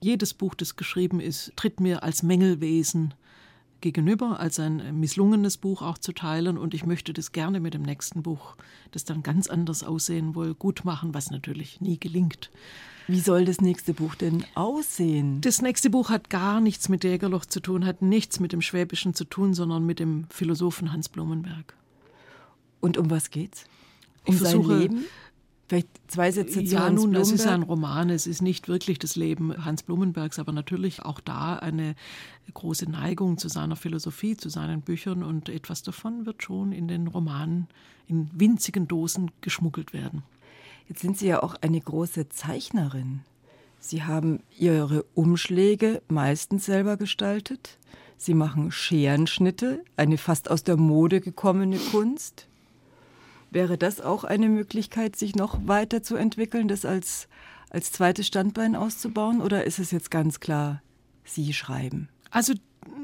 Jedes 0.00 0.34
Buch, 0.34 0.54
das 0.54 0.76
geschrieben 0.76 1.20
ist, 1.20 1.52
tritt 1.56 1.80
mir 1.80 2.02
als 2.02 2.22
Mängelwesen 2.22 3.14
gegenüber, 3.82 4.40
als 4.40 4.58
ein 4.58 4.98
misslungenes 4.98 5.58
Buch 5.58 5.82
auch 5.82 5.98
zu 5.98 6.12
teilen. 6.12 6.56
Und 6.56 6.72
ich 6.72 6.86
möchte 6.86 7.12
das 7.12 7.32
gerne 7.32 7.60
mit 7.60 7.74
dem 7.74 7.82
nächsten 7.82 8.22
Buch, 8.22 8.56
das 8.92 9.04
dann 9.04 9.22
ganz 9.22 9.48
anders 9.48 9.84
aussehen 9.84 10.34
will, 10.34 10.54
gut 10.54 10.84
machen, 10.84 11.12
was 11.12 11.30
natürlich 11.30 11.80
nie 11.82 12.00
gelingt. 12.00 12.50
Wie 13.08 13.20
soll 13.20 13.44
das 13.44 13.60
nächste 13.60 13.94
Buch 13.94 14.14
denn 14.14 14.44
aussehen? 14.54 15.40
Das 15.40 15.60
nächste 15.60 15.90
Buch 15.90 16.08
hat 16.08 16.30
gar 16.30 16.60
nichts 16.60 16.88
mit 16.88 17.04
Jägerloch 17.04 17.44
zu 17.44 17.60
tun, 17.60 17.84
hat 17.84 18.00
nichts 18.00 18.40
mit 18.40 18.52
dem 18.52 18.62
Schwäbischen 18.62 19.12
zu 19.12 19.24
tun, 19.24 19.54
sondern 19.54 19.84
mit 19.84 19.98
dem 19.98 20.24
Philosophen 20.30 20.92
Hans 20.92 21.08
Blumenberg. 21.08 21.74
Und 22.80 22.96
um 22.96 23.10
was 23.10 23.30
geht's? 23.30 23.64
Um 24.24 24.36
versuche, 24.36 24.68
sein 24.68 24.80
Leben? 24.80 25.04
Vielleicht 25.72 25.88
zwei 26.06 26.30
Sätze 26.30 26.62
zu 26.66 26.74
ja, 26.74 26.80
Hans 26.80 27.00
nun, 27.00 27.12
Blumenberg. 27.12 27.22
das 27.22 27.32
ist 27.32 27.46
ein 27.46 27.62
Roman, 27.62 28.10
es 28.10 28.26
ist 28.26 28.42
nicht 28.42 28.68
wirklich 28.68 28.98
das 28.98 29.16
Leben 29.16 29.64
Hans 29.64 29.82
Blumenbergs, 29.82 30.38
aber 30.38 30.52
natürlich 30.52 31.00
auch 31.00 31.18
da 31.18 31.56
eine 31.56 31.94
große 32.52 32.90
Neigung 32.90 33.38
zu 33.38 33.48
seiner 33.48 33.74
Philosophie, 33.74 34.36
zu 34.36 34.50
seinen 34.50 34.82
Büchern 34.82 35.22
und 35.22 35.48
etwas 35.48 35.82
davon 35.82 36.26
wird 36.26 36.42
schon 36.42 36.72
in 36.72 36.88
den 36.88 37.08
Romanen 37.08 37.68
in 38.06 38.28
winzigen 38.38 38.86
Dosen 38.86 39.30
geschmuggelt 39.40 39.94
werden. 39.94 40.24
Jetzt 40.90 41.00
sind 41.00 41.16
Sie 41.16 41.28
ja 41.28 41.42
auch 41.42 41.54
eine 41.62 41.80
große 41.80 42.28
Zeichnerin. 42.28 43.20
Sie 43.78 44.02
haben 44.02 44.40
Ihre 44.58 45.06
Umschläge 45.14 46.02
meistens 46.08 46.66
selber 46.66 46.98
gestaltet. 46.98 47.78
Sie 48.18 48.34
machen 48.34 48.72
Scherenschnitte, 48.72 49.82
eine 49.96 50.18
fast 50.18 50.50
aus 50.50 50.64
der 50.64 50.76
Mode 50.76 51.22
gekommene 51.22 51.78
Kunst. 51.78 52.46
Wäre 53.52 53.76
das 53.76 54.00
auch 54.00 54.24
eine 54.24 54.48
Möglichkeit, 54.48 55.14
sich 55.14 55.36
noch 55.36 55.66
weiter 55.66 56.02
zu 56.02 56.16
entwickeln, 56.16 56.68
das 56.68 56.86
als, 56.86 57.28
als 57.68 57.92
zweites 57.92 58.26
Standbein 58.26 58.74
auszubauen? 58.74 59.42
Oder 59.42 59.64
ist 59.64 59.78
es 59.78 59.90
jetzt 59.90 60.10
ganz 60.10 60.40
klar, 60.40 60.80
Sie 61.24 61.52
schreiben? 61.52 62.08
Also 62.30 62.54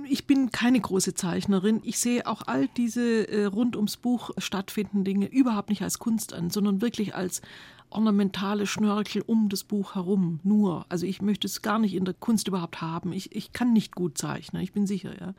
ich 0.08 0.26
bin 0.26 0.50
keine 0.50 0.80
große 0.80 1.12
Zeichnerin. 1.12 1.82
Ich 1.84 1.98
sehe 1.98 2.26
auch 2.26 2.42
all 2.46 2.66
diese 2.78 3.28
äh, 3.28 3.44
rund 3.44 3.76
ums 3.76 3.98
Buch 3.98 4.30
stattfindenden 4.38 5.04
Dinge 5.04 5.26
überhaupt 5.26 5.68
nicht 5.68 5.82
als 5.82 5.98
Kunst 5.98 6.32
an, 6.32 6.48
sondern 6.48 6.80
wirklich 6.80 7.14
als 7.14 7.42
ornamentale 7.90 8.66
Schnörkel 8.66 9.22
um 9.26 9.48
das 9.48 9.64
Buch 9.64 9.94
herum. 9.94 10.40
Nur. 10.42 10.86
Also 10.88 11.06
ich 11.06 11.22
möchte 11.22 11.46
es 11.46 11.62
gar 11.62 11.78
nicht 11.78 11.94
in 11.94 12.04
der 12.04 12.14
Kunst 12.14 12.48
überhaupt 12.48 12.80
haben. 12.80 13.12
Ich, 13.12 13.34
ich 13.34 13.52
kann 13.52 13.72
nicht 13.72 13.94
gut 13.94 14.18
zeichnen, 14.18 14.62
ich 14.62 14.72
bin 14.72 14.86
sicher, 14.86 15.12
ja. 15.20 15.34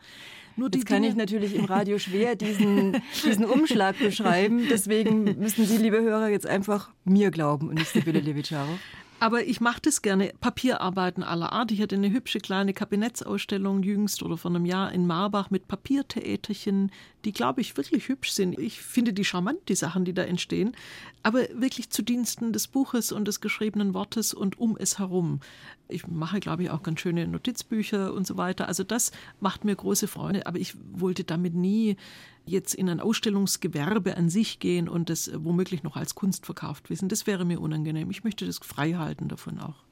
Nur 0.55 0.69
Jetzt 0.73 0.85
kann 0.87 1.03
Dinge 1.03 1.13
ich 1.13 1.15
natürlich 1.15 1.55
im 1.55 1.65
Radio 1.65 1.99
schwer 1.99 2.35
diesen, 2.35 3.01
diesen 3.25 3.45
Umschlag 3.45 3.97
beschreiben. 3.97 4.67
Deswegen 4.69 5.23
müssen 5.39 5.65
Sie, 5.65 5.77
liebe 5.77 6.01
Hörer, 6.01 6.27
jetzt 6.27 6.45
einfach 6.45 6.89
mir 7.05 7.31
glauben 7.31 7.69
und 7.69 7.75
nicht 7.75 7.91
Sibylle 7.91 8.19
Levitscharow. 8.19 8.77
Aber 9.21 9.43
ich 9.45 9.59
mache 9.59 9.81
das 9.81 10.01
gerne. 10.01 10.31
Papierarbeiten 10.39 11.23
aller 11.23 11.51
Art. 11.51 11.71
Ich 11.71 11.81
hatte 11.81 11.95
eine 11.95 12.09
hübsche 12.09 12.39
kleine 12.39 12.73
Kabinettsausstellung 12.73 13.83
jüngst 13.83 14.23
oder 14.23 14.37
vor 14.37 14.51
einem 14.51 14.65
Jahr 14.65 14.91
in 14.93 15.07
Marbach 15.07 15.49
mit 15.49 15.67
Papiertheaterchen, 15.67 16.91
die, 17.25 17.33
glaube 17.33 17.61
ich, 17.61 17.75
wirklich 17.75 18.07
hübsch 18.07 18.31
sind. 18.31 18.57
Ich 18.57 18.81
finde 18.81 19.13
die 19.13 19.25
charmant, 19.25 19.59
die 19.67 19.75
Sachen, 19.75 20.05
die 20.05 20.13
da 20.13 20.23
entstehen. 20.23 20.75
Aber 21.21 21.41
wirklich 21.53 21.89
zu 21.89 22.01
Diensten 22.01 22.53
des 22.53 22.67
Buches 22.67 23.11
und 23.11 23.27
des 23.27 23.41
geschriebenen 23.41 23.93
Wortes 23.93 24.33
und 24.33 24.57
um 24.57 24.77
es 24.77 24.99
herum. 24.99 25.41
Ich 25.89 26.07
mache, 26.07 26.39
glaube 26.39 26.63
ich, 26.63 26.69
auch 26.69 26.83
ganz 26.83 27.01
schöne 27.01 27.27
Notizbücher 27.27 28.13
und 28.13 28.25
so 28.25 28.37
weiter. 28.37 28.67
Also 28.67 28.83
das 28.83 29.11
macht 29.39 29.65
mir 29.65 29.75
große 29.75 30.07
Freude. 30.07 30.47
Aber 30.47 30.59
ich 30.59 30.75
wollte 30.93 31.23
damit 31.23 31.53
nie 31.55 31.97
jetzt 32.45 32.73
in 32.73 32.89
ein 32.89 32.99
Ausstellungsgewerbe 32.99 34.15
an 34.15 34.29
sich 34.29 34.59
gehen 34.59 34.87
und 34.87 35.09
das 35.09 35.29
womöglich 35.35 35.83
noch 35.83 35.97
als 35.97 36.15
Kunst 36.15 36.45
verkauft 36.45 36.89
wissen. 36.89 37.09
Das 37.09 37.27
wäre 37.27 37.45
mir 37.45 37.59
unangenehm. 37.59 38.09
Ich 38.09 38.23
möchte 38.23 38.45
das 38.45 38.59
frei 38.59 38.93
halten 38.93 39.27
davon 39.27 39.59
auch. 39.59 39.83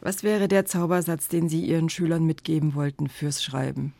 Was 0.00 0.22
wäre 0.22 0.48
der 0.48 0.64
Zaubersatz, 0.64 1.28
den 1.28 1.48
Sie 1.48 1.64
Ihren 1.64 1.88
Schülern 1.88 2.24
mitgeben 2.24 2.74
wollten 2.74 3.08
fürs 3.08 3.42
Schreiben? 3.42 3.94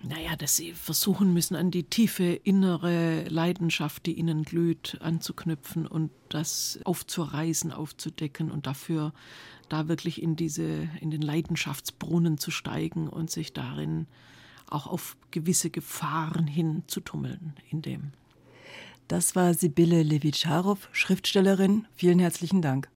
Naja, 0.00 0.36
dass 0.36 0.54
sie 0.56 0.72
versuchen 0.72 1.32
müssen, 1.34 1.56
an 1.56 1.72
die 1.72 1.82
tiefe 1.82 2.24
innere 2.24 3.24
Leidenschaft, 3.24 4.06
die 4.06 4.12
ihnen 4.12 4.44
glüht, 4.44 4.98
anzuknüpfen 5.00 5.88
und 5.88 6.12
das 6.28 6.78
aufzureißen, 6.84 7.72
aufzudecken 7.72 8.50
und 8.50 8.66
dafür 8.66 9.12
da 9.68 9.88
wirklich 9.88 10.22
in 10.22 10.36
diese, 10.36 10.88
in 11.00 11.10
den 11.10 11.22
Leidenschaftsbrunnen 11.22 12.38
zu 12.38 12.52
steigen 12.52 13.08
und 13.08 13.30
sich 13.30 13.52
darin 13.52 14.06
auch 14.70 14.86
auf 14.86 15.16
gewisse 15.32 15.70
Gefahren 15.70 16.46
hin 16.46 16.84
zu 16.86 17.00
tummeln 17.00 17.54
in 17.70 17.82
dem. 17.82 18.12
Das 19.08 19.34
war 19.34 19.54
Sibylle 19.54 20.02
Levitscharow, 20.02 20.88
Schriftstellerin. 20.92 21.86
Vielen 21.94 22.18
herzlichen 22.18 22.62
Dank. 22.62 22.88